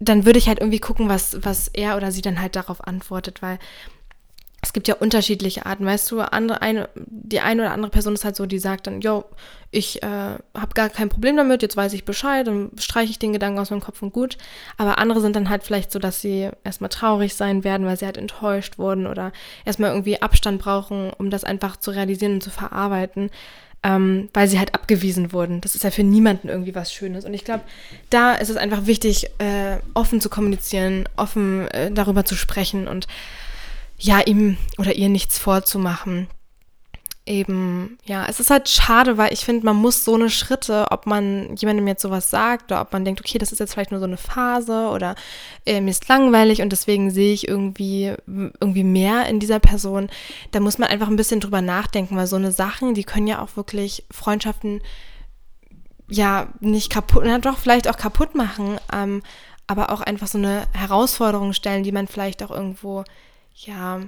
dann 0.00 0.24
würde 0.24 0.38
ich 0.38 0.48
halt 0.48 0.60
irgendwie 0.60 0.78
gucken, 0.78 1.08
was, 1.08 1.38
was 1.42 1.68
er 1.68 1.96
oder 1.96 2.12
sie 2.12 2.22
dann 2.22 2.40
halt 2.40 2.56
darauf 2.56 2.86
antwortet, 2.86 3.42
weil 3.42 3.58
es 4.60 4.72
gibt 4.72 4.88
ja 4.88 4.96
unterschiedliche 4.96 5.66
Arten, 5.66 5.86
weißt 5.86 6.10
du, 6.10 6.20
andere, 6.20 6.62
eine, 6.62 6.88
die 6.96 7.38
eine 7.38 7.62
oder 7.62 7.72
andere 7.72 7.92
Person 7.92 8.14
ist 8.14 8.24
halt 8.24 8.34
so, 8.34 8.44
die 8.44 8.58
sagt 8.58 8.88
dann, 8.88 9.00
yo, 9.00 9.24
ich 9.70 10.02
äh, 10.02 10.06
habe 10.06 10.74
gar 10.74 10.88
kein 10.88 11.08
Problem 11.08 11.36
damit, 11.36 11.62
jetzt 11.62 11.76
weiß 11.76 11.92
ich 11.92 12.04
Bescheid 12.04 12.48
und 12.48 12.82
streiche 12.82 13.10
ich 13.10 13.20
den 13.20 13.32
Gedanken 13.32 13.60
aus 13.60 13.70
meinem 13.70 13.80
Kopf 13.80 14.02
und 14.02 14.12
gut. 14.12 14.36
Aber 14.76 14.98
andere 14.98 15.20
sind 15.20 15.36
dann 15.36 15.48
halt 15.48 15.62
vielleicht 15.62 15.92
so, 15.92 16.00
dass 16.00 16.20
sie 16.20 16.50
erstmal 16.64 16.88
traurig 16.88 17.34
sein 17.34 17.62
werden, 17.62 17.86
weil 17.86 17.96
sie 17.96 18.06
halt 18.06 18.16
enttäuscht 18.16 18.78
wurden 18.78 19.06
oder 19.06 19.32
erstmal 19.64 19.90
irgendwie 19.90 20.20
Abstand 20.20 20.60
brauchen, 20.60 21.12
um 21.16 21.30
das 21.30 21.44
einfach 21.44 21.76
zu 21.76 21.92
realisieren 21.92 22.34
und 22.34 22.42
zu 22.42 22.50
verarbeiten 22.50 23.30
ähm, 23.82 24.28
weil 24.34 24.48
sie 24.48 24.58
halt 24.58 24.74
abgewiesen 24.74 25.32
wurden. 25.32 25.60
Das 25.60 25.74
ist 25.74 25.84
ja 25.84 25.90
für 25.90 26.02
niemanden 26.02 26.48
irgendwie 26.48 26.74
was 26.74 26.92
Schönes. 26.92 27.24
Und 27.24 27.34
ich 27.34 27.44
glaube, 27.44 27.64
da 28.10 28.34
ist 28.34 28.50
es 28.50 28.56
einfach 28.56 28.86
wichtig, 28.86 29.30
äh, 29.38 29.78
offen 29.94 30.20
zu 30.20 30.28
kommunizieren, 30.28 31.08
offen 31.16 31.68
äh, 31.68 31.90
darüber 31.90 32.24
zu 32.24 32.34
sprechen 32.34 32.88
und 32.88 33.06
ja, 33.98 34.20
ihm 34.20 34.56
oder 34.78 34.94
ihr 34.94 35.08
nichts 35.08 35.38
vorzumachen 35.38 36.28
eben, 37.28 37.98
ja, 38.04 38.26
es 38.26 38.40
ist 38.40 38.50
halt 38.50 38.68
schade, 38.68 39.18
weil 39.18 39.32
ich 39.32 39.44
finde, 39.44 39.66
man 39.66 39.76
muss 39.76 40.04
so 40.04 40.14
eine 40.14 40.30
Schritte, 40.30 40.86
ob 40.90 41.06
man 41.06 41.54
jemandem 41.56 41.86
jetzt 41.86 42.02
sowas 42.02 42.30
sagt 42.30 42.72
oder 42.72 42.80
ob 42.80 42.92
man 42.92 43.04
denkt, 43.04 43.20
okay, 43.20 43.38
das 43.38 43.52
ist 43.52 43.58
jetzt 43.58 43.74
vielleicht 43.74 43.90
nur 43.90 44.00
so 44.00 44.06
eine 44.06 44.16
Phase 44.16 44.88
oder 44.88 45.14
äh, 45.66 45.80
mir 45.80 45.90
ist 45.90 46.08
langweilig 46.08 46.62
und 46.62 46.70
deswegen 46.70 47.10
sehe 47.10 47.32
ich 47.32 47.46
irgendwie, 47.46 48.14
irgendwie 48.26 48.84
mehr 48.84 49.26
in 49.26 49.40
dieser 49.40 49.60
Person, 49.60 50.08
da 50.52 50.60
muss 50.60 50.78
man 50.78 50.88
einfach 50.88 51.08
ein 51.08 51.16
bisschen 51.16 51.40
drüber 51.40 51.60
nachdenken, 51.60 52.16
weil 52.16 52.26
so 52.26 52.36
eine 52.36 52.50
Sachen, 52.50 52.94
die 52.94 53.04
können 53.04 53.26
ja 53.26 53.42
auch 53.42 53.56
wirklich 53.56 54.04
Freundschaften 54.10 54.80
ja 56.08 56.48
nicht 56.60 56.90
kaputt, 56.90 57.24
na 57.26 57.38
doch, 57.38 57.58
vielleicht 57.58 57.88
auch 57.88 57.98
kaputt 57.98 58.34
machen, 58.34 58.78
ähm, 58.92 59.22
aber 59.66 59.92
auch 59.92 60.00
einfach 60.00 60.28
so 60.28 60.38
eine 60.38 60.66
Herausforderung 60.72 61.52
stellen, 61.52 61.82
die 61.82 61.92
man 61.92 62.08
vielleicht 62.08 62.42
auch 62.42 62.50
irgendwo, 62.50 63.04
ja, 63.54 64.00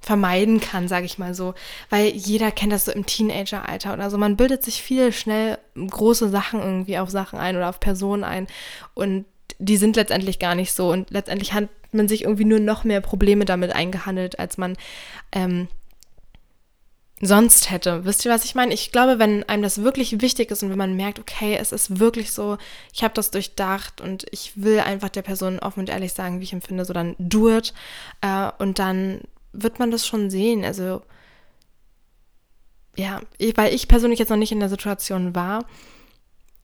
vermeiden 0.00 0.60
kann, 0.60 0.88
sage 0.88 1.06
ich 1.06 1.18
mal 1.18 1.34
so. 1.34 1.54
Weil 1.90 2.08
jeder 2.08 2.50
kennt 2.50 2.72
das 2.72 2.86
so 2.86 2.92
im 2.92 3.06
Teenageralter 3.06 3.92
oder 3.92 4.10
so. 4.10 4.18
Man 4.18 4.36
bildet 4.36 4.64
sich 4.64 4.82
viel 4.82 5.12
schnell 5.12 5.58
große 5.76 6.30
Sachen 6.30 6.60
irgendwie 6.60 6.98
auf 6.98 7.10
Sachen 7.10 7.38
ein 7.38 7.56
oder 7.56 7.68
auf 7.68 7.80
Personen 7.80 8.24
ein. 8.24 8.46
Und 8.94 9.26
die 9.58 9.76
sind 9.76 9.96
letztendlich 9.96 10.38
gar 10.38 10.54
nicht 10.54 10.72
so. 10.72 10.90
Und 10.90 11.10
letztendlich 11.10 11.52
hat 11.52 11.68
man 11.92 12.08
sich 12.08 12.22
irgendwie 12.22 12.44
nur 12.44 12.60
noch 12.60 12.84
mehr 12.84 13.00
Probleme 13.00 13.44
damit 13.44 13.72
eingehandelt, 13.72 14.38
als 14.38 14.56
man 14.56 14.76
ähm, 15.32 15.68
sonst 17.20 17.70
hätte. 17.70 18.04
Wisst 18.06 18.24
ihr, 18.24 18.30
was 18.30 18.44
ich 18.44 18.54
meine? 18.54 18.72
Ich 18.72 18.92
glaube, 18.92 19.18
wenn 19.18 19.46
einem 19.48 19.62
das 19.62 19.82
wirklich 19.82 20.20
wichtig 20.22 20.50
ist 20.50 20.62
und 20.62 20.70
wenn 20.70 20.78
man 20.78 20.96
merkt, 20.96 21.18
okay, 21.18 21.56
es 21.60 21.72
ist 21.72 21.98
wirklich 21.98 22.32
so, 22.32 22.56
ich 22.94 23.02
habe 23.04 23.14
das 23.14 23.30
durchdacht 23.30 24.00
und 24.00 24.26
ich 24.30 24.52
will 24.56 24.80
einfach 24.80 25.10
der 25.10 25.22
Person 25.22 25.58
offen 25.58 25.80
und 25.80 25.90
ehrlich 25.90 26.14
sagen, 26.14 26.40
wie 26.40 26.44
ich 26.44 26.54
empfinde, 26.54 26.84
so 26.84 26.94
dann 26.94 27.16
do 27.18 27.54
it. 27.54 27.74
Äh, 28.22 28.50
und 28.58 28.78
dann 28.78 29.20
wird 29.52 29.78
man 29.78 29.90
das 29.90 30.06
schon 30.06 30.30
sehen. 30.30 30.64
Also, 30.64 31.02
ja, 32.96 33.20
weil 33.56 33.74
ich 33.74 33.88
persönlich 33.88 34.18
jetzt 34.18 34.30
noch 34.30 34.36
nicht 34.36 34.52
in 34.52 34.60
der 34.60 34.68
Situation 34.68 35.34
war, 35.34 35.64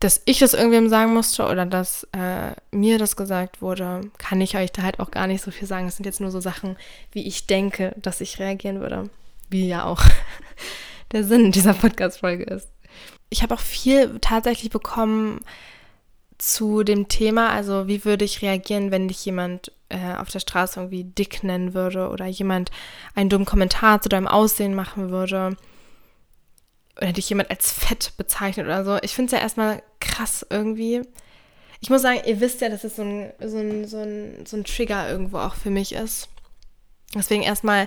dass 0.00 0.20
ich 0.26 0.38
das 0.38 0.52
irgendwem 0.52 0.88
sagen 0.88 1.14
musste 1.14 1.46
oder 1.46 1.64
dass 1.64 2.06
äh, 2.12 2.52
mir 2.70 2.98
das 2.98 3.16
gesagt 3.16 3.62
wurde, 3.62 4.10
kann 4.18 4.40
ich 4.40 4.56
euch 4.56 4.70
da 4.72 4.82
halt 4.82 5.00
auch 5.00 5.10
gar 5.10 5.26
nicht 5.26 5.42
so 5.42 5.50
viel 5.50 5.66
sagen. 5.66 5.88
Es 5.88 5.96
sind 5.96 6.04
jetzt 6.04 6.20
nur 6.20 6.30
so 6.30 6.40
Sachen, 6.40 6.76
wie 7.12 7.26
ich 7.26 7.46
denke, 7.46 7.94
dass 7.96 8.20
ich 8.20 8.38
reagieren 8.38 8.80
würde. 8.80 9.08
Wie 9.48 9.66
ja 9.66 9.84
auch 9.84 10.02
der 11.12 11.24
Sinn 11.24 11.50
dieser 11.52 11.72
Podcast-Folge 11.72 12.44
ist. 12.44 12.68
Ich 13.30 13.42
habe 13.42 13.54
auch 13.54 13.60
viel 13.60 14.18
tatsächlich 14.20 14.70
bekommen 14.70 15.40
zu 16.38 16.82
dem 16.82 17.08
Thema, 17.08 17.50
also 17.50 17.88
wie 17.88 18.04
würde 18.04 18.24
ich 18.24 18.42
reagieren, 18.42 18.90
wenn 18.90 19.08
dich 19.08 19.24
jemand 19.24 19.72
äh, 19.88 20.14
auf 20.16 20.30
der 20.30 20.40
Straße 20.40 20.80
irgendwie 20.80 21.04
dick 21.04 21.42
nennen 21.42 21.74
würde 21.74 22.08
oder 22.08 22.26
jemand 22.26 22.70
einen 23.14 23.30
dummen 23.30 23.46
Kommentar 23.46 24.00
zu 24.00 24.08
deinem 24.08 24.28
Aussehen 24.28 24.74
machen 24.74 25.10
würde 25.10 25.56
oder 26.96 27.12
dich 27.12 27.28
jemand 27.28 27.50
als 27.50 27.72
fett 27.72 28.12
bezeichnet 28.16 28.66
oder 28.66 28.84
so. 28.84 28.98
Ich 29.02 29.14
finde 29.14 29.26
es 29.26 29.32
ja 29.32 29.42
erstmal 29.42 29.82
krass 30.00 30.46
irgendwie. 30.48 31.02
Ich 31.80 31.90
muss 31.90 32.02
sagen, 32.02 32.20
ihr 32.24 32.40
wisst 32.40 32.60
ja, 32.62 32.68
dass 32.68 32.84
es 32.84 32.96
so 32.96 33.02
ein, 33.02 33.32
so 33.40 33.58
ein, 33.58 33.86
so 33.86 33.98
ein, 33.98 34.46
so 34.46 34.56
ein 34.56 34.64
Trigger 34.64 35.08
irgendwo 35.08 35.38
auch 35.38 35.54
für 35.54 35.70
mich 35.70 35.92
ist. 35.92 36.28
Deswegen 37.14 37.42
erstmal 37.42 37.86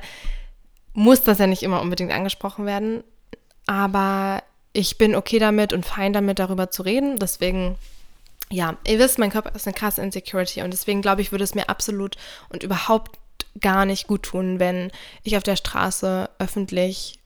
muss 0.94 1.24
das 1.24 1.40
ja 1.40 1.48
nicht 1.48 1.64
immer 1.64 1.82
unbedingt 1.82 2.12
angesprochen 2.12 2.66
werden, 2.66 3.04
aber 3.66 4.44
ich 4.74 4.98
bin 4.98 5.16
okay 5.16 5.40
damit 5.40 5.74
und 5.74 5.86
fein 5.86 6.14
damit, 6.14 6.40
darüber 6.40 6.72
zu 6.72 6.84
reden. 6.84 7.18
Deswegen 7.20 7.76
ja, 8.52 8.78
ihr 8.88 9.00
wisst, 9.00 9.20
mein 9.20 9.32
Körper 9.32 9.56
ist 9.56 9.68
eine 9.68 9.76
krasse 9.76 10.02
Insecurity 10.02 10.62
und 10.62 10.72
deswegen 10.72 11.02
glaube 11.02 11.22
ich, 11.22 11.32
würde 11.32 11.44
es 11.44 11.56
mir 11.56 11.70
absolut 11.70 12.16
und 12.50 12.64
überhaupt 12.64 13.20
gar 13.62 13.86
nicht 13.86 14.08
gut 14.08 14.24
tun, 14.24 14.60
wenn 14.60 14.92
ich 15.24 15.38
auf 15.38 15.44
der 15.44 15.56
Straße 15.56 16.30
öffentlich, 16.40 17.20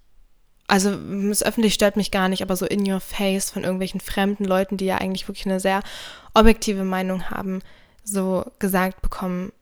also 0.67 0.91
es 0.91 1.43
öffentlich 1.43 1.73
stört 1.73 1.95
mich 1.95 2.11
gar 2.11 2.27
nicht, 2.29 2.41
aber 2.41 2.55
so 2.55 2.65
in 2.65 2.89
your 2.89 2.99
face 2.99 3.49
von 3.49 3.63
irgendwelchen 3.63 3.99
fremden 3.99 4.45
Leuten, 4.45 4.77
die 4.77 4.85
ja 4.85 4.97
eigentlich 4.97 5.27
wirklich 5.27 5.45
eine 5.45 5.59
sehr 5.59 5.81
objektive 6.33 6.83
Meinung 6.83 7.29
haben, 7.29 7.61
so 8.03 8.45
gesagt 8.59 9.01
bekommen, 9.01 9.53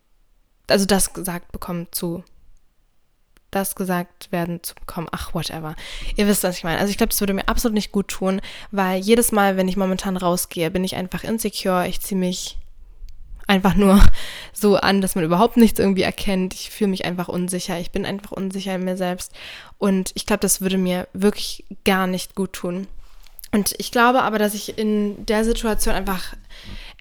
also 0.68 0.86
das 0.86 1.14
gesagt 1.14 1.52
bekommen 1.52 1.88
zu 1.92 2.24
das 3.52 3.76
gesagt 3.76 4.32
werden 4.32 4.64
zu 4.64 4.74
bekommen. 4.76 5.08
Ach, 5.12 5.34
whatever. 5.34 5.76
Ihr 6.16 6.28
wisst, 6.28 6.44
was 6.44 6.58
ich 6.58 6.64
meine. 6.64 6.80
Also 6.80 6.90
ich 6.90 6.98
glaube, 6.98 7.10
das 7.10 7.20
würde 7.20 7.34
mir 7.34 7.48
absolut 7.48 7.76
nicht 7.76 7.92
gut 7.92 8.08
tun, 8.08 8.42
weil 8.72 9.00
jedes 9.00 9.32
Mal, 9.32 9.58
wenn 9.58 9.68
ich 9.68 9.78
momentan 9.78 10.18
rausgehe, 10.18 10.72
bin 10.72 10.84
ich 10.84 10.96
einfach 10.96 11.24
insecure. 11.24 11.88
Ich 11.88 12.02
ziehe 12.02 12.20
mich 12.20 12.58
einfach 13.48 13.76
nur 13.76 14.04
so 14.54 14.78
an, 14.78 15.02
dass 15.02 15.16
man 15.16 15.26
überhaupt 15.26 15.58
nichts 15.58 15.80
irgendwie 15.80 16.04
erkennt. 16.04 16.54
Ich 16.54 16.72
fühle 16.72 16.90
mich 16.90 17.06
einfach 17.06 17.28
unsicher. 17.28 17.78
Ich 17.80 17.92
bin 17.92 18.06
einfach 18.06 18.32
unsicher 18.32 18.76
in 18.76 18.86
mir 18.86 18.98
selbst. 18.98 19.34
Und 19.78 20.12
ich 20.16 20.26
glaube, 20.26 20.42
das 20.42 20.62
würde 20.62 20.78
mir 20.78 21.08
wirklich 21.14 21.66
gar 21.84 22.08
nicht 22.08 22.36
gut 22.36 22.54
tun. 22.54 22.88
Und 23.52 23.76
ich 23.78 23.92
glaube 23.92 24.22
aber, 24.22 24.40
dass 24.40 24.54
ich 24.54 24.78
in 24.78 25.26
der 25.26 25.44
Situation 25.44 25.94
einfach 25.94 26.34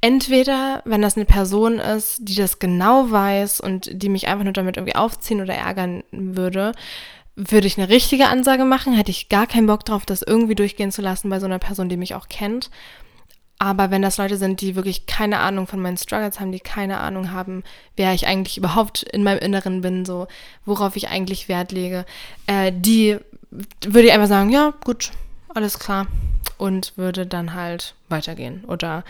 entweder, 0.00 0.82
wenn 0.84 1.02
das 1.02 1.16
eine 1.16 1.26
Person 1.26 1.78
ist, 1.78 2.18
die 2.20 2.34
das 2.34 2.58
genau 2.58 3.10
weiß 3.10 3.60
und 3.60 3.90
die 4.02 4.08
mich 4.08 4.28
einfach 4.28 4.44
nur 4.44 4.52
damit 4.52 4.76
irgendwie 4.76 4.96
aufziehen 4.96 5.40
oder 5.40 5.54
ärgern 5.54 6.02
würde, 6.10 6.72
würde 7.36 7.66
ich 7.66 7.78
eine 7.78 7.88
richtige 7.88 8.28
Ansage 8.28 8.64
machen, 8.64 8.94
hätte 8.94 9.10
ich 9.10 9.28
gar 9.28 9.46
keinen 9.46 9.66
Bock 9.66 9.84
drauf, 9.84 10.04
das 10.04 10.22
irgendwie 10.22 10.54
durchgehen 10.54 10.92
zu 10.92 11.02
lassen 11.02 11.30
bei 11.30 11.40
so 11.40 11.46
einer 11.46 11.58
Person, 11.58 11.88
die 11.88 11.96
mich 11.96 12.14
auch 12.14 12.28
kennt. 12.28 12.70
Aber 13.58 13.90
wenn 13.90 14.00
das 14.00 14.16
Leute 14.16 14.38
sind, 14.38 14.62
die 14.62 14.74
wirklich 14.74 15.04
keine 15.04 15.38
Ahnung 15.38 15.66
von 15.66 15.80
meinen 15.80 15.98
Struggles 15.98 16.40
haben, 16.40 16.50
die 16.50 16.60
keine 16.60 16.98
Ahnung 16.98 17.30
haben, 17.30 17.62
wer 17.94 18.14
ich 18.14 18.26
eigentlich 18.26 18.56
überhaupt 18.56 19.02
in 19.02 19.22
meinem 19.22 19.38
Inneren 19.38 19.82
bin, 19.82 20.06
so 20.06 20.28
worauf 20.64 20.96
ich 20.96 21.08
eigentlich 21.08 21.48
Wert 21.48 21.70
lege, 21.70 22.06
äh, 22.46 22.72
die 22.74 23.18
würde 23.82 24.08
ich 24.08 24.12
einfach 24.12 24.28
sagen, 24.28 24.48
ja, 24.48 24.72
gut, 24.82 25.10
alles 25.54 25.78
klar. 25.78 26.06
Und 26.56 26.94
würde 26.96 27.26
dann 27.26 27.52
halt 27.52 27.94
weitergehen. 28.08 28.64
Oder 28.64 29.04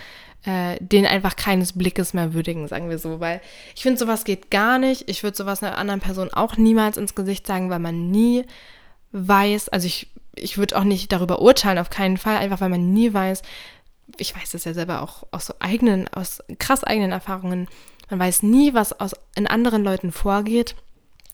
äh, 0.45 0.77
den 0.81 1.07
einfach 1.07 1.37
keines 1.37 1.75
Blickes 1.75 2.15
mehr 2.15 2.33
würdigen, 2.33 2.67
sagen 2.69 2.89
wir 2.89 2.99
so. 2.99 3.21
Weil 3.21 3.41
ich 3.75 3.83
finde, 3.83 3.99
sowas 3.99 4.25
geht 4.25 4.51
gar 4.51 4.79
nicht. 4.79 5.09
Ich 5.09 5.23
würde 5.23 5.37
sowas 5.37 5.63
einer 5.63 5.79
anderen 5.79 6.01
Person 6.01 6.33
auch 6.33 6.57
niemals 6.57 6.97
ins 6.97 7.15
Gesicht 7.15 7.47
sagen, 7.47 7.71
weil 7.71 7.79
man 7.79 8.11
nie 8.11 8.45
weiß, 9.13 9.69
also 9.69 9.87
ich, 9.87 10.09
ich 10.35 10.57
würde 10.59 10.79
auch 10.79 10.85
nicht 10.85 11.13
darüber 11.13 11.41
urteilen, 11.43 11.79
auf 11.79 11.91
keinen 11.91 12.17
Fall, 12.17 12.37
einfach 12.37 12.61
weil 12.61 12.69
man 12.69 12.93
nie 12.93 13.13
weiß, 13.13 13.43
ich 14.17 14.37
weiß 14.37 14.51
das 14.53 14.65
ja 14.65 14.75
selber 14.75 15.03
auch 15.03 15.25
aus 15.31 15.47
so 15.47 15.55
eigenen, 15.59 16.09
aus 16.09 16.43
krass 16.59 16.85
eigenen 16.85 17.13
Erfahrungen, 17.13 17.69
man 18.09 18.21
weiß 18.21 18.43
nie, 18.43 18.75
was 18.75 18.99
aus, 18.99 19.13
in 19.37 19.47
anderen 19.47 19.85
Leuten 19.85 20.11
vorgeht 20.11 20.75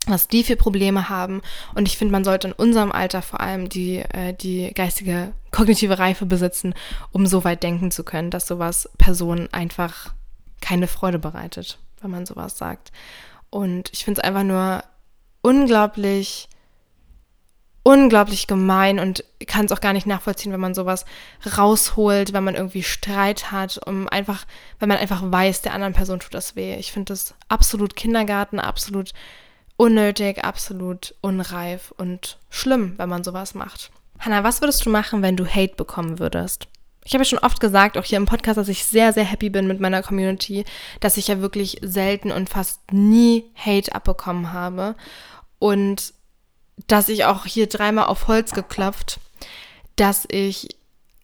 was 0.07 0.29
die 0.29 0.45
für 0.45 0.57
Probleme 0.57 1.09
haben. 1.09 1.43
Und 1.75 1.89
ich 1.89 1.99
finde, 1.99 2.13
man 2.13 2.25
sollte 2.25 2.49
in 2.49 2.55
unserem 2.55 2.93
Alter 2.93 3.23
vor 3.23 3.41
allem 3.41 3.69
die, 3.69 3.99
äh, 3.99 4.33
die 4.35 4.73
geistige, 4.73 5.33
kognitive 5.51 5.99
Reife 5.99 6.27
besitzen, 6.27 6.75
um 7.13 7.27
so 7.27 7.45
weit 7.45 7.63
denken 7.63 7.91
zu 7.91 8.05
können, 8.05 8.31
dass 8.31 8.47
sowas 8.47 8.89
Personen 8.99 9.53
einfach 9.53 10.15
keine 10.61 10.87
Freude 10.87 11.19
bereitet, 11.19 11.79
wenn 12.01 12.11
man 12.11 12.27
sowas 12.27 12.57
sagt. 12.57 12.93
Und 13.51 13.91
ich 13.93 14.05
finde 14.05 14.21
es 14.21 14.25
einfach 14.25 14.43
nur 14.43 14.85
unglaublich, 15.43 16.49
unglaublich 17.83 18.47
gemein 18.47 18.99
und 18.99 19.25
kann 19.47 19.67
es 19.67 19.73
auch 19.73 19.81
gar 19.81 19.93
nicht 19.93 20.07
nachvollziehen, 20.07 20.53
wenn 20.53 20.61
man 20.61 20.75
sowas 20.75 21.05
rausholt, 21.57 22.33
wenn 22.33 22.43
man 22.43 22.57
irgendwie 22.57 22.83
Streit 22.83 23.53
hat, 23.53 23.79
um 23.87 24.09
einfach, 24.09 24.45
wenn 24.79 24.89
man 24.89 24.99
einfach 24.99 25.23
weiß, 25.25 25.63
der 25.63 25.73
anderen 25.73 25.95
Person 25.95 26.21
tut 26.21 26.35
das 26.35 26.57
weh. 26.57 26.75
Ich 26.77 26.91
finde 26.91 27.13
das 27.13 27.35
absolut 27.49 27.95
Kindergarten, 27.95 28.59
absolut 28.59 29.13
unnötig, 29.77 30.45
absolut 30.45 31.15
unreif 31.21 31.93
und 31.97 32.39
schlimm, 32.51 32.95
wenn 32.97 33.09
man 33.09 33.25
sowas 33.25 33.55
macht. 33.55 33.91
Hannah, 34.19 34.45
was 34.45 34.61
würdest 34.61 34.85
du 34.87 34.91
machen, 34.91 35.23
wenn 35.23 35.37
du 35.37 35.47
Hate 35.47 35.75
bekommen 35.77 36.19
würdest? 36.19 36.69
Ich 37.05 37.13
habe 37.13 37.23
ja 37.23 37.29
schon 37.29 37.39
oft 37.39 37.61
gesagt, 37.61 37.97
auch 37.97 38.05
hier 38.05 38.17
im 38.17 38.27
Podcast, 38.27 38.57
dass 38.57 38.69
ich 38.69 38.85
sehr, 38.85 39.13
sehr 39.13 39.25
happy 39.25 39.49
bin 39.49 39.69
mit 39.69 39.79
meiner 39.79 40.03
Community, 40.03 40.65
dass 41.01 41.17
ich 41.17 41.29
ja 41.29 41.41
wirklich 41.41 41.79
selten 41.83 42.33
und 42.33 42.49
fast 42.49 42.81
nie 42.93 43.45
Hate 43.55 43.95
abbekommen 43.95 44.53
habe 44.53 44.97
und 45.59 46.15
dass 46.89 47.09
ich 47.09 47.25
auch 47.25 47.47
hier 47.47 47.69
dreimal 47.69 48.07
auf 48.07 48.27
Holz 48.29 48.53
geklopft, 48.53 49.21
dass 49.95 50.25
ich 50.29 50.69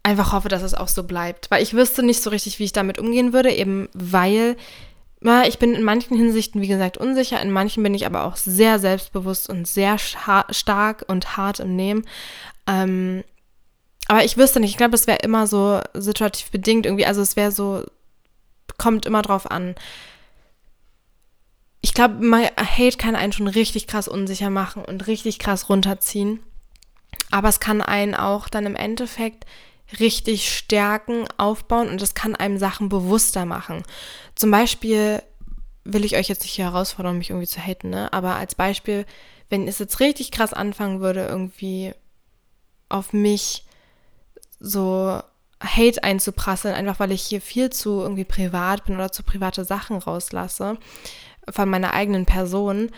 einfach 0.03 0.33
hoffe, 0.33 0.49
dass 0.49 0.63
es 0.63 0.75
auch 0.75 0.89
so 0.89 1.05
bleibt, 1.05 1.51
weil 1.51 1.63
ich 1.63 1.75
wüsste 1.75 2.03
nicht 2.03 2.23
so 2.23 2.31
richtig, 2.31 2.59
wie 2.59 2.65
ich 2.65 2.73
damit 2.73 2.99
umgehen 2.99 3.33
würde, 3.33 3.53
eben 3.53 3.89
weil 3.93 4.57
ich 5.47 5.59
bin 5.59 5.75
in 5.75 5.83
manchen 5.83 6.17
Hinsichten, 6.17 6.61
wie 6.61 6.69
gesagt, 6.69 6.99
unsicher, 6.99 7.41
in 7.41 7.51
manchen 7.51 7.83
bin 7.83 7.95
ich 7.95 8.07
aber 8.07 8.25
auch 8.25 8.37
sehr 8.37 8.79
selbstbewusst 8.79 9.49
und 9.49 9.69
sehr 9.69 9.99
stark 9.99 11.05
und 11.07 11.37
hart 11.37 11.61
im 11.61 11.77
Nehmen. 11.77 12.05
Ähm, 12.67 13.23
aber 14.09 14.25
ich 14.25 14.37
wüsste 14.37 14.61
nicht, 14.61 14.71
ich 14.71 14.77
glaube, 14.77 14.95
es 14.95 15.07
wäre 15.07 15.19
immer 15.19 15.47
so 15.47 15.81
situativ 15.95 16.51
bedingt 16.51 16.87
irgendwie, 16.87 17.07
also 17.07 17.21
es 17.21 17.37
wäre 17.37 17.53
so, 17.53 17.85
kommt 18.79 19.07
immer 19.07 19.23
drauf 19.23 19.51
an. 19.51 19.75
Ich 21.81 21.95
glaube, 21.95 22.21
Hate 22.57 22.97
kann 22.97 23.17
einen 23.17 23.33
schon 23.33 23.49
richtig 23.49 23.87
krass 23.87 24.09
unsicher 24.09 24.51
machen 24.51 24.85
und 24.85 25.07
richtig 25.07 25.39
krass 25.39 25.69
runterziehen. 25.69 26.41
Aber 27.31 27.49
es 27.49 27.61
kann 27.61 27.81
einen 27.81 28.15
auch 28.15 28.49
dann 28.49 28.67
im 28.67 28.77
Endeffekt 28.77 29.47
richtig 30.01 30.57
stärken, 30.57 31.25
aufbauen 31.39 31.89
und 31.89 32.01
das 32.01 32.15
kann 32.15 32.37
einem 32.37 32.59
Sachen 32.59 32.89
bewusster 32.89 33.45
machen. 33.45 33.83
Zum 34.35 34.51
Beispiel 34.51 35.23
will 35.85 36.05
ich 36.05 36.17
euch 36.17 36.29
jetzt 36.29 36.43
nicht 36.43 36.59
herausfordern, 36.59 37.19
mich 37.19 37.31
irgendwie 37.31 37.49
zu 37.49 37.61
haten, 37.61 37.91
ne? 37.91 38.13
aber 38.13 38.37
als 38.37 38.55
Beispiel, 38.55 39.05
wenn 39.49 39.67
es 39.67 39.79
jetzt 39.79 40.01
richtig 40.01 40.31
krass 40.31 40.53
anfangen 40.53 41.01
würde, 41.01 41.27
irgendwie 41.27 41.93
auf 42.89 43.13
mich 43.13 43.65
so 44.61 45.21
Hate 45.63 46.03
einzuprasseln, 46.03 46.75
einfach 46.75 47.01
weil 47.01 47.13
ich 47.13 47.23
hier 47.23 47.41
viel 47.41 47.71
zu 47.71 48.01
irgendwie 48.01 48.25
privat 48.25 48.85
bin 48.85 48.97
oder 48.97 49.13
zu 49.13 49.23
private 49.23 49.65
Sachen 49.65 49.99
rauslasse 49.99 50.79
von 51.51 51.69
meiner 51.69 51.95
eigenen 51.95 52.27
Person, 52.27 52.91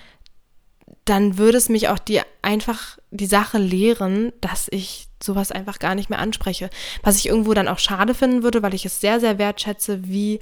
dann 1.05 1.39
würde 1.39 1.59
es 1.59 1.69
mich 1.69 1.89
auch 1.89 1.99
die 1.99 2.21
einfach 2.43 2.99
die 3.11 3.27
Sache 3.27 3.59
lehren, 3.59 4.33
dass 4.41 4.69
ich 4.71 5.09
sowas 5.23 5.53
einfach 5.53 5.79
gar 5.79 5.95
nicht 5.95 6.11
mehr 6.11 6.19
anspreche. 6.19 6.71
Was 7.03 7.17
ich 7.17 7.29
irgendwo 7.29 7.55
dann 7.55 7.69
auch 7.69 7.79
schade 7.79 8.15
finden 8.15 8.43
würde, 8.43 8.63
weil 8.63 8.75
ich 8.75 8.85
es 8.85 9.01
sehr, 9.01 9.21
sehr 9.21 9.39
wertschätze, 9.39 10.05
wie, 10.05 10.41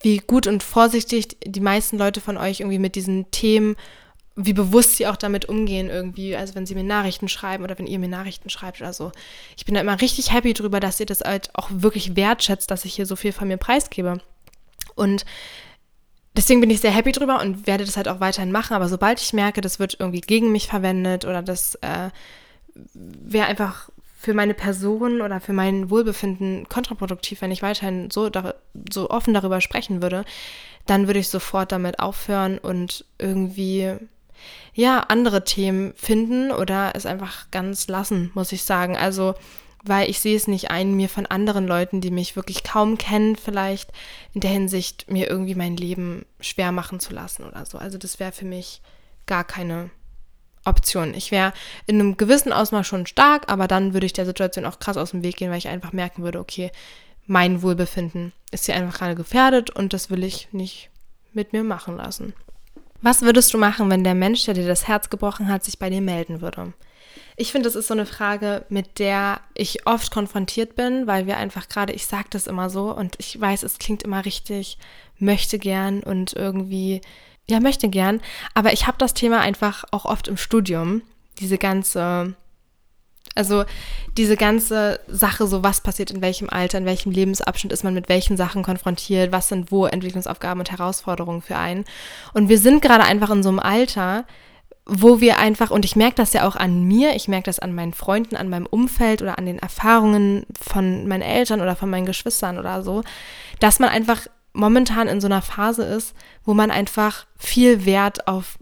wie 0.00 0.18
gut 0.18 0.46
und 0.46 0.62
vorsichtig 0.62 1.36
die 1.44 1.60
meisten 1.60 1.98
Leute 1.98 2.20
von 2.20 2.36
euch 2.36 2.60
irgendwie 2.60 2.78
mit 2.78 2.94
diesen 2.94 3.30
Themen, 3.30 3.76
wie 4.34 4.52
bewusst 4.52 4.96
sie 4.96 5.06
auch 5.06 5.16
damit 5.16 5.46
umgehen 5.46 5.88
irgendwie. 5.88 6.36
Also 6.36 6.54
wenn 6.54 6.66
sie 6.66 6.74
mir 6.74 6.84
Nachrichten 6.84 7.28
schreiben 7.28 7.64
oder 7.64 7.78
wenn 7.78 7.86
ihr 7.86 7.98
mir 7.98 8.08
Nachrichten 8.08 8.50
schreibt 8.50 8.80
oder 8.80 8.92
so. 8.92 9.12
Ich 9.56 9.64
bin 9.64 9.74
da 9.74 9.80
immer 9.80 10.00
richtig 10.00 10.32
happy 10.32 10.52
drüber, 10.52 10.78
dass 10.78 11.00
ihr 11.00 11.06
das 11.06 11.22
halt 11.22 11.50
auch 11.54 11.68
wirklich 11.70 12.16
wertschätzt, 12.16 12.70
dass 12.70 12.84
ich 12.84 12.94
hier 12.94 13.06
so 13.06 13.16
viel 13.16 13.32
von 13.32 13.48
mir 13.48 13.56
preisgebe. 13.56 14.20
Und 14.94 15.24
deswegen 16.36 16.60
bin 16.60 16.70
ich 16.70 16.80
sehr 16.80 16.90
happy 16.90 17.12
drüber 17.12 17.40
und 17.40 17.66
werde 17.66 17.84
das 17.84 17.96
halt 17.96 18.08
auch 18.08 18.20
weiterhin 18.20 18.52
machen. 18.52 18.74
Aber 18.74 18.88
sobald 18.88 19.20
ich 19.20 19.32
merke, 19.32 19.60
das 19.60 19.78
wird 19.78 19.96
irgendwie 19.98 20.20
gegen 20.20 20.52
mich 20.52 20.68
verwendet 20.68 21.24
oder 21.24 21.42
das 21.42 21.76
äh, 21.76 22.10
wäre 22.94 23.46
einfach 23.46 23.88
für 24.18 24.34
meine 24.34 24.54
Person 24.54 25.20
oder 25.20 25.40
für 25.40 25.52
mein 25.52 25.90
Wohlbefinden 25.90 26.68
kontraproduktiv, 26.68 27.42
wenn 27.42 27.52
ich 27.52 27.62
weiterhin 27.62 28.10
so, 28.10 28.30
so 28.92 29.10
offen 29.10 29.34
darüber 29.34 29.60
sprechen 29.60 30.02
würde, 30.02 30.24
dann 30.86 31.06
würde 31.06 31.20
ich 31.20 31.28
sofort 31.28 31.72
damit 31.72 32.00
aufhören 32.00 32.58
und 32.58 33.04
irgendwie 33.18 33.94
ja 34.74 35.00
andere 35.00 35.44
Themen 35.44 35.92
finden 35.96 36.50
oder 36.50 36.92
es 36.94 37.06
einfach 37.06 37.50
ganz 37.50 37.88
lassen, 37.88 38.30
muss 38.34 38.52
ich 38.52 38.64
sagen. 38.64 38.96
Also 38.96 39.34
weil 39.88 40.10
ich 40.10 40.20
sehe 40.20 40.36
es 40.36 40.48
nicht 40.48 40.70
ein, 40.70 40.94
mir 40.94 41.08
von 41.08 41.26
anderen 41.26 41.66
Leuten, 41.66 42.00
die 42.00 42.10
mich 42.10 42.36
wirklich 42.36 42.64
kaum 42.64 42.98
kennen, 42.98 43.36
vielleicht 43.36 43.90
in 44.34 44.40
der 44.40 44.50
Hinsicht 44.50 45.10
mir 45.10 45.28
irgendwie 45.28 45.54
mein 45.54 45.76
Leben 45.76 46.26
schwer 46.40 46.72
machen 46.72 47.00
zu 47.00 47.14
lassen 47.14 47.44
oder 47.44 47.64
so. 47.66 47.78
Also 47.78 47.98
das 47.98 48.18
wäre 48.20 48.32
für 48.32 48.44
mich 48.44 48.80
gar 49.26 49.44
keine 49.44 49.90
Option. 50.64 51.14
Ich 51.14 51.30
wäre 51.30 51.52
in 51.86 52.00
einem 52.00 52.16
gewissen 52.16 52.52
Ausmaß 52.52 52.86
schon 52.86 53.06
stark, 53.06 53.50
aber 53.50 53.68
dann 53.68 53.92
würde 53.92 54.06
ich 54.06 54.12
der 54.12 54.26
Situation 54.26 54.66
auch 54.66 54.78
krass 54.78 54.96
aus 54.96 55.12
dem 55.12 55.22
Weg 55.22 55.36
gehen, 55.36 55.50
weil 55.50 55.58
ich 55.58 55.68
einfach 55.68 55.92
merken 55.92 56.22
würde, 56.22 56.40
okay, 56.40 56.70
mein 57.26 57.62
Wohlbefinden 57.62 58.32
ist 58.50 58.66
hier 58.66 58.76
einfach 58.76 58.98
gerade 58.98 59.14
gefährdet 59.14 59.70
und 59.70 59.92
das 59.92 60.10
will 60.10 60.24
ich 60.24 60.48
nicht 60.52 60.90
mit 61.32 61.52
mir 61.52 61.64
machen 61.64 61.96
lassen. 61.96 62.34
Was 63.02 63.22
würdest 63.22 63.52
du 63.52 63.58
machen, 63.58 63.90
wenn 63.90 64.04
der 64.04 64.14
Mensch, 64.14 64.44
der 64.44 64.54
dir 64.54 64.66
das 64.66 64.88
Herz 64.88 65.10
gebrochen 65.10 65.48
hat, 65.48 65.64
sich 65.64 65.78
bei 65.78 65.90
dir 65.90 66.00
melden 66.00 66.40
würde? 66.40 66.72
Ich 67.38 67.52
finde, 67.52 67.68
das 67.68 67.76
ist 67.76 67.88
so 67.88 67.94
eine 67.94 68.06
Frage, 68.06 68.64
mit 68.70 68.98
der 68.98 69.40
ich 69.54 69.86
oft 69.86 70.10
konfrontiert 70.10 70.74
bin, 70.74 71.06
weil 71.06 71.26
wir 71.26 71.36
einfach 71.36 71.68
gerade, 71.68 71.92
ich 71.92 72.06
sage 72.06 72.28
das 72.30 72.46
immer 72.46 72.70
so 72.70 72.94
und 72.94 73.14
ich 73.18 73.38
weiß, 73.38 73.62
es 73.62 73.78
klingt 73.78 74.02
immer 74.02 74.24
richtig, 74.24 74.78
möchte 75.18 75.58
gern 75.58 76.02
und 76.02 76.32
irgendwie, 76.32 77.02
ja, 77.46 77.60
möchte 77.60 77.88
gern, 77.90 78.22
aber 78.54 78.72
ich 78.72 78.86
habe 78.86 78.96
das 78.98 79.12
Thema 79.12 79.40
einfach 79.40 79.84
auch 79.90 80.06
oft 80.06 80.28
im 80.28 80.38
Studium, 80.38 81.02
diese 81.38 81.58
ganze, 81.58 82.34
also 83.34 83.64
diese 84.16 84.36
ganze 84.36 84.98
Sache, 85.06 85.46
so 85.46 85.62
was 85.62 85.82
passiert 85.82 86.10
in 86.10 86.22
welchem 86.22 86.48
Alter, 86.48 86.78
in 86.78 86.86
welchem 86.86 87.12
Lebensabschnitt 87.12 87.72
ist 87.72 87.84
man 87.84 87.92
mit 87.92 88.08
welchen 88.08 88.38
Sachen 88.38 88.62
konfrontiert, 88.62 89.30
was 89.30 89.48
sind 89.48 89.70
wo 89.70 89.84
Entwicklungsaufgaben 89.84 90.60
und 90.60 90.70
Herausforderungen 90.70 91.42
für 91.42 91.58
einen. 91.58 91.84
Und 92.32 92.48
wir 92.48 92.58
sind 92.58 92.80
gerade 92.80 93.04
einfach 93.04 93.28
in 93.28 93.42
so 93.42 93.50
einem 93.50 93.58
Alter, 93.58 94.24
wo 94.86 95.20
wir 95.20 95.38
einfach, 95.38 95.70
und 95.70 95.84
ich 95.84 95.96
merke 95.96 96.14
das 96.14 96.32
ja 96.32 96.46
auch 96.46 96.54
an 96.54 96.84
mir, 96.84 97.16
ich 97.16 97.26
merke 97.26 97.46
das 97.46 97.58
an 97.58 97.74
meinen 97.74 97.92
Freunden, 97.92 98.36
an 98.36 98.48
meinem 98.48 98.66
Umfeld 98.66 99.20
oder 99.20 99.36
an 99.36 99.44
den 99.44 99.58
Erfahrungen 99.58 100.46
von 100.58 101.08
meinen 101.08 101.22
Eltern 101.22 101.60
oder 101.60 101.74
von 101.74 101.90
meinen 101.90 102.06
Geschwistern 102.06 102.56
oder 102.56 102.82
so, 102.82 103.02
dass 103.58 103.80
man 103.80 103.88
einfach 103.88 104.28
momentan 104.52 105.08
in 105.08 105.20
so 105.20 105.26
einer 105.26 105.42
Phase 105.42 105.82
ist, 105.82 106.14
wo 106.44 106.54
man 106.54 106.70
einfach 106.70 107.26
viel 107.36 107.84
Wert 107.84 108.28
auf 108.28 108.58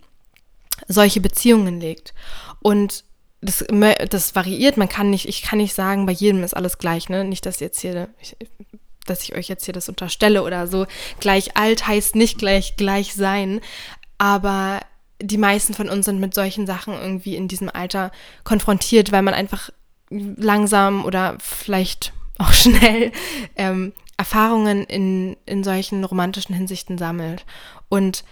solche 0.88 1.20
Beziehungen 1.20 1.78
legt. 1.78 2.14
Und 2.60 3.04
das, 3.42 3.64
das 4.08 4.34
variiert, 4.34 4.78
man 4.78 4.88
kann 4.88 5.10
nicht, 5.10 5.28
ich 5.28 5.42
kann 5.42 5.58
nicht 5.58 5.74
sagen, 5.74 6.06
bei 6.06 6.12
jedem 6.12 6.42
ist 6.42 6.56
alles 6.56 6.78
gleich, 6.78 7.10
ne? 7.10 7.24
Nicht, 7.24 7.44
dass 7.44 7.60
jetzt 7.60 7.80
hier, 7.80 8.08
ich, 8.18 8.34
dass 9.06 9.22
ich 9.22 9.34
euch 9.34 9.48
jetzt 9.48 9.66
hier 9.66 9.74
das 9.74 9.90
unterstelle 9.90 10.42
oder 10.42 10.66
so. 10.66 10.86
Gleich 11.20 11.56
alt 11.56 11.86
heißt 11.86 12.16
nicht 12.16 12.38
gleich 12.38 12.76
gleich 12.76 13.14
sein, 13.14 13.60
aber 14.16 14.80
die 15.20 15.38
meisten 15.38 15.74
von 15.74 15.88
uns 15.88 16.06
sind 16.06 16.20
mit 16.20 16.34
solchen 16.34 16.66
Sachen 16.66 16.94
irgendwie 16.94 17.36
in 17.36 17.48
diesem 17.48 17.70
Alter 17.70 18.10
konfrontiert, 18.42 19.12
weil 19.12 19.22
man 19.22 19.34
einfach 19.34 19.70
langsam 20.10 21.04
oder 21.04 21.36
vielleicht 21.40 22.12
auch 22.38 22.52
schnell 22.52 23.12
ähm, 23.56 23.92
Erfahrungen 24.16 24.84
in, 24.84 25.36
in 25.46 25.64
solchen 25.64 26.04
romantischen 26.04 26.54
Hinsichten 26.54 26.98
sammelt. 26.98 27.44
Und 27.88 28.24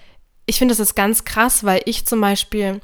ich 0.46 0.58
finde, 0.58 0.72
das 0.72 0.80
ist 0.80 0.94
ganz 0.94 1.24
krass, 1.24 1.64
weil 1.64 1.82
ich 1.84 2.06
zum 2.06 2.20
Beispiel, 2.20 2.80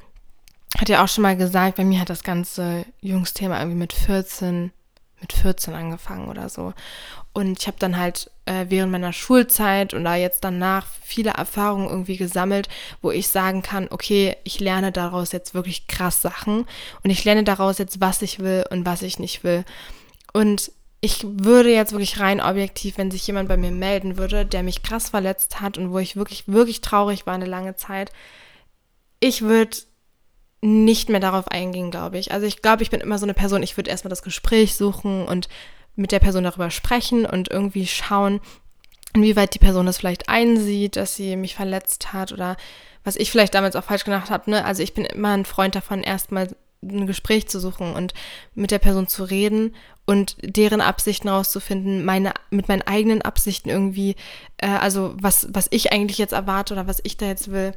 hat 0.79 0.89
ja 0.89 1.03
auch 1.03 1.09
schon 1.09 1.23
mal 1.23 1.37
gesagt, 1.37 1.77
bei 1.77 1.85
mir 1.85 2.01
hat 2.01 2.11
das 2.11 2.23
ganze 2.23 2.85
Jungsthema 3.01 3.59
irgendwie 3.59 3.79
mit 3.79 3.93
14, 3.93 4.71
mit 5.21 5.33
14 5.33 5.75
angefangen 5.75 6.29
oder 6.29 6.49
so. 6.49 6.75
Und 7.33 7.61
ich 7.61 7.67
habe 7.67 7.77
dann 7.79 7.97
halt 7.97 8.31
äh, 8.47 8.67
während 8.69 8.93
meiner 8.93 9.13
Schulzeit 9.13 9.95
und 9.95 10.05
da 10.05 10.17
jetzt 10.17 10.45
danach 10.45 10.87
viele 11.03 11.31
Erfahrungen 11.31 11.89
irgendwie 11.89 12.17
gesammelt, 12.17 12.69
wo 13.03 13.11
ich 13.11 13.29
sagen 13.29 13.63
kann, 13.63 13.89
okay, 13.91 14.37
ich 14.45 14.61
lerne 14.61 14.93
daraus 14.93 15.33
jetzt 15.33 15.55
wirklich 15.55 15.87
krass 15.87 16.23
Sachen 16.23 16.67
und 17.03 17.11
ich 17.11 17.25
lerne 17.25 17.45
daraus 17.45 17.79
jetzt, 17.79 18.01
was 18.01 18.23
ich 18.23 18.41
will 18.41 18.65
und 18.71 18.87
was 18.87 19.03
ich 19.03 19.19
nicht 19.19 19.45
will. 19.45 19.65
Und 20.33 20.73
ich 21.01 21.25
würde 21.25 21.73
jetzt 21.73 21.93
wirklich 21.93 22.19
rein 22.19 22.41
objektiv, 22.41 22.99
wenn 22.99 23.11
sich 23.11 23.27
jemand 23.27 23.49
bei 23.49 23.57
mir 23.57 23.71
melden 23.71 24.17
würde, 24.17 24.45
der 24.45 24.63
mich 24.63 24.83
krass 24.83 25.11
verletzt 25.11 25.61
hat 25.61 25.79
und 25.79 25.93
wo 25.93 25.99
ich 25.99 26.17
wirklich, 26.17 26.49
wirklich 26.49 26.81
traurig 26.81 27.27
war 27.27 27.35
eine 27.35 27.47
lange 27.47 27.77
Zeit, 27.77 28.11
ich 29.21 29.43
würde 29.43 29.77
nicht 30.61 31.09
mehr 31.09 31.21
darauf 31.21 31.49
eingehen, 31.49 31.91
glaube 31.91 32.19
ich. 32.19 32.33
Also 32.33 32.47
ich 32.47 32.63
glaube, 32.63 32.83
ich 32.83 32.91
bin 32.91 33.01
immer 33.01 33.19
so 33.19 33.27
eine 33.27 33.35
Person, 33.35 33.63
ich 33.63 33.77
würde 33.77 33.91
erstmal 33.91 34.11
das 34.11 34.23
Gespräch 34.23 34.75
suchen 34.75 35.27
und 35.27 35.49
mit 35.95 36.13
der 36.13 36.19
Person 36.19 36.45
darüber 36.45 36.71
sprechen 36.71 37.27
und 37.27 37.51
irgendwie 37.51 37.87
schauen, 37.87 38.41
inwieweit 39.15 39.55
die 39.55 39.61
Person 39.61 39.87
das 39.87 39.99
vielleicht 39.99 40.29
einsieht, 40.29 40.97
dass 40.97 41.17
sie 41.17 41.37
mich 41.37 41.55
verletzt 41.55 42.13
hat 42.13 42.33
oder 42.33 42.57
was 43.05 43.17
ich 43.17 43.31
vielleicht 43.31 43.55
damals 43.55 43.77
auch 43.77 43.85
falsch 43.85 44.05
gemacht 44.05 44.31
habe. 44.31 44.51
Ne? 44.51 44.65
Also 44.65 44.83
ich 44.83 44.95
bin 44.95 45.05
immer 45.05 45.31
ein 45.31 45.45
Freund 45.45 45.75
davon, 45.75 46.03
erstmal 46.03 46.49
ein 46.83 47.07
Gespräch 47.07 47.49
zu 47.49 47.59
suchen 47.59 47.95
und 47.95 48.15
mit 48.55 48.71
der 48.71 48.79
Person 48.79 49.09
zu 49.09 49.25
reden 49.25 49.75
und 50.07 50.37
deren 50.43 50.81
Absichten 50.81 51.29
rauszufinden, 51.29 52.05
meine, 52.05 52.33
mit 52.51 52.69
meinen 52.69 52.83
eigenen 52.83 53.23
Absichten 53.23 53.69
irgendwie, 53.69 54.15
äh, 54.59 54.69
also 54.69 55.15
was, 55.21 55.49
was 55.51 55.67
ich 55.71 55.93
eigentlich 55.93 56.19
jetzt 56.19 56.33
erwarte 56.33 56.75
oder 56.75 56.87
was 56.87 57.01
ich 57.03 57.17
da 57.17 57.27
jetzt 57.27 57.51
will. 57.51 57.73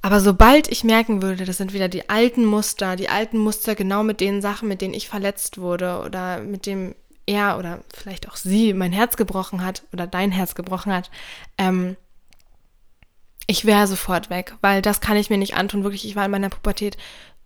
Aber 0.00 0.20
sobald 0.20 0.68
ich 0.68 0.84
merken 0.84 1.22
würde, 1.22 1.44
das 1.44 1.56
sind 1.56 1.72
wieder 1.72 1.88
die 1.88 2.08
alten 2.08 2.44
Muster, 2.44 2.96
die 2.96 3.08
alten 3.08 3.38
Muster 3.38 3.74
genau 3.74 4.02
mit 4.02 4.20
den 4.20 4.40
Sachen, 4.40 4.68
mit 4.68 4.80
denen 4.80 4.94
ich 4.94 5.08
verletzt 5.08 5.58
wurde 5.58 6.00
oder 6.04 6.40
mit 6.40 6.66
dem 6.66 6.94
er 7.26 7.58
oder 7.58 7.80
vielleicht 7.94 8.28
auch 8.28 8.36
sie 8.36 8.72
mein 8.72 8.92
Herz 8.92 9.16
gebrochen 9.16 9.64
hat 9.64 9.82
oder 9.92 10.06
dein 10.06 10.32
Herz 10.32 10.54
gebrochen 10.54 10.92
hat, 10.92 11.10
ähm, 11.58 11.96
ich 13.46 13.64
wäre 13.64 13.86
sofort 13.86 14.30
weg, 14.30 14.54
weil 14.60 14.82
das 14.82 15.00
kann 15.00 15.16
ich 15.16 15.30
mir 15.30 15.38
nicht 15.38 15.56
antun. 15.56 15.82
Wirklich, 15.82 16.06
ich 16.06 16.16
war 16.16 16.26
in 16.26 16.30
meiner 16.30 16.50
Pubertät 16.50 16.98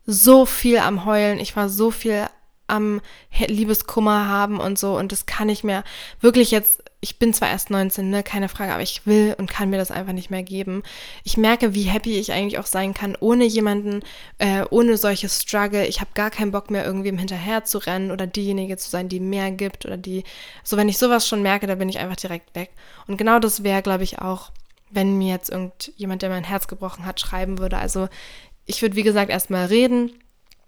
so 0.05 0.47
viel 0.47 0.79
am 0.79 1.05
Heulen, 1.05 1.39
ich 1.39 1.55
war 1.55 1.69
so 1.69 1.91
viel 1.91 2.27
am 2.67 3.01
Liebeskummer 3.47 4.29
haben 4.29 4.59
und 4.59 4.79
so 4.79 4.99
und 4.99 5.13
das 5.13 5.27
kann 5.27 5.49
ich 5.49 5.63
mir 5.63 5.85
wirklich 6.21 6.51
jetzt, 6.51 6.83
ich 7.05 7.19
bin 7.19 7.35
zwar 7.35 7.51
erst 7.51 7.69
19, 7.69 8.11
ne, 8.11 8.23
keine 8.23 8.49
Frage, 8.49 8.73
aber 8.73 8.83
ich 8.83 9.05
will 9.07 9.35
und 9.37 9.51
kann 9.51 9.71
mir 9.71 9.77
das 9.77 9.91
einfach 9.91 10.13
nicht 10.13 10.31
mehr 10.31 10.45
geben. 10.45 10.85
Ich 11.25 11.37
merke, 11.37 11.75
wie 11.75 11.83
happy 11.83 12.17
ich 12.17 12.31
eigentlich 12.31 12.61
auch 12.61 12.67
sein 12.67 12.95
kann, 12.95 13.17
ohne 13.19 13.45
jemanden, 13.45 14.05
äh, 14.39 14.65
ohne 14.71 14.97
solches 14.97 15.43
Struggle. 15.43 15.85
Ich 15.85 16.01
habe 16.01 16.13
gar 16.15 16.31
keinen 16.31 16.53
Bock 16.53 16.71
mehr, 16.71 16.85
irgendwem 16.85 17.19
hinterher 17.19 17.65
zu 17.65 17.79
rennen 17.79 18.13
oder 18.13 18.29
diejenige 18.29 18.77
zu 18.77 18.89
sein, 18.89 19.09
die 19.09 19.19
mehr 19.19 19.51
gibt 19.51 19.85
oder 19.85 19.97
die, 19.97 20.23
so 20.63 20.77
wenn 20.77 20.89
ich 20.89 20.97
sowas 20.97 21.27
schon 21.27 21.43
merke, 21.43 21.67
da 21.67 21.75
bin 21.75 21.89
ich 21.89 21.99
einfach 21.99 22.15
direkt 22.15 22.55
weg. 22.55 22.71
Und 23.09 23.17
genau 23.17 23.41
das 23.41 23.65
wäre, 23.65 23.83
glaube 23.83 24.05
ich, 24.05 24.21
auch, 24.21 24.53
wenn 24.91 25.19
mir 25.19 25.35
jetzt 25.35 25.51
irgendjemand, 25.51 26.23
der 26.23 26.31
mein 26.31 26.45
Herz 26.45 26.69
gebrochen 26.69 27.05
hat, 27.05 27.19
schreiben 27.19 27.59
würde. 27.59 27.79
Also 27.79 28.09
ich 28.65 28.81
würde, 28.81 28.95
wie 28.95 29.03
gesagt, 29.03 29.29
erstmal 29.29 29.67
reden 29.67 30.13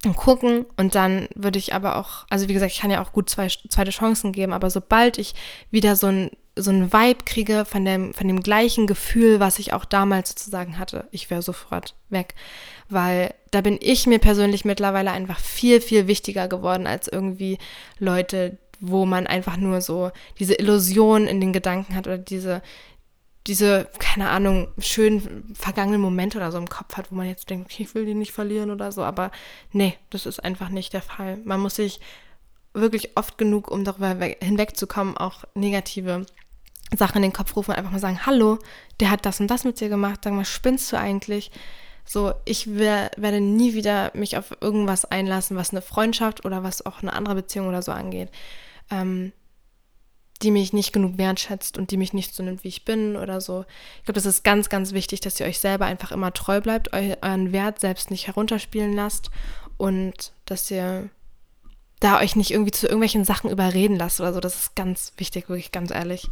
und 0.07 0.16
gucken 0.16 0.66
und 0.76 0.94
dann 0.94 1.28
würde 1.34 1.59
ich 1.59 1.74
aber 1.74 1.96
auch, 1.96 2.26
also 2.30 2.48
wie 2.48 2.55
gesagt, 2.55 2.72
ich 2.72 2.80
kann 2.80 2.90
ja 2.90 3.02
auch 3.02 3.12
gut 3.12 3.28
zwei, 3.30 3.48
zweite 3.48 3.90
Chancen 3.90 4.32
geben, 4.32 4.52
aber 4.52 4.70
sobald 4.70 5.18
ich 5.18 5.34
wieder 5.70 5.96
so 5.96 6.09
ein 6.09 6.30
so 6.57 6.70
ein 6.70 6.92
Vibe 6.92 7.24
kriege 7.24 7.64
von 7.64 7.84
dem, 7.84 8.14
von 8.14 8.28
dem 8.28 8.40
gleichen 8.40 8.86
Gefühl, 8.86 9.40
was 9.40 9.59
ich 9.59 9.72
auch 9.72 9.84
damals 9.84 10.30
sozusagen 10.30 10.78
hatte, 10.78 11.09
ich 11.11 11.30
wäre 11.30 11.42
sofort 11.42 11.96
weg. 12.11 12.34
Weil 12.88 13.34
da 13.50 13.61
bin 13.61 13.78
ich 13.80 14.07
mir 14.07 14.18
persönlich 14.18 14.64
mittlerweile 14.64 15.11
einfach 15.11 15.40
viel, 15.40 15.80
viel 15.80 16.07
wichtiger 16.07 16.46
geworden 16.48 16.86
als 16.86 17.09
irgendwie 17.09 17.59
Leute, 17.98 18.59
wo 18.78 19.05
man 19.05 19.26
einfach 19.26 19.57
nur 19.57 19.80
so 19.80 20.12
diese 20.38 20.55
Illusion 20.55 21.26
in 21.26 21.40
den 21.40 21.52
Gedanken 21.52 21.94
hat 21.94 22.07
oder 22.07 22.18
diese, 22.18 22.62
diese, 23.47 23.88
keine 23.99 24.30
Ahnung, 24.30 24.68
schönen 24.78 25.55
vergangenen 25.55 26.01
Momente 26.01 26.38
oder 26.38 26.51
so 26.51 26.59
im 26.59 26.68
Kopf 26.68 26.97
hat, 26.97 27.11
wo 27.11 27.14
man 27.14 27.26
jetzt 27.26 27.51
denkt, 27.51 27.70
okay, 27.70 27.82
ich 27.82 27.95
will 27.95 28.07
die 28.07 28.14
nicht 28.14 28.32
verlieren 28.32 28.70
oder 28.70 28.90
so. 28.90 29.03
Aber 29.03 29.30
nee, 29.72 29.97
das 30.11 30.24
ist 30.24 30.42
einfach 30.42 30.70
nicht 30.70 30.92
der 30.92 31.03
Fall. 31.03 31.38
Man 31.45 31.61
muss 31.61 31.76
sich 31.76 32.01
wirklich 32.72 33.16
oft 33.16 33.36
genug, 33.36 33.70
um 33.70 33.84
darüber 33.84 34.09
hinwegzukommen, 34.42 35.16
auch 35.16 35.45
negative 35.55 36.24
Sachen 36.97 37.16
in 37.16 37.22
den 37.22 37.32
Kopf 37.32 37.55
rufen 37.55 37.70
und 37.70 37.76
einfach 37.76 37.92
mal 37.92 37.99
sagen, 37.99 38.24
hallo, 38.24 38.59
der 39.01 39.11
hat 39.11 39.26
das 39.26 39.40
und 39.40 39.49
das 39.49 39.64
mit 39.64 39.80
dir 39.80 39.88
gemacht, 39.88 40.20
sag 40.24 40.32
mal, 40.32 40.45
spinnst 40.45 40.90
du 40.92 40.99
eigentlich? 40.99 41.51
So, 42.07 42.34
ich 42.45 42.76
werde 42.76 43.40
nie 43.40 43.74
wieder 43.74 44.11
mich 44.14 44.36
auf 44.36 44.57
irgendwas 44.61 45.05
einlassen, 45.05 45.57
was 45.57 45.70
eine 45.70 45.82
Freundschaft 45.82 46.45
oder 46.45 46.62
was 46.62 46.84
auch 46.84 47.03
eine 47.03 47.12
andere 47.12 47.34
Beziehung 47.36 47.68
oder 47.68 47.82
so 47.82 47.92
angeht. 47.92 48.30
Ähm, 48.90 49.32
die 50.45 50.51
mich 50.51 50.72
nicht 50.72 50.92
genug 50.92 51.18
wertschätzt 51.18 51.76
und 51.78 51.90
die 51.90 51.97
mich 51.97 52.12
nicht 52.12 52.34
so 52.34 52.42
nimmt, 52.42 52.62
wie 52.62 52.68
ich 52.68 52.84
bin 52.84 53.16
oder 53.16 53.40
so. 53.40 53.64
Ich 53.99 54.05
glaube, 54.05 54.14
das 54.14 54.26
ist 54.26 54.45
ganz, 54.45 54.68
ganz 54.68 54.92
wichtig, 54.92 55.20
dass 55.20 55.40
ihr 55.40 55.47
euch 55.47 55.59
selber 55.59 55.86
einfach 55.86 56.12
immer 56.12 56.32
treu 56.32 56.61
bleibt, 56.61 56.92
euren 56.92 57.53
Wert 57.53 57.80
selbst 57.80 58.11
nicht 58.11 58.26
herunterspielen 58.26 58.92
lasst 58.92 59.30
und 59.76 60.32
dass 60.45 60.70
ihr 60.70 61.09
da 62.01 62.20
euch 62.20 62.36
nicht 62.36 62.51
irgendwie 62.51 62.70
zu 62.70 62.86
irgendwelchen 62.86 63.24
Sachen 63.24 63.51
überreden 63.51 63.97
lasst 63.97 64.20
oder 64.20 64.34
so. 64.34 64.40
Das 64.40 64.55
ist 64.55 64.76
ganz 64.76 65.12
wichtig, 65.16 65.49
wirklich 65.49 65.72
ganz 65.72 65.90
ehrlich. 65.90 66.28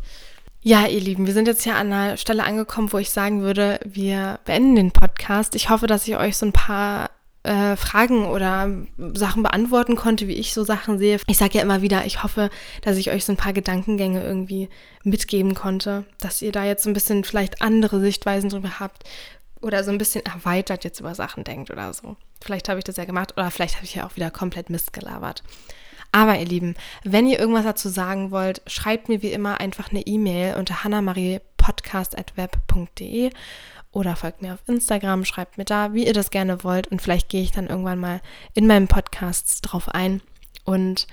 Ja, 0.60 0.86
ihr 0.86 1.00
Lieben, 1.00 1.26
wir 1.26 1.32
sind 1.32 1.48
jetzt 1.48 1.64
hier 1.64 1.74
an 1.74 1.92
einer 1.92 2.16
Stelle 2.16 2.44
angekommen, 2.44 2.92
wo 2.92 2.98
ich 2.98 3.10
sagen 3.10 3.40
würde, 3.40 3.80
wir 3.84 4.38
beenden 4.44 4.76
den 4.76 4.92
Podcast. 4.92 5.56
Ich 5.56 5.70
hoffe, 5.70 5.86
dass 5.88 6.06
ich 6.06 6.16
euch 6.16 6.36
so 6.36 6.46
ein 6.46 6.52
paar 6.52 7.10
äh, 7.44 7.76
Fragen 7.76 8.26
oder 8.26 8.70
Sachen 9.14 9.42
beantworten 9.42 9.96
konnte, 9.96 10.28
wie 10.28 10.34
ich 10.34 10.54
so 10.54 10.64
Sachen 10.64 10.98
sehe. 10.98 11.18
Ich 11.26 11.38
sage 11.38 11.58
ja 11.58 11.62
immer 11.62 11.82
wieder, 11.82 12.06
ich 12.06 12.22
hoffe, 12.22 12.50
dass 12.82 12.96
ich 12.96 13.10
euch 13.10 13.24
so 13.24 13.32
ein 13.32 13.36
paar 13.36 13.52
Gedankengänge 13.52 14.22
irgendwie 14.22 14.68
mitgeben 15.02 15.54
konnte, 15.54 16.04
dass 16.20 16.42
ihr 16.42 16.52
da 16.52 16.64
jetzt 16.64 16.84
so 16.84 16.90
ein 16.90 16.94
bisschen 16.94 17.24
vielleicht 17.24 17.60
andere 17.60 18.00
Sichtweisen 18.00 18.50
drüber 18.50 18.78
habt 18.78 19.02
oder 19.60 19.82
so 19.84 19.90
ein 19.90 19.98
bisschen 19.98 20.24
erweitert 20.24 20.84
jetzt 20.84 21.00
über 21.00 21.14
Sachen 21.14 21.44
denkt 21.44 21.70
oder 21.70 21.92
so. 21.92 22.16
Vielleicht 22.40 22.68
habe 22.68 22.78
ich 22.78 22.84
das 22.84 22.96
ja 22.96 23.04
gemacht 23.04 23.34
oder 23.36 23.50
vielleicht 23.50 23.76
habe 23.76 23.84
ich 23.84 23.94
ja 23.94 24.06
auch 24.06 24.16
wieder 24.16 24.30
komplett 24.30 24.70
Mist 24.70 24.92
gelabert. 24.92 25.42
Aber 26.12 26.38
ihr 26.38 26.46
Lieben, 26.46 26.74
wenn 27.04 27.26
ihr 27.26 27.38
irgendwas 27.38 27.64
dazu 27.64 27.88
sagen 27.88 28.30
wollt, 28.30 28.60
schreibt 28.66 29.08
mir 29.08 29.22
wie 29.22 29.32
immer 29.32 29.60
einfach 29.60 29.90
eine 29.90 30.06
E-Mail 30.06 30.56
unter 30.56 30.84
hannamariepodcast.web.de 30.84 33.30
oder 33.92 34.16
folgt 34.16 34.42
mir 34.42 34.54
auf 34.54 34.60
Instagram, 34.66 35.24
schreibt 35.24 35.58
mir 35.58 35.64
da, 35.64 35.92
wie 35.92 36.06
ihr 36.06 36.14
das 36.14 36.30
gerne 36.30 36.64
wollt 36.64 36.88
und 36.88 37.00
vielleicht 37.00 37.28
gehe 37.28 37.42
ich 37.42 37.52
dann 37.52 37.68
irgendwann 37.68 38.00
mal 38.00 38.20
in 38.54 38.66
meinem 38.66 38.88
Podcast 38.88 39.60
drauf 39.62 39.88
ein. 39.88 40.22
Und 40.64 41.06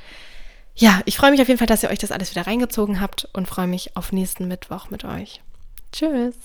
ja, 0.76 1.02
ich 1.06 1.18
freue 1.18 1.32
mich 1.32 1.42
auf 1.42 1.48
jeden 1.50 1.58
Fall, 1.58 1.68
dass 1.68 1.84
ihr 1.84 1.90
euch 1.90 2.00
das 2.00 2.12
alles 2.12 2.32
wieder 2.32 2.48
reingezogen 2.48 3.02
habt 3.02 3.28
und 3.34 3.48
freue 3.48 3.68
mich 3.68 3.98
auf 3.98 4.12
nächsten 4.12 4.48
Mittwoch 4.48 4.90
mit 4.90 5.04
euch. 5.04 5.42
Tschüss. 5.92 6.40